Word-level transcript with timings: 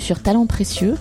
Sur 0.00 0.22
Talents 0.22 0.46
Précieux, 0.46 0.96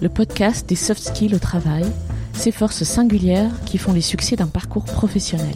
le 0.00 0.08
podcast 0.08 0.68
des 0.68 0.74
soft 0.74 1.02
skills 1.02 1.34
au 1.34 1.38
travail, 1.38 1.84
ces 2.32 2.50
forces 2.50 2.84
singulières 2.84 3.50
qui 3.64 3.78
font 3.78 3.92
les 3.92 4.00
succès 4.00 4.34
d'un 4.34 4.46
parcours 4.46 4.84
professionnel. 4.84 5.54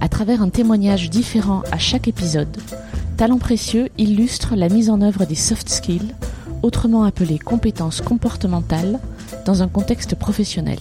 À 0.00 0.08
travers 0.08 0.42
un 0.42 0.48
témoignage 0.48 1.08
différent 1.08 1.62
à 1.72 1.78
chaque 1.78 2.08
épisode, 2.08 2.56
Talents 3.16 3.38
Précieux 3.38 3.88
illustre 3.96 4.54
la 4.54 4.68
mise 4.68 4.90
en 4.90 5.00
œuvre 5.00 5.24
des 5.24 5.34
soft 5.34 5.68
skills, 5.68 6.14
autrement 6.62 7.04
appelées 7.04 7.38
compétences 7.38 8.00
comportementales, 8.00 8.98
dans 9.46 9.62
un 9.62 9.68
contexte 9.68 10.14
professionnel. 10.14 10.78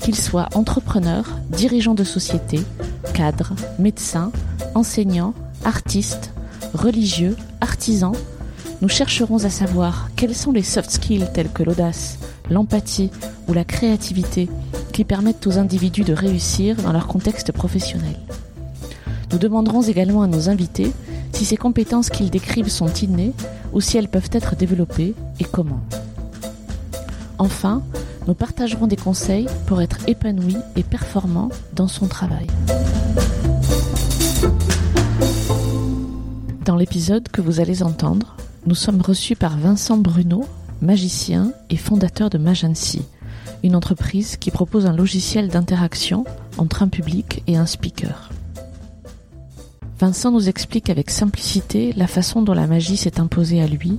Qu'ils 0.00 0.16
soient 0.16 0.48
entrepreneurs, 0.54 1.38
dirigeants 1.50 1.94
de 1.94 2.04
société, 2.04 2.60
cadres, 3.14 3.54
médecins, 3.78 4.32
enseignants, 4.74 5.34
artistes, 5.64 6.32
religieux, 6.74 7.36
artisans, 7.60 8.14
nous 8.82 8.88
chercherons 8.88 9.44
à 9.44 9.48
savoir 9.48 10.10
quels 10.16 10.34
sont 10.34 10.50
les 10.50 10.64
soft 10.64 10.90
skills 10.90 11.28
tels 11.32 11.52
que 11.52 11.62
l'audace, 11.62 12.18
l'empathie 12.50 13.12
ou 13.46 13.52
la 13.52 13.64
créativité 13.64 14.48
qui 14.92 15.04
permettent 15.04 15.46
aux 15.46 15.56
individus 15.56 16.02
de 16.02 16.12
réussir 16.12 16.74
dans 16.82 16.92
leur 16.92 17.06
contexte 17.06 17.52
professionnel. 17.52 18.16
Nous 19.30 19.38
demanderons 19.38 19.82
également 19.82 20.22
à 20.22 20.26
nos 20.26 20.48
invités 20.48 20.92
si 21.32 21.44
ces 21.44 21.56
compétences 21.56 22.10
qu'ils 22.10 22.30
décrivent 22.30 22.68
sont 22.68 22.92
innées 22.92 23.32
ou 23.72 23.80
si 23.80 23.98
elles 23.98 24.08
peuvent 24.08 24.30
être 24.32 24.56
développées 24.56 25.14
et 25.38 25.44
comment. 25.44 25.80
Enfin, 27.38 27.82
nous 28.26 28.34
partagerons 28.34 28.88
des 28.88 28.96
conseils 28.96 29.46
pour 29.66 29.80
être 29.80 29.98
épanoui 30.08 30.56
et 30.74 30.82
performant 30.82 31.50
dans 31.72 31.88
son 31.88 32.08
travail. 32.08 32.48
Dans 36.64 36.76
l'épisode 36.76 37.28
que 37.28 37.40
vous 37.40 37.60
allez 37.60 37.84
entendre, 37.84 38.36
nous 38.66 38.74
sommes 38.74 39.00
reçus 39.00 39.34
par 39.34 39.58
Vincent 39.58 39.96
Bruno, 39.96 40.44
magicien 40.80 41.52
et 41.68 41.76
fondateur 41.76 42.30
de 42.30 42.38
Magency, 42.38 43.02
une 43.64 43.74
entreprise 43.74 44.36
qui 44.36 44.50
propose 44.50 44.86
un 44.86 44.96
logiciel 44.96 45.48
d'interaction 45.48 46.24
entre 46.58 46.82
un 46.82 46.88
public 46.88 47.42
et 47.46 47.56
un 47.56 47.66
speaker. 47.66 48.30
Vincent 49.98 50.30
nous 50.30 50.48
explique 50.48 50.90
avec 50.90 51.10
simplicité 51.10 51.92
la 51.96 52.06
façon 52.06 52.42
dont 52.42 52.54
la 52.54 52.66
magie 52.66 52.96
s'est 52.96 53.20
imposée 53.20 53.60
à 53.60 53.66
lui 53.66 53.98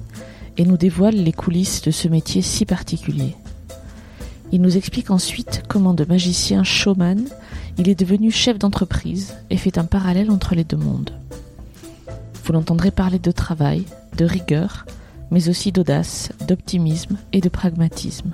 et 0.57 0.65
nous 0.65 0.77
dévoile 0.77 1.15
les 1.15 1.33
coulisses 1.33 1.81
de 1.81 1.91
ce 1.91 2.07
métier 2.07 2.41
si 2.41 2.65
particulier. 2.65 3.35
Il 4.51 4.61
nous 4.61 4.77
explique 4.77 5.11
ensuite 5.11 5.63
comment 5.67 5.93
de 5.93 6.05
magicien 6.05 6.63
showman, 6.63 7.25
il 7.77 7.89
est 7.89 7.99
devenu 7.99 8.31
chef 8.31 8.59
d'entreprise 8.59 9.33
et 9.49 9.57
fait 9.57 9.77
un 9.77 9.85
parallèle 9.85 10.29
entre 10.29 10.55
les 10.55 10.63
deux 10.63 10.77
mondes. 10.77 11.11
Vous 12.43 12.53
l'entendrez 12.53 12.91
parler 12.91 13.19
de 13.19 13.31
travail, 13.31 13.85
de 14.17 14.25
rigueur, 14.25 14.85
mais 15.31 15.49
aussi 15.49 15.71
d'audace, 15.71 16.29
d'optimisme 16.47 17.17
et 17.31 17.41
de 17.41 17.49
pragmatisme. 17.49 18.33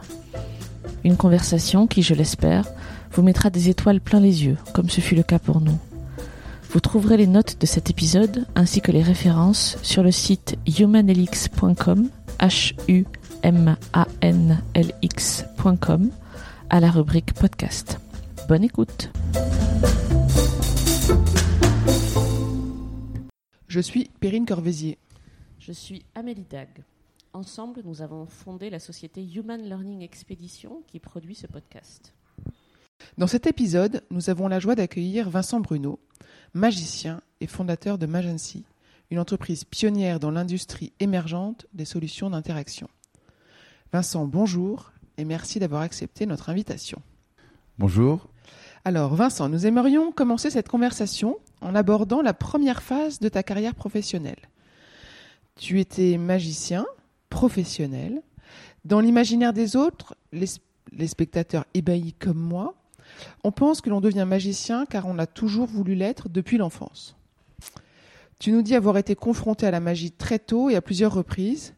Une 1.04 1.16
conversation 1.16 1.88
qui, 1.88 2.02
je 2.02 2.14
l'espère, 2.14 2.66
vous 3.14 3.22
mettra 3.22 3.50
des 3.50 3.70
étoiles 3.70 4.02
plein 4.02 4.20
les 4.20 4.46
yeux, 4.46 4.58
comme 4.74 4.90
ce 4.90 5.02
fut 5.02 5.16
le 5.16 5.24
cas 5.24 5.40
pour 5.40 5.62
nous. 5.62 5.78
Vous 6.72 6.80
trouverez 6.80 7.18
les 7.18 7.28
notes 7.28 7.58
de 7.60 7.66
cet 7.66 7.90
épisode 7.90 8.46
ainsi 8.56 8.82
que 8.82 8.92
les 8.92 9.02
références 9.02 9.78
sur 9.82 10.04
le 10.04 10.12
site 10.12 10.58
humanelix.com, 10.68 12.10
h 12.40 12.74
à 16.70 16.80
la 16.80 16.92
rubrique 16.92 17.34
podcast. 17.34 18.00
Bonne 18.48 18.64
écoute. 18.64 19.10
Je 23.70 23.80
suis 23.80 24.10
Perrine 24.20 24.48
Corvézier. 24.48 24.98
Je 25.60 25.72
suis 25.72 26.04
Amélie 26.16 26.48
Dag. 26.50 26.70
Ensemble, 27.34 27.82
nous 27.86 28.02
avons 28.02 28.26
fondé 28.26 28.72
la 28.72 28.80
société 28.80 29.24
Human 29.24 29.62
Learning 29.62 30.02
Expedition 30.02 30.82
qui 30.88 31.00
produit 31.00 31.36
ce 31.36 31.46
podcast. 31.46 32.16
Dans 33.20 33.28
cet 33.28 33.46
épisode, 33.46 34.04
nous 34.10 34.32
avons 34.32 34.48
la 34.48 34.60
joie 34.60 34.74
d'accueillir 34.74 35.30
Vincent 35.30 35.60
Bruno, 35.60 36.00
magicien 36.56 37.22
et 37.42 37.46
fondateur 37.46 38.00
de 38.00 38.08
Magency, 38.08 38.66
une 39.12 39.20
entreprise 39.20 39.66
pionnière 39.66 40.20
dans 40.20 40.32
l'industrie 40.32 40.92
émergente 41.00 41.68
des 41.72 41.86
solutions 41.86 42.32
d'interaction. 42.32 42.90
Vincent, 43.94 44.26
bonjour 44.26 44.94
et 45.18 45.26
merci 45.26 45.60
d'avoir 45.60 45.84
accepté 45.84 46.26
notre 46.26 46.50
invitation. 46.50 47.04
Bonjour. 47.78 48.30
Alors 48.86 49.14
Vincent, 49.14 49.50
nous 49.50 49.66
aimerions 49.66 50.12
commencer 50.12 50.50
cette 50.50 50.70
conversation 50.70 51.38
en 51.62 51.76
abordant 51.76 52.22
la 52.22 52.34
première 52.34 52.82
phase 52.82 53.20
de 53.20 53.30
ta 53.30 53.44
carrière 53.44 53.76
professionnelle. 53.76 54.50
Tu 55.56 55.80
étais 55.80 56.18
magicien, 56.18 56.86
professionnel. 57.30 58.22
Dans 58.86 59.02
l'imaginaire 59.02 59.52
des 59.52 59.76
autres, 59.76 60.16
les, 60.32 61.08
spectateurs 61.08 61.66
ébahis 61.74 62.14
comme 62.14 62.40
moi, 62.40 62.76
on 63.44 63.52
pense 63.52 63.82
que 63.82 63.90
l'on 63.90 64.00
devient 64.00 64.26
magicien 64.26 64.86
car 64.86 65.06
on 65.06 65.20
a 65.20 65.28
toujours 65.28 65.68
voulu 65.68 65.96
l'être 65.96 66.30
depuis 66.30 66.58
l'enfance. 66.58 67.18
Tu 68.40 68.54
nous 68.54 68.62
dis 68.62 68.76
avoir 68.76 68.98
été 68.98 69.16
confronté 69.16 69.68
à 69.68 69.72
la 69.72 69.82
magie 69.82 70.12
très 70.12 70.40
tôt 70.40 70.70
et 70.70 70.76
à 70.78 70.82
plusieurs 70.82 71.14
reprises, 71.14 71.74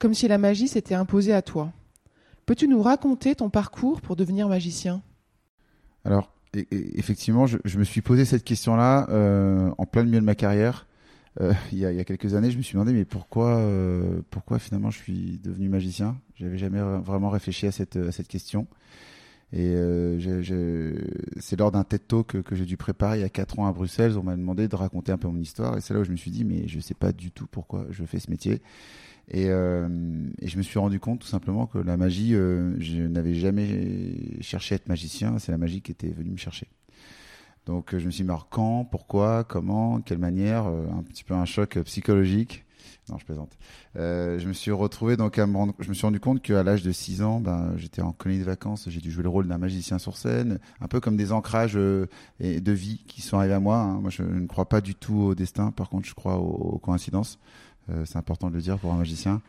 comme 0.00 0.14
si 0.14 0.26
la 0.26 0.38
magie 0.38 0.66
s'était 0.66 0.94
imposée 0.94 1.32
à 1.32 1.42
toi. 1.42 1.72
Peux-tu 2.46 2.66
nous 2.66 2.82
raconter 2.82 3.36
ton 3.36 3.48
parcours 3.48 4.00
pour 4.00 4.16
devenir 4.16 4.48
magicien? 4.48 5.02
Alors, 6.04 6.32
effectivement, 6.54 7.46
je, 7.46 7.58
je, 7.64 7.78
me 7.78 7.84
suis 7.84 8.00
posé 8.00 8.24
cette 8.24 8.44
question-là 8.44 9.06
euh, 9.10 9.70
en 9.78 9.86
plein 9.86 10.04
milieu 10.04 10.20
de 10.20 10.24
ma 10.24 10.34
carrière. 10.34 10.86
Euh, 11.40 11.52
il, 11.72 11.78
y 11.78 11.86
a, 11.86 11.92
il, 11.92 11.96
y 11.96 12.00
a, 12.00 12.04
quelques 12.04 12.34
années, 12.34 12.50
je 12.50 12.58
me 12.58 12.62
suis 12.62 12.74
demandé 12.74 12.92
mais 12.92 13.04
pourquoi, 13.04 13.56
euh, 13.58 14.20
pourquoi 14.30 14.58
finalement 14.58 14.90
je 14.90 14.98
suis 14.98 15.40
devenu 15.42 15.68
magicien? 15.68 16.16
J'avais 16.34 16.58
jamais 16.58 16.80
vraiment 16.80 17.30
réfléchi 17.30 17.66
à 17.66 17.72
cette, 17.72 17.96
à 17.96 18.12
cette 18.12 18.28
question. 18.28 18.66
Et 19.52 19.74
euh, 19.74 20.94
c'est 21.40 21.58
lors 21.58 21.72
d'un 21.72 21.82
TED 21.82 22.06
Talk 22.06 22.26
que, 22.28 22.38
que 22.38 22.54
j'ai 22.54 22.64
dû 22.64 22.76
préparer 22.76 23.18
il 23.18 23.22
y 23.22 23.24
a 23.24 23.28
4 23.28 23.58
ans 23.58 23.66
à 23.66 23.72
Bruxelles. 23.72 24.16
On 24.16 24.22
m'a 24.22 24.36
demandé 24.36 24.68
de 24.68 24.76
raconter 24.76 25.10
un 25.10 25.18
peu 25.18 25.26
mon 25.26 25.40
histoire. 25.40 25.76
Et 25.76 25.80
c'est 25.80 25.92
là 25.92 26.00
où 26.00 26.04
je 26.04 26.12
me 26.12 26.16
suis 26.16 26.30
dit, 26.30 26.44
mais 26.44 26.68
je 26.68 26.78
sais 26.78 26.94
pas 26.94 27.10
du 27.12 27.32
tout 27.32 27.48
pourquoi 27.50 27.86
je 27.90 28.04
fais 28.04 28.20
ce 28.20 28.30
métier. 28.30 28.62
Et, 29.30 29.46
euh, 29.48 29.88
et, 30.40 30.48
je 30.48 30.58
me 30.58 30.62
suis 30.62 30.78
rendu 30.78 30.98
compte 30.98 31.20
tout 31.20 31.28
simplement 31.28 31.66
que 31.66 31.78
la 31.78 31.96
magie, 31.96 32.34
euh, 32.34 32.74
je 32.80 33.02
n'avais 33.02 33.34
jamais 33.34 34.40
cherché 34.40 34.74
à 34.74 34.76
être 34.76 34.88
magicien. 34.88 35.38
C'est 35.38 35.52
la 35.52 35.58
magie 35.58 35.82
qui 35.82 35.92
était 35.92 36.08
venue 36.08 36.30
me 36.30 36.36
chercher. 36.36 36.66
Donc 37.66 37.96
je 37.96 38.04
me 38.04 38.10
suis 38.10 38.24
dit, 38.24 38.30
alors 38.30 38.48
quand, 38.48 38.84
pourquoi, 38.84 39.44
comment, 39.44 40.00
quelle 40.00 40.18
manière 40.18 40.66
Un 40.66 41.02
petit 41.02 41.22
peu 41.24 41.34
un 41.34 41.44
choc 41.44 41.78
psychologique. 41.84 42.64
Non, 43.08 43.18
je 43.18 43.24
plaisante. 43.24 43.58
Euh, 43.96 44.38
je 44.38 44.46
me 44.46 44.52
suis 44.52 44.70
retrouvé 44.70 45.16
donc 45.16 45.38
à 45.38 45.46
me 45.46 45.56
rendre, 45.56 45.74
je 45.80 45.88
me 45.88 45.94
suis 45.94 46.06
rendu 46.06 46.20
compte 46.20 46.42
qu'à 46.42 46.62
l'âge 46.62 46.82
de 46.82 46.92
6 46.92 47.22
ans, 47.22 47.40
ben, 47.40 47.72
j'étais 47.76 48.02
en 48.02 48.12
colonie 48.12 48.40
de 48.40 48.44
vacances, 48.44 48.88
j'ai 48.88 49.00
dû 49.00 49.10
jouer 49.10 49.24
le 49.24 49.28
rôle 49.28 49.48
d'un 49.48 49.58
magicien 49.58 49.98
sur 49.98 50.16
scène, 50.16 50.60
un 50.80 50.86
peu 50.86 51.00
comme 51.00 51.16
des 51.16 51.32
ancrages 51.32 51.76
euh, 51.76 52.06
de 52.40 52.72
vie 52.72 53.02
qui 53.08 53.20
sont 53.20 53.38
arrivés 53.38 53.54
à 53.54 53.60
moi. 53.60 53.78
Hein. 53.78 54.00
Moi, 54.00 54.10
je 54.10 54.22
ne 54.22 54.46
crois 54.46 54.68
pas 54.68 54.80
du 54.80 54.94
tout 54.94 55.16
au 55.16 55.34
destin, 55.34 55.72
par 55.72 55.88
contre, 55.88 56.06
je 56.06 56.14
crois 56.14 56.36
aux 56.36 56.78
coïncidences. 56.78 57.38
Euh, 57.90 58.04
c'est 58.04 58.18
important 58.18 58.50
de 58.50 58.54
le 58.54 58.60
dire 58.60 58.78
pour 58.78 58.92
un 58.92 58.96
magicien. 58.96 59.42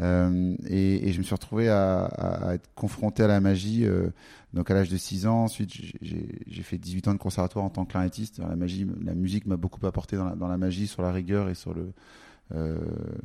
Euh, 0.00 0.54
et, 0.68 1.12
je 1.12 1.18
me 1.18 1.22
suis 1.22 1.34
retrouvé 1.34 1.68
à, 1.68 2.50
être 2.52 2.68
confronté 2.74 3.22
à 3.22 3.26
la 3.26 3.40
magie 3.40 3.86
euh, 3.86 4.10
donc 4.52 4.70
à 4.70 4.74
l'âge 4.74 4.90
de 4.90 4.96
6 4.96 5.26
ans. 5.26 5.44
Ensuite, 5.44 5.72
j'ai 6.02 6.62
fait 6.62 6.78
18 6.78 7.08
ans 7.08 7.12
de 7.14 7.18
conservatoire 7.18 7.64
en 7.64 7.70
tant 7.70 7.84
que 7.84 7.92
clarinettiste. 7.92 8.38
La 8.38 8.54
la 8.56 9.14
musique 9.14 9.46
m'a 9.46 9.56
beaucoup 9.56 9.84
apporté 9.86 10.16
dans 10.16 10.48
la, 10.48 10.58
magie, 10.58 10.86
sur 10.86 11.02
la 11.02 11.12
rigueur 11.12 11.48
et 11.48 11.54
sur 11.54 11.74
le 11.74 11.92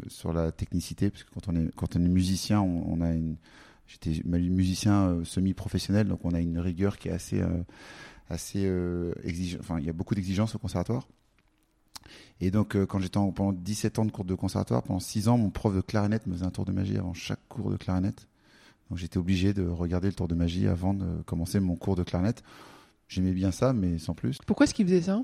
sur 0.07 0.33
la 0.33 0.51
technicité, 0.51 1.11
parce 1.11 1.23
que 1.23 1.29
quand 1.31 1.47
on 1.47 1.55
est, 1.55 1.71
quand 1.75 1.95
on 1.95 2.03
est 2.03 2.07
musicien, 2.09 2.61
on, 2.61 2.83
on 2.87 3.01
a 3.01 3.11
une. 3.11 3.35
J'étais 3.87 4.21
musicien 4.23 5.19
semi-professionnel, 5.25 6.07
donc 6.07 6.23
on 6.23 6.31
a 6.31 6.39
une 6.39 6.59
rigueur 6.59 6.97
qui 6.97 7.09
est 7.09 7.11
assez, 7.11 7.43
assez 8.29 8.71
exigeante. 9.25 9.59
Enfin, 9.61 9.79
il 9.79 9.85
y 9.85 9.89
a 9.89 9.93
beaucoup 9.93 10.15
d'exigences 10.15 10.55
au 10.55 10.59
conservatoire. 10.59 11.07
Et 12.39 12.51
donc, 12.51 12.75
quand 12.85 12.99
j'étais 12.99 13.19
pendant 13.19 13.53
17 13.53 13.99
ans 13.99 14.05
de 14.05 14.11
cours 14.11 14.25
de 14.25 14.35
conservatoire, 14.35 14.83
pendant 14.83 14.99
6 14.99 15.27
ans, 15.27 15.37
mon 15.37 15.49
prof 15.49 15.75
de 15.75 15.81
clarinette 15.81 16.27
me 16.27 16.33
faisait 16.33 16.45
un 16.45 16.51
tour 16.51 16.65
de 16.65 16.71
magie 16.71 16.97
avant 16.97 17.13
chaque 17.13 17.47
cours 17.49 17.71
de 17.71 17.77
clarinette. 17.77 18.27
Donc, 18.89 18.97
j'étais 18.97 19.17
obligé 19.17 19.53
de 19.53 19.67
regarder 19.67 20.07
le 20.07 20.13
tour 20.13 20.27
de 20.27 20.35
magie 20.35 20.67
avant 20.67 20.93
de 20.93 21.21
commencer 21.23 21.59
mon 21.59 21.75
cours 21.75 21.95
de 21.95 22.03
clarinette. 22.03 22.43
J'aimais 23.07 23.33
bien 23.33 23.51
ça, 23.51 23.73
mais 23.73 23.97
sans 23.97 24.13
plus. 24.13 24.37
Pourquoi 24.45 24.65
est-ce 24.65 24.73
qu'il 24.73 24.85
faisait 24.85 25.01
ça? 25.01 25.21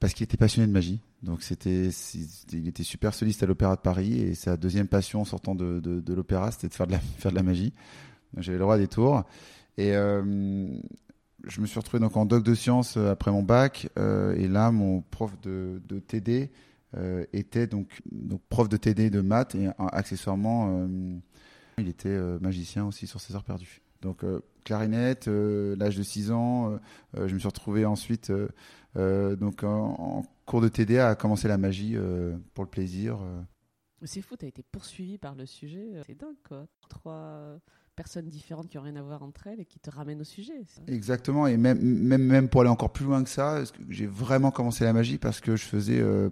Parce 0.00 0.14
qu'il 0.14 0.24
était 0.24 0.36
passionné 0.36 0.68
de 0.68 0.72
magie. 0.72 1.00
Donc 1.22 1.42
c'était, 1.42 1.90
il 2.52 2.68
était 2.68 2.84
super 2.84 3.12
soliste 3.12 3.42
à 3.42 3.46
l'Opéra 3.46 3.74
de 3.74 3.80
Paris 3.80 4.20
et 4.20 4.34
sa 4.34 4.56
deuxième 4.56 4.86
passion 4.86 5.22
en 5.22 5.24
sortant 5.24 5.54
de, 5.54 5.80
de, 5.80 6.00
de 6.00 6.14
l'opéra, 6.14 6.52
c'était 6.52 6.68
de 6.68 6.74
faire 6.74 6.86
de 6.86 6.92
la, 6.92 7.00
faire 7.18 7.32
de 7.32 7.36
la 7.36 7.42
magie. 7.42 7.72
J'avais 8.36 8.58
le 8.58 8.62
droit 8.62 8.78
des 8.78 8.88
tours 8.88 9.24
et 9.76 9.96
euh, 9.96 10.68
je 11.44 11.60
me 11.60 11.66
suis 11.66 11.78
retrouvé 11.78 12.00
donc 12.00 12.16
en 12.16 12.26
doc 12.26 12.42
de 12.42 12.54
sciences 12.54 12.96
euh, 12.96 13.10
après 13.10 13.30
mon 13.30 13.42
bac 13.42 13.88
euh, 13.98 14.34
et 14.34 14.48
là 14.48 14.70
mon 14.70 15.02
prof 15.02 15.32
de, 15.40 15.80
TD 16.06 16.50
euh, 16.96 17.24
était 17.32 17.66
donc, 17.66 18.00
prof 18.48 18.68
de 18.68 18.76
TD 18.76 19.10
de 19.10 19.20
maths 19.20 19.54
et 19.54 19.68
accessoirement 19.78 20.88
il 21.78 21.88
était 21.88 22.18
magicien 22.40 22.86
aussi 22.86 23.06
sur 23.06 23.20
ses 23.20 23.36
heures 23.36 23.44
perdues. 23.44 23.82
Donc 24.02 24.24
clarinette, 24.64 25.28
l'âge 25.28 25.96
de 25.96 26.02
6 26.02 26.32
ans, 26.32 26.76
je 27.14 27.32
me 27.32 27.38
suis 27.38 27.46
retrouvé 27.46 27.84
ensuite 27.84 28.32
donc 28.96 29.62
en, 29.62 29.94
en, 29.98 30.22
cours 30.44 30.60
de 30.60 30.68
TD 30.68 30.98
à 30.98 31.14
commencer 31.14 31.46
la 31.46 31.56
magie 31.56 31.96
pour 32.54 32.64
le 32.64 32.70
plaisir. 32.70 33.20
C'est 34.02 34.22
fou, 34.22 34.36
tu 34.36 34.44
as 34.44 34.48
été 34.48 34.64
poursuivi 34.64 35.18
par 35.18 35.36
le 35.36 35.46
sujet. 35.46 35.86
C'est 36.04 36.18
dingue, 36.18 36.36
quoi. 36.48 36.66
Trois 36.88 37.60
personnes 37.98 38.28
différentes 38.28 38.68
qui 38.68 38.78
ont 38.78 38.82
rien 38.82 38.94
à 38.94 39.02
voir 39.02 39.24
entre 39.24 39.48
elles 39.48 39.58
et 39.58 39.64
qui 39.64 39.80
te 39.80 39.90
ramènent 39.90 40.20
au 40.20 40.24
sujet. 40.24 40.52
Exactement, 40.86 41.48
et 41.48 41.56
même, 41.56 41.80
même, 41.80 42.22
même 42.22 42.48
pour 42.48 42.60
aller 42.60 42.70
encore 42.70 42.92
plus 42.92 43.04
loin 43.04 43.24
que 43.24 43.28
ça, 43.28 43.64
j'ai 43.88 44.06
vraiment 44.06 44.52
commencé 44.52 44.84
la 44.84 44.92
magie 44.92 45.18
parce 45.18 45.40
que 45.40 45.56
je 45.56 45.64
faisais, 45.64 45.98
euh, 45.98 46.30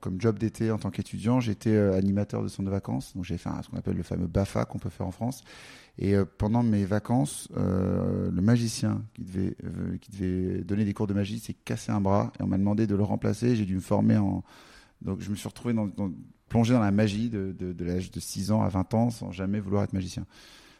comme 0.00 0.20
job 0.20 0.36
d'été 0.36 0.72
en 0.72 0.78
tant 0.78 0.90
qu'étudiant, 0.90 1.38
j'étais 1.38 1.70
euh, 1.70 1.96
animateur 1.96 2.42
de 2.42 2.48
centre 2.48 2.64
de 2.64 2.70
vacances, 2.70 3.14
donc 3.14 3.24
j'ai 3.24 3.38
fait 3.38 3.48
ce 3.62 3.68
qu'on 3.68 3.76
appelle 3.76 3.96
le 3.96 4.02
fameux 4.02 4.26
BAFA 4.26 4.64
qu'on 4.64 4.80
peut 4.80 4.90
faire 4.90 5.06
en 5.06 5.12
France. 5.12 5.44
Et 5.98 6.16
euh, 6.16 6.24
pendant 6.24 6.64
mes 6.64 6.84
vacances, 6.84 7.48
le 7.54 8.42
magicien 8.42 9.04
qui 9.14 9.22
devait, 9.22 9.56
qui 10.00 10.10
devait 10.10 10.64
donner 10.64 10.84
des 10.84 10.92
cours 10.92 11.06
de 11.06 11.14
magie 11.14 11.38
s'est 11.38 11.54
cassé 11.54 11.92
un 11.92 12.00
bras 12.00 12.32
et 12.40 12.42
on 12.42 12.48
m'a 12.48 12.58
demandé 12.58 12.88
de 12.88 12.96
le 12.96 13.04
remplacer. 13.04 13.54
J'ai 13.54 13.64
dû 13.64 13.76
me 13.76 13.80
former 13.80 14.16
en. 14.16 14.42
Donc 15.02 15.20
je 15.20 15.30
me 15.30 15.36
suis 15.36 15.48
retrouvé 15.48 15.72
dans, 15.72 15.88
plongé 16.48 16.74
dans 16.74 16.80
la 16.80 16.90
magie 16.90 17.30
de, 17.30 17.54
de, 17.56 17.72
de 17.72 17.84
l'âge 17.84 18.10
de 18.10 18.18
6 18.18 18.50
ans 18.50 18.62
à 18.62 18.68
20 18.68 18.94
ans 18.94 19.10
sans 19.10 19.30
jamais 19.30 19.60
vouloir 19.60 19.84
être 19.84 19.92
magicien. 19.92 20.26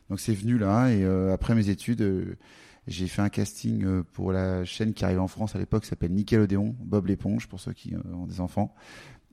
Donc 0.09 0.21
c'est 0.21 0.35
venu 0.35 0.59
là 0.59 0.91
et 0.91 1.05
euh, 1.05 1.33
après 1.33 1.55
mes 1.55 1.69
études, 1.69 2.03
euh, 2.03 2.37
j'ai 2.87 3.09
fait 3.09 3.23
un 3.23 3.29
casting 3.29 3.85
euh, 3.85 4.03
pour 4.13 4.33
la 4.33 4.65
chaîne 4.65 4.95
qui 4.95 5.05
arrive 5.05 5.21
en 5.21 5.29
France 5.29 5.57
à 5.57 5.59
l'époque, 5.59 5.85
s'appelle 5.85 6.13
Nickelodeon, 6.13 6.77
Bob 6.81 7.07
l'éponge 7.07 7.49
pour 7.49 7.61
ceux 7.61 7.73
qui 7.73 7.95
ont 8.13 8.27
des 8.27 8.41
enfants. 8.41 8.75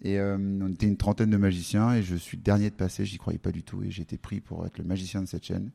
Et 0.05 0.19
on 0.19 0.67
était 0.67 0.85
une 0.85 0.97
trentaine 0.97 1.29
de 1.29 1.37
magiciens 1.37 1.93
et 1.93 2.03
je 2.03 2.17
suis 2.17 2.37
dernier 2.37 2.69
de 2.69 2.75
passer, 2.75 3.05
j'y 3.05 3.17
croyais 3.17 3.39
pas 3.39 3.53
du 3.53 3.63
tout 3.63 3.83
et 3.83 3.89
j'ai 3.89 4.01
été 4.01 4.17
pris 4.17 4.41
pour 4.41 4.65
être 4.65 4.77
le 4.77 4.83
magicien 4.83 5.21
de 5.21 5.27
cette 5.27 5.45
chaîne. 5.45 5.71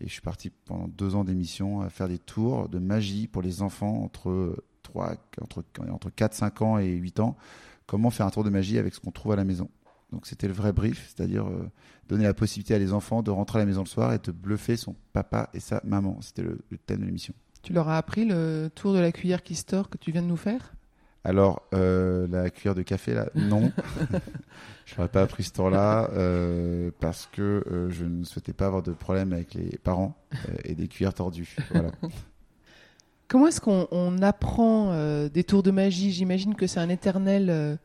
Et 0.00 0.08
je 0.08 0.12
suis 0.12 0.22
parti 0.22 0.50
pendant 0.64 0.88
deux 0.88 1.14
ans 1.14 1.22
d'émission 1.22 1.80
à 1.80 1.88
faire 1.88 2.08
des 2.08 2.18
tours 2.18 2.68
de 2.68 2.80
magie 2.80 3.28
pour 3.28 3.42
les 3.42 3.62
enfants 3.62 4.02
entre 4.02 4.56
3, 4.82 5.14
entre, 5.40 5.62
entre 5.88 6.10
4, 6.10 6.34
5 6.34 6.62
ans 6.62 6.78
et 6.78 6.90
8 6.90 7.20
ans. 7.20 7.36
Comment 7.86 8.10
faire 8.10 8.26
un 8.26 8.30
tour 8.30 8.42
de 8.42 8.50
magie 8.50 8.76
avec 8.76 8.92
ce 8.92 8.98
qu'on 8.98 9.12
trouve 9.12 9.32
à 9.32 9.36
la 9.36 9.44
maison. 9.44 9.68
Donc 10.12 10.26
c'était 10.26 10.48
le 10.48 10.54
vrai 10.54 10.72
brief, 10.72 11.12
c'est-à-dire 11.14 11.46
euh, 11.46 11.70
donner 12.08 12.24
la 12.24 12.34
possibilité 12.34 12.74
à 12.74 12.78
les 12.78 12.92
enfants 12.92 13.22
de 13.22 13.30
rentrer 13.30 13.58
à 13.58 13.62
la 13.62 13.66
maison 13.66 13.82
le 13.82 13.88
soir 13.88 14.12
et 14.12 14.18
de 14.18 14.32
bluffer 14.32 14.76
son 14.76 14.96
papa 15.12 15.50
et 15.54 15.60
sa 15.60 15.80
maman. 15.84 16.18
C'était 16.20 16.42
le, 16.42 16.58
thème 16.86 17.00
de 17.00 17.06
l'émission. 17.06 17.34
Tu 17.62 17.72
leur 17.72 17.88
as 17.88 17.96
appris 17.96 18.24
le 18.24 18.70
tour 18.74 18.92
de 18.92 18.98
la 18.98 19.12
cuillère 19.12 19.42
qui 19.42 19.54
store 19.54 19.88
que 19.88 19.98
tu 19.98 20.10
viens 20.12 20.22
de 20.22 20.26
nous 20.26 20.36
faire? 20.36 20.74
Alors, 21.22 21.62
euh, 21.74 22.26
la 22.28 22.48
cuillère 22.48 22.74
de 22.74 22.80
café, 22.80 23.12
là, 23.12 23.28
non. 23.34 23.70
je 24.86 24.94
n'aurais 24.94 25.10
pas 25.10 25.20
appris 25.20 25.42
ce 25.42 25.52
tour-là 25.52 26.08
euh, 26.14 26.90
parce 26.98 27.28
que 27.30 27.88
je 27.90 28.04
ne 28.06 28.24
souhaitais 28.24 28.54
pas 28.54 28.66
avoir 28.66 28.82
de 28.82 28.92
problème 28.92 29.34
avec 29.34 29.52
les 29.52 29.76
parents 29.76 30.16
et 30.64 30.74
des 30.74 30.88
cuillères 30.88 31.12
tordues. 31.12 31.56
Voilà. 31.70 31.90
Comment 33.28 33.48
est-ce 33.48 33.60
qu'on 33.60 34.22
apprend 34.22 35.28
des 35.28 35.44
tours 35.44 35.62
de 35.62 35.70
magie? 35.70 36.10
J'imagine 36.10 36.54
que 36.54 36.66
c'est 36.66 36.80
un 36.80 36.88
éternel 36.88 37.78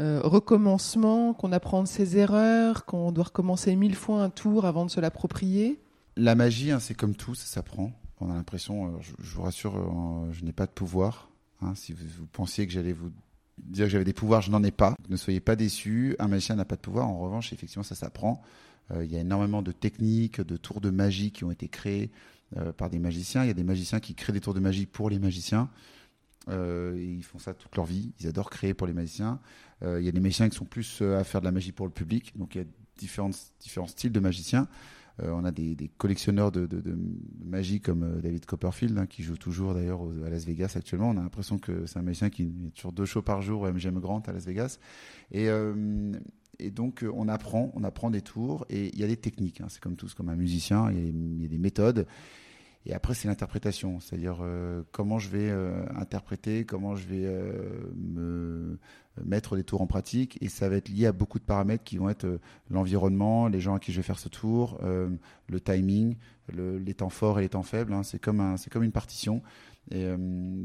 euh, 0.00 0.20
recommencement, 0.24 1.34
qu'on 1.34 1.52
apprend 1.52 1.82
de 1.82 1.88
ses 1.88 2.16
erreurs, 2.16 2.84
qu'on 2.84 3.12
doit 3.12 3.24
recommencer 3.24 3.76
mille 3.76 3.94
fois 3.94 4.22
un 4.24 4.30
tour 4.30 4.64
avant 4.64 4.84
de 4.84 4.90
se 4.90 5.00
l'approprier 5.00 5.78
La 6.16 6.34
magie, 6.34 6.72
hein, 6.72 6.80
c'est 6.80 6.94
comme 6.94 7.14
tout, 7.14 7.36
ça 7.36 7.46
s'apprend. 7.46 7.92
On 8.20 8.28
a 8.28 8.34
l'impression, 8.34 8.86
euh, 8.86 8.90
je, 9.00 9.34
vous 9.36 9.42
rassure, 9.42 9.76
euh, 9.76 10.32
je 10.32 10.44
n'ai 10.44 10.52
pas 10.52 10.66
de 10.66 10.72
pouvoir. 10.72 11.30
Hein. 11.62 11.74
si 11.76 11.92
vous, 11.92 12.26
pensiez 12.32 12.66
que 12.66 12.72
j'allais 12.72 12.92
vous 12.92 13.12
dire 13.58 13.86
que 13.86 13.90
j'avais 13.90 14.04
des 14.04 14.12
pouvoirs, 14.12 14.42
je 14.42 14.50
n'en 14.50 14.64
ai 14.64 14.72
pas. 14.72 14.96
Ne 15.08 15.16
soyez 15.16 15.38
pas 15.38 15.54
déçus, 15.54 16.16
un 16.18 16.26
magicien 16.26 16.56
n'a 16.56 16.64
pas 16.64 16.74
de 16.74 16.80
pouvoir. 16.80 17.08
En 17.08 17.20
revanche, 17.20 17.52
effectivement, 17.52 17.84
ça 17.84 17.94
s'apprend. 17.94 18.42
Il 19.00 19.10
y 19.10 19.16
a 19.16 19.20
énormément 19.20 19.62
de 19.62 19.72
techniques, 19.72 20.42
de 20.42 20.58
tours 20.58 20.82
de 20.82 20.90
magie 20.90 21.30
qui 21.30 21.44
ont 21.44 21.50
été 21.50 21.68
créés 21.68 22.10
par 22.76 22.90
des 22.90 22.98
magiciens. 22.98 23.42
Il 23.44 23.46
y 23.46 23.50
a 23.50 23.54
des 23.54 23.64
magiciens 23.64 23.98
qui 23.98 24.14
créent 24.14 24.34
des 24.34 24.40
tours 24.40 24.52
de 24.52 24.60
magie 24.60 24.84
pour 24.84 25.08
les 25.08 25.18
magiciens. 25.18 25.70
Euh, 26.48 26.94
ils 26.96 27.22
font 27.22 27.38
ça 27.38 27.54
toute 27.54 27.74
leur 27.76 27.86
vie. 27.86 28.12
Ils 28.20 28.26
adorent 28.26 28.50
créer 28.50 28.74
pour 28.74 28.86
les 28.86 28.92
magiciens. 28.92 29.40
Euh, 29.82 30.00
il 30.00 30.06
y 30.06 30.08
a 30.08 30.12
des 30.12 30.20
magiciens 30.20 30.48
qui 30.48 30.56
sont 30.56 30.64
plus 30.64 31.00
euh, 31.02 31.18
à 31.18 31.24
faire 31.24 31.40
de 31.40 31.46
la 31.46 31.52
magie 31.52 31.72
pour 31.72 31.86
le 31.86 31.92
public. 31.92 32.36
Donc 32.36 32.54
il 32.54 32.58
y 32.58 32.60
a 32.60 32.66
différents, 32.96 33.30
styles 33.86 34.12
de 34.12 34.20
magiciens. 34.20 34.68
on 35.18 35.44
a 35.44 35.50
des, 35.50 35.90
collectionneurs 35.98 36.52
de, 36.52 36.68
magie 37.44 37.80
comme 37.80 38.20
David 38.20 38.46
Copperfield, 38.46 38.96
hein, 38.98 39.06
qui 39.06 39.22
joue 39.22 39.36
toujours 39.36 39.74
d'ailleurs 39.74 40.02
à 40.24 40.30
Las 40.30 40.44
Vegas 40.44 40.74
actuellement. 40.76 41.10
On 41.10 41.16
a 41.16 41.22
l'impression 41.22 41.58
que 41.58 41.86
c'est 41.86 41.98
un 41.98 42.02
magicien 42.02 42.30
qui 42.30 42.42
est 42.44 42.74
toujours 42.74 42.92
deux 42.92 43.04
shows 43.04 43.22
par 43.22 43.42
jour 43.42 43.62
au 43.62 43.72
MGM 43.72 43.98
Grant 43.98 44.22
à 44.26 44.32
Las 44.32 44.46
Vegas. 44.46 44.78
Et, 45.32 45.48
donc 46.70 47.04
on 47.12 47.26
apprend, 47.26 47.72
on 47.74 47.82
apprend 47.82 48.10
des 48.10 48.22
tours 48.22 48.64
et 48.70 48.90
il 48.92 49.00
y 49.00 49.02
a 49.02 49.08
des 49.08 49.16
techniques. 49.16 49.60
Hein. 49.60 49.66
C'est 49.68 49.82
comme 49.82 49.96
tous, 49.96 50.14
comme 50.14 50.28
un 50.28 50.36
musicien, 50.36 50.90
il 50.92 51.42
y 51.42 51.44
a 51.44 51.48
des 51.48 51.58
méthodes. 51.58 52.06
Et 52.86 52.92
après, 52.92 53.14
c'est 53.14 53.28
l'interprétation, 53.28 53.98
c'est-à-dire 54.00 54.38
euh, 54.42 54.82
comment 54.92 55.18
je 55.18 55.30
vais 55.30 55.48
euh, 55.48 55.84
interpréter, 55.96 56.66
comment 56.66 56.96
je 56.96 57.06
vais 57.06 57.24
euh, 57.24 57.90
me 57.96 58.78
mettre 59.24 59.56
des 59.56 59.64
tours 59.64 59.80
en 59.80 59.86
pratique. 59.86 60.36
Et 60.42 60.48
ça 60.48 60.68
va 60.68 60.76
être 60.76 60.90
lié 60.90 61.06
à 61.06 61.12
beaucoup 61.12 61.38
de 61.38 61.44
paramètres 61.44 61.84
qui 61.84 61.96
vont 61.96 62.10
être 62.10 62.40
l'environnement, 62.68 63.48
les 63.48 63.60
gens 63.60 63.74
à 63.74 63.78
qui 63.78 63.90
je 63.92 63.96
vais 63.96 64.02
faire 64.02 64.18
ce 64.18 64.28
tour, 64.28 64.80
le 64.82 65.60
timing, 65.60 66.16
le, 66.52 66.78
les 66.78 66.94
temps 66.94 67.10
forts 67.10 67.38
et 67.38 67.42
les 67.42 67.48
temps 67.48 67.62
faibles. 67.62 67.92
Hein. 67.92 68.02
C'est 68.02 68.18
comme 68.18 68.40
un, 68.40 68.56
comme 68.70 68.82
une 68.82 68.92
partition. 68.92 69.40
Et, 69.90 70.04
euh, 70.04 70.16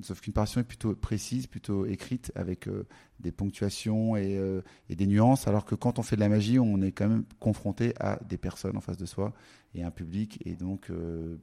sauf 0.02 0.22
qu'une 0.22 0.34
partition 0.34 0.62
est 0.62 0.66
plutôt 0.66 0.96
précise, 0.96 1.48
plutôt 1.48 1.86
écrite, 1.86 2.32
avec 2.36 2.68
euh, 2.68 2.86
des 3.20 3.32
ponctuations 3.32 4.16
et, 4.16 4.38
euh, 4.38 4.62
et, 4.90 4.96
des 4.96 5.08
nuances, 5.08 5.48
alors 5.48 5.66
que 5.66 5.76
quand 5.76 6.00
on 6.00 6.04
fait 6.04 6.16
de 6.16 6.22
la 6.22 6.30
magie, 6.30 6.60
on 6.60 6.82
est 6.82 6.92
quand 6.92 7.10
même 7.10 7.26
confronté 7.40 7.94
à 8.00 8.20
des 8.28 8.38
personnes 8.38 8.78
en 8.78 8.82
face 8.82 8.98
de 8.98 9.06
soi 9.06 9.34
et 9.76 9.84
un 9.84 9.92
public, 9.92 10.40
et 10.46 10.56
donc 10.56 10.92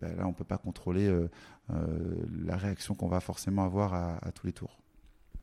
bah 0.00 0.08
là, 0.16 0.26
on 0.26 0.32
peut 0.32 0.42
pas 0.42 0.58
contrôler 0.58 1.08
la 1.68 2.56
réaction 2.56 2.96
qu'on 2.96 3.06
va 3.06 3.20
forcément 3.20 3.62
avoir 3.62 3.94
à, 3.94 4.16
à 4.16 4.32
tous 4.32 4.48
les 4.48 4.52
tours. 4.52 4.80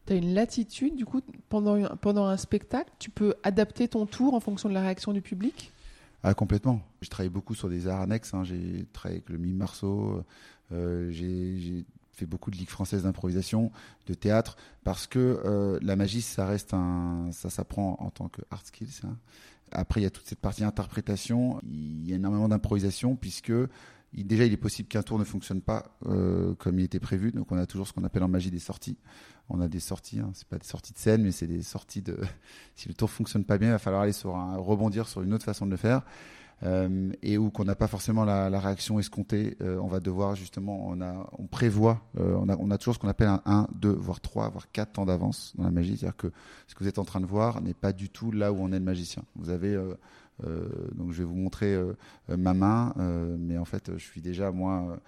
Tu 0.05 0.11
as 0.11 0.15
une 0.17 0.33
latitude, 0.33 0.97
du 0.97 1.05
coup, 1.05 1.21
pendant, 1.47 1.95
pendant 1.95 2.25
un 2.25 2.35
spectacle, 2.35 2.91
tu 2.99 3.09
peux 3.09 3.35
adapter 3.43 3.87
ton 3.87 4.05
tour 4.05 4.33
en 4.33 4.41
fonction 4.41 4.67
de 4.67 4.73
la 4.73 4.81
réaction 4.81 5.13
du 5.13 5.21
public? 5.21 5.71
Ah, 6.23 6.33
complètement. 6.33 6.81
J'ai 7.01 7.09
travaillé 7.09 7.29
beaucoup 7.29 7.55
sur 7.55 7.69
des 7.69 7.87
arts 7.87 8.01
annexes. 8.01 8.33
Hein. 8.33 8.43
J'ai 8.43 8.85
travaillé 8.91 9.19
avec 9.19 9.29
le 9.29 9.37
mime 9.37 9.57
Marceau. 9.57 10.23
Euh, 10.71 11.09
j'ai 11.11 11.85
fait 12.13 12.25
beaucoup 12.25 12.51
de 12.51 12.55
ligues 12.55 12.69
françaises 12.69 13.03
d'improvisation, 13.03 13.71
de 14.07 14.13
théâtre, 14.13 14.55
parce 14.83 15.07
que 15.07 15.41
euh, 15.45 15.79
la 15.81 15.95
magie, 15.95 16.21
ça 16.21 16.45
reste 16.45 16.73
un, 16.73 17.29
ça 17.31 17.49
s'apprend 17.49 17.97
en 17.99 18.09
tant 18.09 18.29
que 18.29 18.41
art 18.51 18.65
skills. 18.65 19.01
Hein. 19.03 19.17
Après, 19.71 20.01
il 20.01 20.03
y 20.03 20.07
a 20.07 20.11
toute 20.11 20.27
cette 20.27 20.39
partie 20.39 20.63
interprétation. 20.63 21.59
Il 21.63 22.07
y 22.07 22.13
a 22.13 22.15
énormément 22.15 22.47
d'improvisation 22.47 23.15
puisque 23.15 23.51
déjà, 24.13 24.45
il 24.45 24.53
est 24.53 24.57
possible 24.57 24.87
qu'un 24.87 25.01
tour 25.01 25.17
ne 25.17 25.23
fonctionne 25.23 25.61
pas 25.61 25.97
euh, 26.05 26.53
comme 26.55 26.77
il 26.77 26.85
était 26.85 26.99
prévu. 26.99 27.31
Donc, 27.31 27.51
on 27.51 27.57
a 27.57 27.65
toujours 27.65 27.87
ce 27.87 27.93
qu'on 27.93 28.03
appelle 28.03 28.23
en 28.23 28.27
magie 28.27 28.51
des 28.51 28.59
sorties. 28.59 28.97
On 29.49 29.59
a 29.59 29.67
des 29.67 29.79
sorties, 29.79 30.19
hein, 30.19 30.31
c'est 30.33 30.47
pas 30.47 30.57
des 30.57 30.65
sorties 30.65 30.93
de 30.93 30.99
scène, 30.99 31.23
mais 31.23 31.31
c'est 31.31 31.47
des 31.47 31.63
sorties 31.63 32.01
de. 32.01 32.19
si 32.75 32.87
le 32.87 32.93
tour 32.93 33.09
fonctionne 33.09 33.43
pas 33.43 33.57
bien, 33.57 33.69
il 33.69 33.71
va 33.71 33.79
falloir 33.79 34.03
aller 34.03 34.13
sur 34.13 34.35
un 34.35 34.57
rebondir 34.57 35.07
sur 35.07 35.23
une 35.23 35.33
autre 35.33 35.45
façon 35.45 35.65
de 35.65 35.71
le 35.71 35.77
faire. 35.77 36.03
Euh, 36.65 37.11
et 37.21 37.37
où 37.37 37.49
qu'on 37.49 37.65
n'a 37.65 37.75
pas 37.75 37.87
forcément 37.87 38.23
la, 38.23 38.59
réaction 38.59 38.99
escomptée, 38.99 39.57
euh, 39.61 39.77
on 39.79 39.87
va 39.87 39.99
devoir 39.99 40.35
justement, 40.35 40.87
on 40.87 41.01
a, 41.01 41.29
on 41.37 41.45
prévoit, 41.45 42.01
euh, 42.17 42.35
on, 42.39 42.47
a, 42.47 42.55
on 42.57 42.71
a 42.71 42.77
toujours 42.77 42.93
ce 42.93 42.99
qu'on 42.99 43.09
appelle 43.09 43.27
un 43.27 43.41
1, 43.45 43.67
2, 43.75 43.89
voire 43.91 44.21
3, 44.21 44.49
voire 44.49 44.71
4 44.71 44.93
temps 44.93 45.05
d'avance 45.05 45.53
dans 45.57 45.65
la 45.65 45.71
magie, 45.71 45.97
c'est-à-dire 45.97 46.15
que 46.15 46.31
ce 46.67 46.75
que 46.75 46.83
vous 46.83 46.89
êtes 46.89 46.99
en 46.99 47.05
train 47.05 47.19
de 47.19 47.25
voir 47.25 47.61
n'est 47.61 47.73
pas 47.73 47.91
du 47.91 48.09
tout 48.09 48.31
là 48.31 48.53
où 48.53 48.57
on 48.59 48.71
est 48.71 48.79
le 48.79 48.85
magicien. 48.85 49.23
Vous 49.35 49.49
avez 49.49 49.77
donc 50.41 51.11
je 51.11 51.19
vais 51.19 51.23
vous 51.23 51.35
montrer 51.35 51.73
euh, 51.73 51.93
euh, 52.29 52.37
ma 52.37 52.53
main, 52.53 52.93
mais 53.37 53.57
en 53.57 53.65
fait 53.65 53.91
je 53.97 54.03
suis 54.03 54.21
déjà 54.21 54.51
moi 54.51 54.99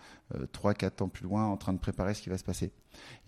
trois, 0.51 0.73
quatre 0.73 1.01
ans 1.01 1.09
plus 1.09 1.23
loin 1.23 1.45
en 1.45 1.57
train 1.57 1.73
de 1.73 1.79
préparer 1.79 2.13
ce 2.13 2.21
qui 2.21 2.29
va 2.29 2.37
se 2.37 2.43
passer. 2.43 2.71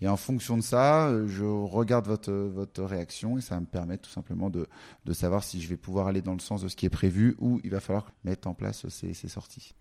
Et 0.00 0.08
en 0.08 0.16
fonction 0.16 0.56
de 0.56 0.62
ça, 0.62 1.12
je 1.26 1.44
regarde 1.44 2.06
votre 2.06 2.32
votre 2.32 2.82
réaction 2.84 3.38
et 3.38 3.40
ça 3.40 3.54
va 3.54 3.60
me 3.60 3.66
permet 3.66 3.98
tout 3.98 4.10
simplement 4.10 4.50
de 4.50 4.66
de 5.04 5.12
savoir 5.12 5.44
si 5.44 5.60
je 5.60 5.68
vais 5.68 5.76
pouvoir 5.76 6.06
aller 6.06 6.22
dans 6.22 6.34
le 6.34 6.40
sens 6.40 6.62
de 6.62 6.68
ce 6.68 6.76
qui 6.76 6.86
est 6.86 6.90
prévu 6.90 7.36
ou 7.38 7.60
il 7.64 7.70
va 7.70 7.80
falloir 7.80 8.12
mettre 8.24 8.48
en 8.48 8.54
place 8.54 8.88
ces, 8.88 9.14
ces 9.14 9.28
sorties. 9.28 9.74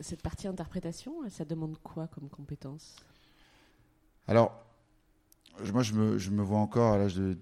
Cette 0.00 0.22
partie 0.22 0.48
interprétation, 0.48 1.14
ça 1.28 1.44
demande 1.44 1.78
quoi 1.82 2.08
comme 2.08 2.28
compétence? 2.28 2.96
Alors, 4.26 4.52
moi, 5.72 5.82
je 5.82 5.92
me, 5.92 6.18
je 6.18 6.30
me 6.30 6.42
vois 6.42 6.58
encore 6.58 6.94
à 6.94 6.98
l'âge 6.98 7.14
de, 7.16 7.36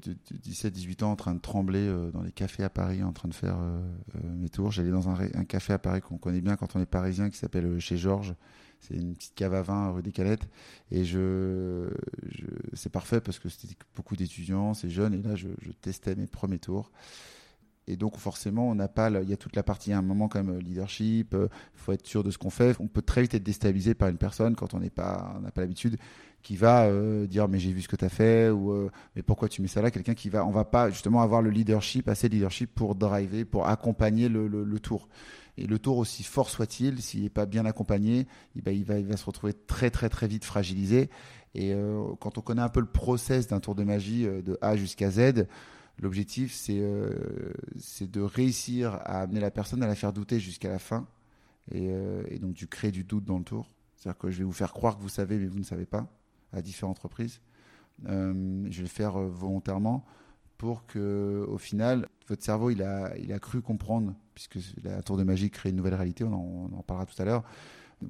17-18 0.44 1.04
ans 1.04 1.12
en 1.12 1.16
train 1.16 1.34
de 1.34 1.40
trembler 1.40 1.86
euh, 1.86 2.10
dans 2.10 2.22
les 2.22 2.32
cafés 2.32 2.62
à 2.62 2.70
Paris, 2.70 3.02
en 3.02 3.12
train 3.12 3.28
de 3.28 3.34
faire 3.34 3.56
euh, 3.58 3.80
euh, 4.16 4.34
mes 4.36 4.48
tours. 4.48 4.70
J'allais 4.70 4.90
dans 4.90 5.08
un, 5.08 5.14
un, 5.34 5.44
café 5.44 5.72
à 5.72 5.78
Paris 5.78 6.00
qu'on 6.00 6.18
connaît 6.18 6.40
bien 6.40 6.56
quand 6.56 6.76
on 6.76 6.80
est 6.80 6.86
parisien, 6.86 7.30
qui 7.30 7.38
s'appelle 7.38 7.78
Chez 7.80 7.96
Georges. 7.96 8.34
C'est 8.80 8.94
une 8.94 9.14
petite 9.14 9.34
cave 9.34 9.54
à 9.54 9.62
vin 9.62 9.90
rue 9.90 10.02
des 10.02 10.12
Calettes. 10.12 10.48
Et 10.90 11.04
je, 11.04 11.88
je 12.28 12.46
c'est 12.74 12.90
parfait 12.90 13.20
parce 13.20 13.38
que 13.38 13.48
c'était 13.48 13.74
beaucoup 13.94 14.16
d'étudiants, 14.16 14.74
c'est 14.74 14.90
jeune. 14.90 15.14
Et 15.14 15.22
là, 15.22 15.36
je, 15.36 15.48
je 15.60 15.70
testais 15.70 16.14
mes 16.16 16.26
premiers 16.26 16.58
tours. 16.58 16.90
Et 17.88 17.96
donc 17.96 18.16
forcément, 18.16 18.68
on 18.68 18.74
n'a 18.74 18.88
pas, 18.88 19.10
il 19.10 19.28
y 19.28 19.32
a 19.32 19.36
toute 19.36 19.56
la 19.56 19.62
partie, 19.62 19.92
à 19.92 19.98
un 19.98 20.02
moment 20.02 20.28
quand 20.28 20.42
même 20.42 20.58
leadership. 20.58 21.34
Il 21.34 21.48
faut 21.74 21.92
être 21.92 22.06
sûr 22.06 22.22
de 22.22 22.30
ce 22.30 22.38
qu'on 22.38 22.50
fait. 22.50 22.76
On 22.80 22.86
peut 22.86 23.02
très 23.02 23.22
vite 23.22 23.34
être 23.34 23.42
déstabilisé 23.42 23.94
par 23.94 24.08
une 24.08 24.18
personne 24.18 24.54
quand 24.54 24.74
on 24.74 24.78
n'a 24.78 24.90
pas 24.90 25.40
l'habitude 25.56 25.98
qui 26.42 26.56
va 26.56 26.84
euh, 26.86 27.26
dire 27.26 27.48
mais 27.48 27.58
j'ai 27.58 27.72
vu 27.72 27.82
ce 27.82 27.88
que 27.88 27.96
tu 27.96 28.04
as 28.04 28.08
fait 28.08 28.50
ou 28.50 28.72
euh, 28.72 28.90
mais 29.16 29.22
pourquoi 29.22 29.48
tu 29.48 29.62
mets 29.62 29.68
ça 29.68 29.80
là? 29.80 29.90
Quelqu'un 29.90 30.14
qui 30.14 30.28
va 30.28 30.44
on 30.44 30.50
va 30.50 30.64
pas 30.64 30.90
justement 30.90 31.22
avoir 31.22 31.40
le 31.40 31.50
leadership 31.50 32.08
assez 32.08 32.28
de 32.28 32.34
leadership 32.34 32.74
pour 32.74 32.94
driver 32.94 33.44
pour 33.44 33.68
accompagner 33.68 34.28
le, 34.28 34.78
tour 34.80 35.08
et 35.56 35.66
le 35.66 35.78
tour 35.78 35.98
aussi 35.98 36.24
fort 36.24 36.50
soit-il 36.50 37.00
s'il 37.00 37.22
n'est 37.22 37.30
pas 37.30 37.46
bien 37.46 37.64
accompagné 37.64 38.26
il 38.56 38.62
va, 38.62 38.72
il 38.72 39.06
va 39.06 39.16
se 39.16 39.24
retrouver 39.24 39.54
très 39.54 39.90
très 39.90 40.08
très 40.08 40.26
vite 40.26 40.44
fragilisé 40.44 41.10
et 41.54 41.72
euh, 41.74 42.02
quand 42.18 42.38
on 42.38 42.40
connaît 42.40 42.62
un 42.62 42.68
peu 42.68 42.80
le 42.80 42.86
process 42.86 43.46
d'un 43.46 43.60
tour 43.60 43.74
de 43.74 43.84
magie 43.84 44.24
de 44.24 44.58
A 44.62 44.76
jusqu'à 44.76 45.10
Z 45.10 45.46
L'objectif, 46.00 46.52
c'est 46.54 46.80
euh, 46.80 47.52
c'est 47.78 48.10
de 48.10 48.20
réussir 48.20 48.94
à 48.94 49.20
amener 49.22 49.40
la 49.40 49.50
personne 49.50 49.82
à 49.82 49.86
la 49.86 49.94
faire 49.94 50.12
douter 50.12 50.40
jusqu'à 50.40 50.68
la 50.68 50.78
fin. 50.78 51.06
Et, 51.70 51.88
euh, 51.90 52.22
donc, 52.38 52.54
tu 52.54 52.66
crées 52.66 52.90
du 52.90 53.04
doute 53.04 53.24
dans 53.24 53.38
le 53.38 53.44
tour. 53.44 53.70
C'est-à-dire 53.96 54.18
que 54.18 54.30
je 54.30 54.38
vais 54.38 54.44
vous 54.44 54.52
faire 54.52 54.72
croire 54.72 54.96
que 54.96 55.02
vous 55.02 55.08
savez, 55.08 55.38
mais 55.38 55.46
vous 55.46 55.58
ne 55.58 55.64
savez 55.64 55.86
pas, 55.86 56.08
à 56.52 56.62
différentes 56.62 56.98
reprises. 56.98 57.40
Euh, 58.08 58.66
je 58.70 58.78
vais 58.78 58.82
le 58.82 58.88
faire 58.88 59.18
volontairement 59.18 60.04
pour 60.58 60.86
que, 60.86 61.44
au 61.48 61.58
final, 61.58 62.08
votre 62.28 62.42
cerveau, 62.42 62.70
il 62.70 62.82
a, 62.82 63.38
cru 63.38 63.62
comprendre, 63.62 64.14
puisque 64.34 64.58
la 64.82 65.02
tour 65.02 65.16
de 65.16 65.22
magie 65.22 65.50
crée 65.50 65.70
une 65.70 65.76
nouvelle 65.76 65.94
réalité, 65.94 66.24
on 66.24 66.66
en 66.72 66.82
parlera 66.82 67.06
tout 67.06 67.20
à 67.20 67.24
l'heure. 67.24 67.44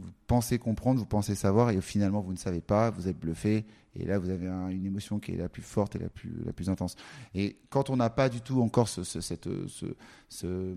Vous 0.00 0.10
pensez 0.26 0.58
comprendre, 0.58 0.98
vous 0.98 1.06
pensez 1.06 1.34
savoir, 1.34 1.70
et 1.70 1.80
finalement, 1.80 2.20
vous 2.20 2.32
ne 2.32 2.38
savez 2.38 2.60
pas, 2.60 2.90
vous 2.90 3.08
êtes 3.08 3.18
bluffé, 3.18 3.66
et 3.94 4.04
là, 4.04 4.18
vous 4.18 4.30
avez 4.30 4.48
un, 4.48 4.68
une 4.68 4.86
émotion 4.86 5.18
qui 5.18 5.32
est 5.32 5.36
la 5.36 5.48
plus 5.48 5.62
forte 5.62 5.96
et 5.96 5.98
la 5.98 6.08
plus, 6.08 6.68
intense. 6.68 6.96
Et 7.34 7.58
quand 7.70 7.90
on 7.90 7.96
n'a 7.96 8.10
pas 8.10 8.28
du 8.28 8.40
tout 8.40 8.62
encore 8.62 8.88
ce, 8.88 9.04
ce, 9.04 9.20
cette, 9.20 9.48
ce, 9.68 9.86
ce, 10.28 10.74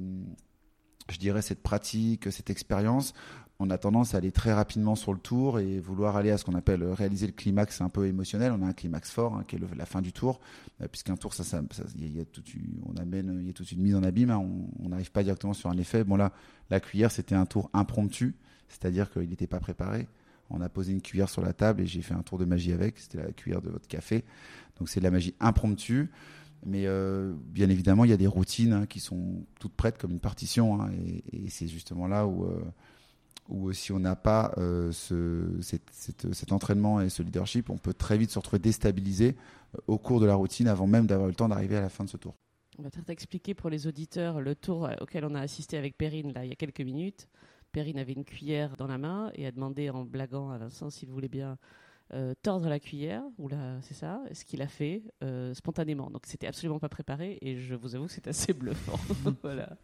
je 1.09 1.17
dirais, 1.17 1.41
cette 1.41 1.61
pratique, 1.61 2.31
cette 2.31 2.49
expérience, 2.49 3.13
on 3.59 3.69
a 3.69 3.77
tendance 3.77 4.13
à 4.13 4.17
aller 4.17 4.31
très 4.31 4.53
rapidement 4.53 4.95
sur 4.95 5.13
le 5.13 5.19
tour 5.19 5.59
et 5.59 5.79
vouloir 5.79 6.17
aller 6.17 6.29
à 6.29 6.37
ce 6.37 6.43
qu'on 6.43 6.55
appelle 6.55 6.83
réaliser 6.83 7.25
le 7.25 7.31
climax 7.31 7.79
un 7.79 7.89
peu 7.89 8.05
émotionnel. 8.05 8.51
On 8.51 8.61
a 8.61 8.67
un 8.67 8.73
climax 8.73 9.09
fort 9.11 9.35
hein, 9.35 9.45
qui 9.47 9.55
est 9.55 9.59
la 9.77 9.85
fin 9.85 10.01
du 10.01 10.11
tour, 10.11 10.41
euh, 10.81 10.87
puisqu'un 10.89 11.15
tour, 11.15 11.33
ça, 11.33 11.43
y 11.97 12.19
a, 12.19 12.23
on 12.85 12.97
amène, 12.97 13.37
il 13.39 13.47
y 13.47 13.49
a 13.49 13.53
toute 13.53 13.71
une 13.71 13.81
mise 13.81 13.95
en 13.95 14.03
abîme. 14.03 14.29
Hein, 14.29 14.45
on 14.83 14.89
n'arrive 14.89 15.11
pas 15.11 15.23
directement 15.23 15.53
sur 15.53 15.69
un 15.69 15.77
effet. 15.77 16.03
Bon 16.03 16.17
là, 16.17 16.33
la 16.69 16.79
cuillère, 16.79 17.11
c'était 17.11 17.35
un 17.35 17.45
tour 17.45 17.69
impromptu, 17.73 18.35
c'est-à-dire 18.67 19.11
qu'il 19.11 19.29
n'était 19.29 19.47
pas 19.47 19.59
préparé. 19.59 20.07
On 20.49 20.61
a 20.61 20.69
posé 20.69 20.91
une 20.91 21.01
cuillère 21.01 21.29
sur 21.29 21.41
la 21.41 21.53
table 21.53 21.81
et 21.81 21.87
j'ai 21.87 22.01
fait 22.01 22.13
un 22.13 22.21
tour 22.21 22.37
de 22.37 22.45
magie 22.45 22.71
avec. 22.71 22.99
C'était 22.99 23.17
la 23.17 23.31
cuillère 23.31 23.61
de 23.61 23.69
votre 23.69 23.87
café. 23.87 24.23
Donc 24.77 24.89
c'est 24.89 24.99
de 24.99 25.05
la 25.05 25.11
magie 25.11 25.33
impromptue. 25.39 26.09
Mais 26.65 26.87
euh, 26.87 27.33
bien 27.47 27.69
évidemment, 27.69 28.05
il 28.05 28.09
y 28.09 28.13
a 28.13 28.17
des 28.17 28.27
routines 28.27 28.73
hein, 28.73 28.85
qui 28.85 28.99
sont 28.99 29.43
toutes 29.59 29.73
prêtes 29.73 29.97
comme 29.97 30.11
une 30.11 30.19
partition. 30.19 30.81
Hein, 30.81 30.91
et, 31.31 31.49
c'est 31.49 31.67
justement 31.67 32.07
là 32.07 32.25
où, 32.25 32.45
euh, 32.45 32.61
où 33.49 33.71
si 33.73 33.91
on 33.91 33.99
n'a 33.99 34.15
pas 34.15 34.53
euh, 34.57 34.91
cet 34.91 36.51
entraînement 36.51 37.01
et 37.01 37.09
ce 37.09 37.21
leadership, 37.21 37.69
on 37.69 37.77
peut 37.77 37.93
très 37.93 38.17
vite 38.17 38.31
se 38.31 38.39
retrouver 38.39 38.59
déstabilisé 38.59 39.35
euh, 39.75 39.79
au 39.87 39.97
cours 39.97 40.19
de 40.19 40.25
la 40.25 40.35
routine 40.35 40.67
avant 40.67 40.87
même 40.87 41.05
d'avoir 41.05 41.27
eu 41.27 41.31
le 41.31 41.35
temps 41.35 41.49
d'arriver 41.49 41.77
à 41.77 41.81
la 41.81 41.89
fin 41.89 42.03
de 42.03 42.09
ce 42.09 42.17
tour. 42.17 42.35
On 42.77 42.83
va 42.83 42.89
peut-être 42.89 43.09
expliquer 43.09 43.53
pour 43.53 43.69
les 43.69 43.87
auditeurs 43.87 44.41
le 44.41 44.53
tour 44.53 44.89
auquel 44.99 45.23
on 45.23 45.35
a 45.35 45.39
assisté 45.39 45.77
avec 45.77 45.97
Perrine 45.97 46.33
là, 46.33 46.43
il 46.43 46.49
y 46.49 46.51
a 46.51 46.55
quelques 46.55 46.81
minutes. 46.81 47.29
Perrine 47.75 47.99
avait 47.99 48.13
une 48.13 48.23
cuillère 48.23 48.77
dans 48.77 48.87
la 48.87 48.97
main 48.97 49.31
et 49.35 49.45
a 49.45 49.51
demandé 49.51 49.89
en 49.89 50.05
blaguant 50.05 50.49
à 50.49 50.57
Vincent 50.57 50.89
s'il 50.89 51.09
voulait 51.09 51.27
bien 51.27 51.57
euh, 52.13 52.33
tordre 52.41 52.69
la 52.69 52.79
cuillère, 52.79 53.21
ou 53.37 53.49
là, 53.49 53.81
c'est 53.81 53.93
ça, 53.93 54.21
ce 54.31 54.45
qu'il 54.45 54.61
a 54.61 54.67
fait 54.69 55.03
euh, 55.25 55.53
spontanément. 55.53 56.09
Donc 56.09 56.21
c'était 56.25 56.47
absolument 56.47 56.79
pas 56.79 56.87
préparé 56.87 57.37
et 57.41 57.57
je 57.57 57.75
vous 57.75 57.93
avoue 57.93 58.05
que 58.05 58.13
c'est 58.13 58.27
assez 58.27 58.53
bluffant. 58.53 58.97
voilà. 59.43 59.75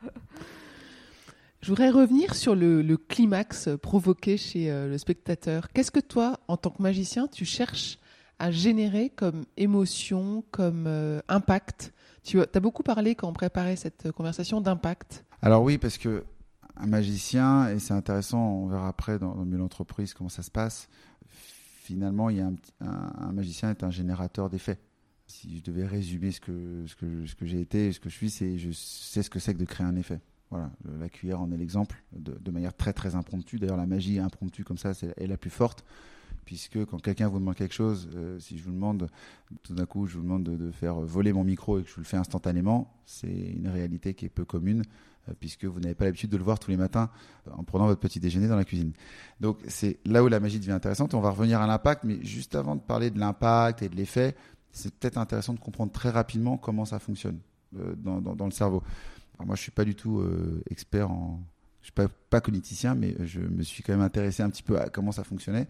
Je 1.59 1.67
voudrais 1.67 1.89
revenir 1.89 2.33
sur 2.33 2.55
le, 2.55 2.81
le 2.81 2.95
climax 2.95 3.67
provoqué 3.81 4.37
chez 4.37 4.71
euh, 4.71 4.87
le 4.87 4.97
spectateur. 4.97 5.67
Qu'est-ce 5.73 5.91
que 5.91 5.99
toi, 5.99 6.39
en 6.47 6.55
tant 6.55 6.69
que 6.69 6.81
magicien, 6.81 7.27
tu 7.27 7.43
cherches 7.43 7.99
à 8.39 8.51
générer 8.51 9.09
comme 9.09 9.43
émotion, 9.57 10.45
comme 10.51 10.85
euh, 10.87 11.19
impact? 11.27 11.91
Tu 12.23 12.39
as 12.39 12.59
beaucoup 12.61 12.83
parlé 12.83 13.15
quand 13.15 13.27
on 13.27 13.33
préparait 13.33 13.75
cette 13.75 14.13
conversation 14.13 14.61
d'impact. 14.61 15.25
Alors 15.41 15.61
oui, 15.61 15.77
parce 15.77 15.97
que 15.97 16.23
un 16.81 16.87
magicien, 16.87 17.69
et 17.69 17.79
c'est 17.79 17.93
intéressant, 17.93 18.39
on 18.39 18.67
verra 18.67 18.87
après 18.87 19.19
dans, 19.19 19.35
dans 19.35 19.45
Mieux 19.45 19.57
l'entreprise 19.57 20.13
comment 20.13 20.29
ça 20.29 20.43
se 20.43 20.51
passe, 20.51 20.89
finalement, 21.81 22.29
il 22.29 22.37
y 22.37 22.41
a 22.41 22.49
un, 22.79 23.31
magicien 23.31 23.69
est 23.69 23.83
un 23.83 23.91
générateur 23.91 24.49
d'effets. 24.49 24.79
Si 25.27 25.57
je 25.57 25.63
devais 25.63 25.85
résumer 25.85 26.31
ce 26.31 26.39
que, 26.39 26.85
ce 26.87 26.95
que, 27.35 27.45
j'ai 27.45 27.61
été, 27.61 27.91
ce 27.91 27.99
que 27.99 28.09
je 28.09 28.15
suis, 28.15 28.29
c'est 28.29 28.57
je 28.57 28.71
sais 28.71 29.23
ce 29.23 29.29
que 29.29 29.39
c'est 29.39 29.53
que 29.53 29.59
de 29.59 29.65
créer 29.65 29.85
un 29.85 29.95
effet. 29.95 30.19
Voilà, 30.49 30.69
la 30.99 31.07
cuillère 31.07 31.39
en 31.39 31.51
est 31.51 31.57
l'exemple 31.57 32.03
de, 32.11 32.51
manière 32.51 32.75
très 32.75 32.91
très 32.91 33.15
impromptue. 33.15 33.57
D'ailleurs, 33.57 33.77
la 33.77 33.85
magie 33.85 34.19
impromptue 34.19 34.63
comme 34.63 34.77
ça, 34.77 34.93
c'est 34.93 35.13
est 35.17 35.27
la 35.27 35.37
plus 35.37 35.49
forte, 35.49 35.85
puisque 36.43 36.83
quand 36.85 37.01
quelqu'un 37.01 37.29
vous 37.29 37.39
demande 37.39 37.55
quelque 37.55 37.73
chose, 37.73 38.09
euh, 38.15 38.37
si 38.39 38.57
je 38.57 38.63
vous 38.63 38.71
demande, 38.71 39.09
tout 39.63 39.73
d'un 39.73 39.85
coup, 39.85 40.07
je 40.07 40.17
vous 40.17 40.23
demande 40.23 40.43
de, 40.43 40.57
de, 40.57 40.71
faire 40.71 40.95
voler 40.95 41.31
mon 41.31 41.45
micro 41.45 41.79
et 41.79 41.83
que 41.83 41.89
je 41.89 41.95
vous 41.95 42.01
le 42.01 42.05
fais 42.05 42.17
instantanément, 42.17 42.93
c'est 43.05 43.31
une 43.31 43.69
réalité 43.69 44.13
qui 44.13 44.25
est 44.25 44.29
peu 44.29 44.43
commune, 44.43 44.83
puisque 45.39 45.65
vous 45.65 45.79
n'avez 45.79 45.95
pas 45.95 46.05
l'habitude 46.05 46.29
de 46.29 46.37
le 46.37 46.43
voir 46.43 46.59
tous 46.59 46.71
les 46.71 46.77
matins 46.77 47.09
en 47.51 47.63
prenant 47.63 47.85
votre 47.85 47.99
petit 47.99 48.19
déjeuner 48.19 48.47
dans 48.47 48.55
la 48.55 48.65
cuisine. 48.65 48.91
Donc 49.39 49.59
c'est 49.67 49.99
là 50.05 50.23
où 50.23 50.27
la 50.27 50.39
magie 50.39 50.59
devient 50.59 50.71
intéressante. 50.71 51.13
On 51.13 51.21
va 51.21 51.29
revenir 51.29 51.61
à 51.61 51.67
l'impact, 51.67 52.03
mais 52.03 52.23
juste 52.23 52.55
avant 52.55 52.75
de 52.75 52.81
parler 52.81 53.11
de 53.11 53.19
l'impact 53.19 53.81
et 53.81 53.89
de 53.89 53.95
l'effet, 53.95 54.35
c'est 54.71 54.93
peut-être 54.93 55.17
intéressant 55.17 55.53
de 55.53 55.59
comprendre 55.59 55.91
très 55.91 56.09
rapidement 56.09 56.57
comment 56.57 56.85
ça 56.85 56.99
fonctionne 56.99 57.39
euh, 57.77 57.93
dans, 57.95 58.45
le 58.45 58.51
cerveau. 58.51 58.83
Moi, 59.45 59.55
je 59.55 59.61
suis 59.61 59.71
pas 59.71 59.85
du 59.85 59.95
tout 59.95 60.19
euh, 60.19 60.63
expert 60.69 61.09
en, 61.09 61.41
je 61.81 61.87
suis 61.87 62.09
pas, 62.29 62.41
cogniticien, 62.41 62.95
mais 62.95 63.15
je 63.25 63.39
me 63.39 63.63
suis 63.63 63.83
quand 63.83 63.93
même 63.93 64.01
intéressé 64.01 64.43
un 64.43 64.49
petit 64.49 64.63
peu 64.63 64.79
à 64.79 64.89
comment 64.89 65.11
ça 65.11 65.23
fonctionnait. 65.23 65.67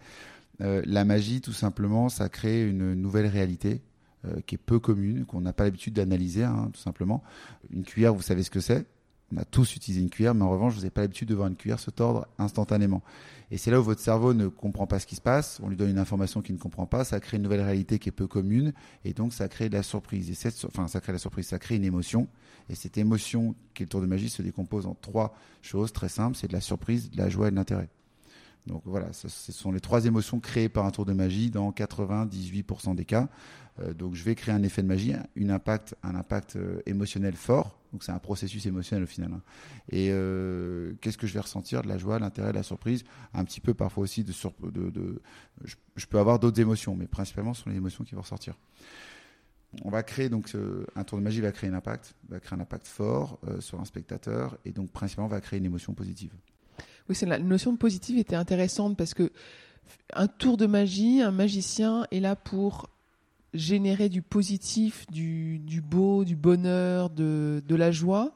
Euh, 0.61 0.81
la 0.85 1.05
magie, 1.05 1.41
tout 1.41 1.53
simplement, 1.53 2.09
ça 2.09 2.29
crée 2.29 2.67
une 2.67 2.93
nouvelle 2.93 3.27
réalité 3.27 3.81
euh, 4.25 4.41
qui 4.45 4.55
est 4.55 4.57
peu 4.57 4.79
commune, 4.79 5.25
qu'on 5.25 5.41
n'a 5.41 5.53
pas 5.53 5.63
l'habitude 5.63 5.93
d'analyser, 5.93 6.43
hein, 6.43 6.69
tout 6.73 6.81
simplement. 6.81 7.23
Une 7.71 7.83
cuillère, 7.83 8.13
vous 8.13 8.21
savez 8.21 8.43
ce 8.43 8.51
que 8.51 8.59
c'est 8.59 8.85
on 9.33 9.37
a 9.37 9.45
tous 9.45 9.75
utilisé 9.75 10.01
une 10.01 10.09
cuillère, 10.09 10.35
mais 10.35 10.43
en 10.43 10.49
revanche, 10.49 10.73
vous 10.73 10.79
n'avez 10.79 10.89
pas 10.89 11.01
l'habitude 11.01 11.29
de 11.29 11.35
voir 11.35 11.47
une 11.47 11.55
cuillère 11.55 11.79
se 11.79 11.89
tordre 11.89 12.27
instantanément. 12.37 13.01
Et 13.49 13.57
c'est 13.57 13.71
là 13.71 13.79
où 13.79 13.83
votre 13.83 14.01
cerveau 14.01 14.33
ne 14.33 14.47
comprend 14.47 14.87
pas 14.87 14.99
ce 14.99 15.05
qui 15.05 15.15
se 15.15 15.21
passe, 15.21 15.59
on 15.61 15.69
lui 15.69 15.75
donne 15.75 15.89
une 15.89 15.99
information 15.99 16.41
qu'il 16.41 16.55
ne 16.55 16.59
comprend 16.59 16.85
pas, 16.85 17.03
ça 17.03 17.19
crée 17.19 17.37
une 17.37 17.43
nouvelle 17.43 17.61
réalité 17.61 17.99
qui 17.99 18.09
est 18.09 18.13
peu 18.13 18.27
commune, 18.27 18.73
et 19.03 19.13
donc 19.13 19.33
ça 19.33 19.47
crée 19.47 19.69
de 19.69 19.75
la 19.75 19.83
surprise. 19.83 20.29
Et 20.29 20.49
enfin, 20.65 20.87
ça 20.87 21.01
crée 21.01 21.13
la 21.13 21.19
surprise, 21.19 21.47
ça 21.47 21.59
crée 21.59 21.75
une 21.75 21.83
émotion, 21.83 22.27
et 22.69 22.75
cette 22.75 22.97
émotion 22.97 23.55
qui 23.73 23.83
est 23.83 23.85
le 23.85 23.89
tour 23.89 24.01
de 24.01 24.05
magie 24.05 24.29
se 24.29 24.41
décompose 24.41 24.85
en 24.85 24.95
trois 24.95 25.35
choses 25.61 25.91
très 25.93 26.09
simples, 26.09 26.37
c'est 26.37 26.47
de 26.47 26.53
la 26.53 26.61
surprise, 26.61 27.11
de 27.11 27.17
la 27.17 27.29
joie 27.29 27.47
et 27.47 27.51
de 27.51 27.55
l'intérêt. 27.55 27.89
Donc 28.67 28.83
voilà, 28.85 29.11
ce, 29.11 29.27
ce 29.27 29.51
sont 29.51 29.71
les 29.71 29.79
trois 29.79 30.05
émotions 30.05 30.39
créées 30.39 30.69
par 30.69 30.85
un 30.85 30.91
tour 30.91 31.05
de 31.05 31.13
magie 31.13 31.49
dans 31.49 31.71
98% 31.71 32.93
des 32.95 33.05
cas. 33.05 33.27
Euh, 33.79 33.93
donc 33.93 34.15
je 34.15 34.23
vais 34.23 34.35
créer 34.35 34.53
un 34.53 34.63
effet 34.63 34.83
de 34.83 34.87
magie, 34.87 35.13
un 35.13 35.49
impact, 35.49 35.95
un 36.03 36.15
impact 36.15 36.55
euh, 36.55 36.81
émotionnel 36.85 37.33
fort. 37.35 37.80
Donc 37.91 38.03
c'est 38.03 38.11
un 38.11 38.19
processus 38.19 38.65
émotionnel 38.65 39.03
au 39.03 39.07
final. 39.07 39.31
Hein. 39.33 39.41
Et 39.89 40.09
euh, 40.11 40.93
qu'est-ce 41.01 41.17
que 41.17 41.27
je 41.27 41.33
vais 41.33 41.39
ressentir? 41.39 41.81
De 41.81 41.87
la 41.87 41.97
joie, 41.97 42.19
l'intérêt, 42.19 42.53
la 42.53 42.63
surprise, 42.63 43.03
un 43.33 43.43
petit 43.43 43.59
peu 43.59 43.73
parfois 43.73 44.03
aussi 44.03 44.23
de, 44.23 44.31
je, 45.63 46.05
peux 46.07 46.19
avoir 46.19 46.39
d'autres 46.39 46.59
émotions, 46.59 46.95
mais 46.95 47.07
principalement 47.07 47.53
ce 47.53 47.63
sont 47.63 47.69
les 47.69 47.77
émotions 47.77 48.03
qui 48.03 48.15
vont 48.15 48.21
ressortir. 48.21 48.55
On 49.83 49.89
va 49.89 50.03
créer 50.03 50.29
donc 50.29 50.53
un 50.95 51.03
tour 51.03 51.17
de 51.17 51.23
magie 51.23 51.39
va 51.39 51.51
créer 51.51 51.69
un 51.69 51.73
impact, 51.73 52.15
va 52.29 52.39
créer 52.39 52.57
un 52.57 52.61
impact 52.61 52.87
fort 52.87 53.39
euh, 53.47 53.61
sur 53.61 53.79
un 53.79 53.85
spectateur 53.85 54.57
et 54.65 54.71
donc 54.71 54.91
principalement 54.91 55.29
va 55.29 55.39
créer 55.39 55.59
une 55.59 55.65
émotion 55.65 55.93
positive. 55.93 56.33
Oui, 57.09 57.15
la 57.21 57.39
notion 57.39 57.73
de 57.73 57.77
positive 57.77 58.17
était 58.17 58.35
intéressante 58.35 58.97
parce 58.97 59.13
que 59.13 59.31
un 60.13 60.27
tour 60.27 60.57
de 60.57 60.65
magie, 60.65 61.21
un 61.21 61.31
magicien 61.31 62.05
est 62.11 62.19
là 62.19 62.35
pour 62.35 62.89
générer 63.53 64.09
du 64.09 64.21
positif, 64.21 65.05
du, 65.11 65.81
beau, 65.81 66.23
du 66.23 66.35
bonheur, 66.35 67.09
de, 67.09 67.61
la 67.69 67.91
joie 67.91 68.33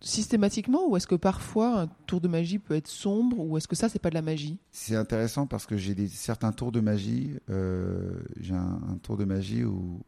systématiquement 0.00 0.86
ou 0.86 0.98
est-ce 0.98 1.06
que 1.06 1.14
parfois 1.14 1.80
un 1.80 1.86
tour 2.06 2.20
de 2.20 2.28
magie 2.28 2.58
peut 2.58 2.74
être 2.74 2.88
sombre 2.88 3.40
ou 3.40 3.56
est-ce 3.56 3.66
que 3.66 3.74
ça 3.74 3.88
c'est 3.88 3.98
pas 3.98 4.10
de 4.10 4.14
la 4.14 4.20
magie? 4.20 4.58
C'est 4.70 4.96
intéressant 4.96 5.46
parce 5.46 5.64
que 5.64 5.78
j'ai 5.78 6.08
certains 6.08 6.52
tours 6.52 6.72
de 6.72 6.80
magie. 6.80 7.30
Euh, 7.48 8.20
j'ai 8.38 8.52
un, 8.52 8.98
tour 9.02 9.16
de 9.16 9.24
magie 9.24 9.64
où, 9.64 10.04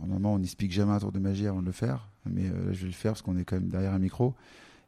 normalement 0.00 0.34
on 0.34 0.38
n'explique 0.38 0.70
jamais 0.70 0.92
un 0.92 0.98
tour 0.98 1.12
de 1.12 1.18
magie 1.18 1.46
avant 1.46 1.62
de 1.62 1.66
le 1.66 1.72
faire, 1.72 2.10
mais 2.26 2.44
euh, 2.44 2.74
je 2.74 2.80
vais 2.80 2.88
le 2.88 2.92
faire 2.92 3.12
parce 3.12 3.22
qu'on 3.22 3.38
est 3.38 3.44
quand 3.44 3.56
même 3.56 3.70
derrière 3.70 3.94
un 3.94 3.98
micro. 3.98 4.34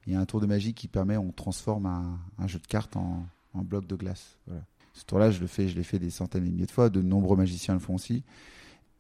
Il 0.07 0.13
y 0.13 0.17
a 0.17 0.21
un 0.21 0.27
tour 0.27 0.41
de 0.41 0.47
magie 0.47 0.75
qui 0.75 0.89
permet, 0.89 1.17
on 1.17 1.33
transforme 1.33 1.87
un, 1.87 2.19
un 2.39 2.47
jeu 2.47 2.59
de 2.59 2.67
cartes 2.67 2.97
en, 2.97 3.27
en 3.55 3.63
bloc 3.63 3.87
de 3.87 3.97
glace. 3.97 4.37
Voilà. 4.47 4.63
Ce 4.93 5.05
tour-là, 5.05 5.31
je 5.31 5.41
l'ai 5.41 5.83
fait 5.85 5.99
des 5.99 6.11
centaines 6.11 6.47
et 6.47 6.51
milliers 6.51 6.67
de 6.67 6.71
fois. 6.71 6.91
De 6.91 7.03
nombreux 7.03 7.37
magiciens 7.37 7.75
le 7.75 7.81
font 7.81 7.95
aussi. 7.95 8.25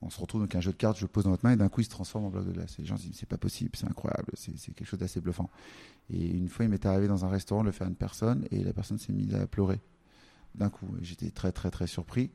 On 0.00 0.11
se 0.11 0.21
retrouve 0.21 0.42
donc 0.42 0.54
un 0.54 0.61
jeu 0.61 0.71
de 0.71 0.76
cartes, 0.76 0.97
je 0.99 1.02
le 1.02 1.09
pose 1.09 1.25
dans 1.25 1.30
votre 1.30 1.45
main 1.45 1.52
et 1.52 1.57
d'un 1.57 1.68
coup 1.68 1.80
il 1.80 1.85
se 1.85 1.90
transforme 1.90 2.26
en 2.26 2.30
bloc 2.30 2.47
de 2.47 2.52
glace. 2.52 2.76
Les 2.78 2.85
gens 2.85 2.97
se 2.97 3.02
disent 3.02 3.16
c'est 3.16 3.28
pas 3.28 3.37
possible, 3.37 3.71
c'est 3.75 3.87
incroyable, 3.87 4.30
c'est 4.35 4.52
quelque 4.75 4.87
chose 4.87 5.00
d'assez 5.00 5.21
bluffant. 5.21 5.50
Et 6.11 6.25
une 6.25 6.49
fois 6.49 6.64
il 6.64 6.68
m'est 6.68 6.87
arrivé 6.87 7.09
dans 7.09 7.25
un 7.25 7.28
restaurant 7.28 7.62
de 7.62 7.66
le 7.66 7.73
faire 7.73 7.88
à 7.88 7.90
une 7.90 7.97
personne 7.97 8.47
et 8.52 8.62
la 8.62 8.73
personne 8.73 8.99
s'est 8.99 9.12
mise 9.12 9.35
à 9.35 9.47
pleurer 9.49 9.80
d'un 10.54 10.71
coup. 10.71 10.87
J'étais 11.02 11.30
très 11.30 11.50
très 11.50 11.71
très 11.71 11.88
surpris. 11.88 12.30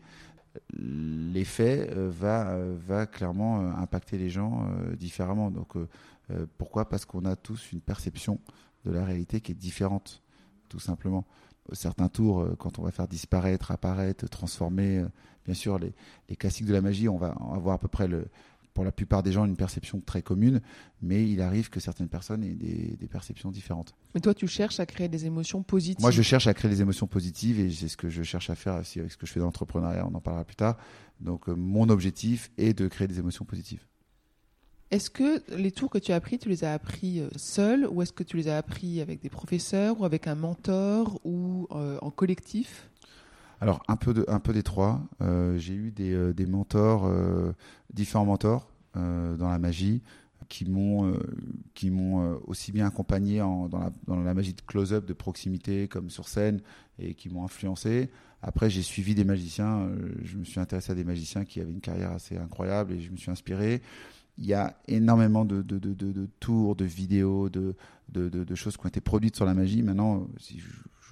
L'effet 0.73 1.89
euh, 1.95 2.09
va, 2.11 2.49
euh, 2.49 2.75
va 2.85 3.07
clairement 3.07 3.61
euh, 3.61 3.71
impacter 3.75 4.17
les 4.17 4.29
gens 4.29 4.67
différemment. 4.97 5.49
Donc 5.49 5.75
pourquoi? 6.57 6.89
Parce 6.89 7.05
qu'on 7.05 7.25
a 7.25 7.35
tous 7.35 7.71
une 7.71 7.81
perception 7.81 8.39
de 8.85 8.91
la 8.91 9.05
réalité 9.05 9.39
qui 9.39 9.51
est 9.51 9.55
différente, 9.55 10.21
tout 10.67 10.79
simplement 10.79 11.25
certains 11.71 12.09
tours, 12.09 12.41
euh, 12.41 12.55
quand 12.57 12.79
on 12.79 12.83
va 12.83 12.91
faire 12.91 13.07
disparaître, 13.07 13.71
apparaître, 13.71 14.27
transformer, 14.27 14.99
euh, 14.99 15.07
bien 15.45 15.53
sûr, 15.53 15.79
les, 15.79 15.93
les 16.29 16.35
classiques 16.35 16.65
de 16.65 16.73
la 16.73 16.81
magie, 16.81 17.07
on 17.07 17.17
va 17.17 17.35
avoir 17.53 17.75
à 17.75 17.77
peu 17.77 17.87
près, 17.87 18.07
le, 18.07 18.27
pour 18.73 18.83
la 18.83 18.91
plupart 18.91 19.23
des 19.23 19.31
gens, 19.31 19.45
une 19.45 19.55
perception 19.55 20.01
très 20.01 20.21
commune, 20.21 20.61
mais 21.01 21.29
il 21.29 21.41
arrive 21.41 21.69
que 21.69 21.79
certaines 21.79 22.09
personnes 22.09 22.43
aient 22.43 22.55
des, 22.55 22.97
des 22.99 23.07
perceptions 23.07 23.51
différentes. 23.51 23.93
Mais 24.15 24.21
toi, 24.21 24.33
tu 24.33 24.47
cherches 24.47 24.79
à 24.79 24.85
créer 24.85 25.07
des 25.07 25.25
émotions 25.25 25.63
positives 25.63 26.01
Moi, 26.01 26.11
je 26.11 26.21
cherche 26.21 26.47
à 26.47 26.53
créer 26.53 26.69
des 26.69 26.81
émotions 26.81 27.07
positives 27.07 27.59
et 27.59 27.69
c'est 27.71 27.87
ce 27.87 27.97
que 27.97 28.09
je 28.09 28.23
cherche 28.23 28.49
à 28.49 28.55
faire 28.55 28.75
aussi 28.75 28.99
avec 28.99 29.11
ce 29.11 29.17
que 29.17 29.25
je 29.25 29.31
fais 29.31 29.39
dans 29.39 29.47
l'entrepreneuriat, 29.47 30.05
on 30.07 30.15
en 30.15 30.21
parlera 30.21 30.43
plus 30.43 30.55
tard. 30.55 30.77
Donc, 31.19 31.47
euh, 31.47 31.53
mon 31.55 31.89
objectif 31.89 32.51
est 32.57 32.73
de 32.73 32.87
créer 32.87 33.07
des 33.07 33.19
émotions 33.19 33.45
positives. 33.45 33.85
Est-ce 34.93 35.09
que 35.09 35.41
les 35.57 35.71
tours 35.71 35.89
que 35.89 35.97
tu 35.97 36.11
as 36.11 36.15
appris, 36.15 36.37
tu 36.37 36.49
les 36.49 36.63
as 36.63 36.71
appris 36.71 37.19
euh, 37.19 37.27
seul 37.35 37.87
ou 37.87 38.03
est-ce 38.03 38.13
que 38.13 38.21
tu 38.21 38.37
les 38.37 38.47
as 38.47 38.57
appris 38.57 39.01
avec 39.01 39.23
des 39.23 39.29
professeurs 39.29 39.99
ou 39.99 40.05
avec 40.05 40.27
un 40.27 40.35
mentor 40.35 41.19
ou 41.23 41.67
euh, 41.71 41.97
en 42.03 42.11
collectif? 42.11 42.91
Alors, 43.59 43.81
un 43.87 43.95
peu, 43.95 44.13
des 44.53 44.61
trois. 44.61 45.01
Euh, 45.19 45.57
j'ai 45.57 45.73
eu 45.73 45.89
des, 45.89 46.45
mentors, 46.45 47.11
différents 47.91 48.25
mentors 48.25 48.69
dans 48.93 49.49
la 49.49 49.57
magie 49.57 50.03
qui 50.47 50.65
m'ont 50.65 51.17
aussi 52.45 52.71
bien 52.71 52.85
accompagné 52.85 53.39
dans, 53.39 53.67
la, 53.71 53.91
dans 54.05 54.21
la 54.21 54.33
magie 54.35 54.53
de 54.53 54.61
close-up, 54.61 55.07
de 55.07 55.13
proximité, 55.13 55.87
comme 55.87 56.11
sur 56.11 56.27
scène, 56.27 56.61
et 56.99 57.15
qui 57.15 57.29
m'ont 57.29 57.45
influencé. 57.45 58.11
Après, 58.43 58.69
j'ai 58.69 58.83
suivi 58.83 59.15
des 59.15 59.23
magiciens. 59.23 59.89
je 60.21 60.37
me 60.37 60.43
suis 60.43 60.59
intéressé 60.59 60.91
à 60.91 60.95
des 60.95 61.05
magiciens 61.05 61.45
qui 61.45 61.61
avaient 61.61 61.71
une 61.71 61.81
carrière 61.81 62.11
assez 62.11 62.37
incroyable 62.37 62.93
et 62.93 62.99
je 62.99 63.09
me 63.09 63.17
suis 63.17 63.31
inspiré. 63.31 63.81
Il 64.37 64.45
y 64.45 64.53
a 64.53 64.75
énormément 64.87 65.45
de, 65.45 65.63
tours, 66.39 66.75
de 66.75 66.85
vidéos, 66.85 67.49
de, 67.49 67.75
choses 68.55 68.77
qui 68.77 68.85
ont 68.85 68.89
été 68.89 69.01
produites 69.01 69.35
sur 69.35 69.45
la 69.45 69.53
magie. 69.53 69.83
Maintenant, 69.83 70.27
si 70.39 70.59
je, 70.59 70.69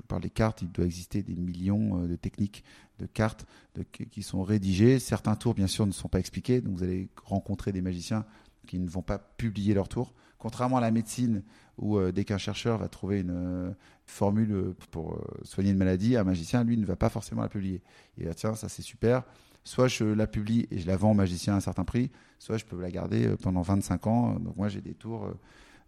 parle 0.08 0.24
des 0.24 0.30
cartes, 0.32 0.63
il 0.63 0.72
doit 0.72 0.86
exister 0.86 1.22
des 1.22 1.36
millions 1.36 2.01
euh, 2.01 2.08
de 2.08 2.16
techniques 2.16 2.63
de 3.00 3.06
cartes 3.06 3.46
qui 3.92 4.24
sont 4.24 4.42
rédigées. 4.42 4.98
Certains 4.98 5.36
tours, 5.36 5.54
bien 5.54 5.68
sûr, 5.68 5.86
ne 5.86 5.92
sont 5.92 6.10
pas 6.10 6.20
expliqués. 6.20 6.60
Donc, 6.60 6.75
vous 6.75 6.84
allez 6.84 7.08
rencontrer 7.24 7.72
des 7.72 7.82
magiciens 7.82 8.25
qui 8.68 8.80
ne 8.80 8.90
vont 8.90 9.04
pas 9.04 9.20
publier 9.20 9.75
leur 9.75 9.88
tour. 9.88 10.13
Contrairement 10.40 10.78
à 10.78 10.82
la 10.82 10.90
médecine, 10.90 11.44
où 11.78 11.98
euh, 11.98 12.12
dès 12.12 12.25
qu'un 12.25 12.40
chercheur 12.40 12.80
va 12.80 12.90
trouver 12.90 13.22
une 13.22 13.30
euh, 13.32 13.72
formule 14.08 14.74
pour 14.90 15.24
soigner 15.44 15.70
une 15.70 15.78
maladie, 15.78 16.18
un 16.18 16.24
magicien, 16.24 16.63
lui, 16.63 16.78
ne 16.78 16.86
va 16.86 16.96
pas 16.96 17.10
forcément 17.10 17.44
la 17.44 17.50
publier. 17.50 17.82
Il 18.18 18.25
va 18.25 18.34
tiens, 18.34 18.56
ça 18.56 18.70
c'est 18.70 18.82
super. 18.82 19.24
Soit 19.63 19.88
je 19.88 20.03
la 20.03 20.27
publie 20.27 20.68
et 20.72 20.80
je 20.80 20.88
la 20.88 20.98
vends 20.98 21.12
au 21.12 21.15
magicien 21.15 21.53
à 21.53 21.58
un 21.58 21.62
certain 21.62 21.84
prix, 21.84 22.10
soit 22.39 22.58
je 22.58 22.65
peux 22.65 22.80
la 22.82 22.89
garder 22.89 23.27
euh, 23.27 23.38
pendant 23.38 23.62
25 23.62 24.08
ans. 24.08 24.39
Donc 24.39 24.56
moi, 24.58 24.70
j'ai 24.70 24.82
des 24.82 24.96
tours 24.96 25.25
euh, 25.25 25.34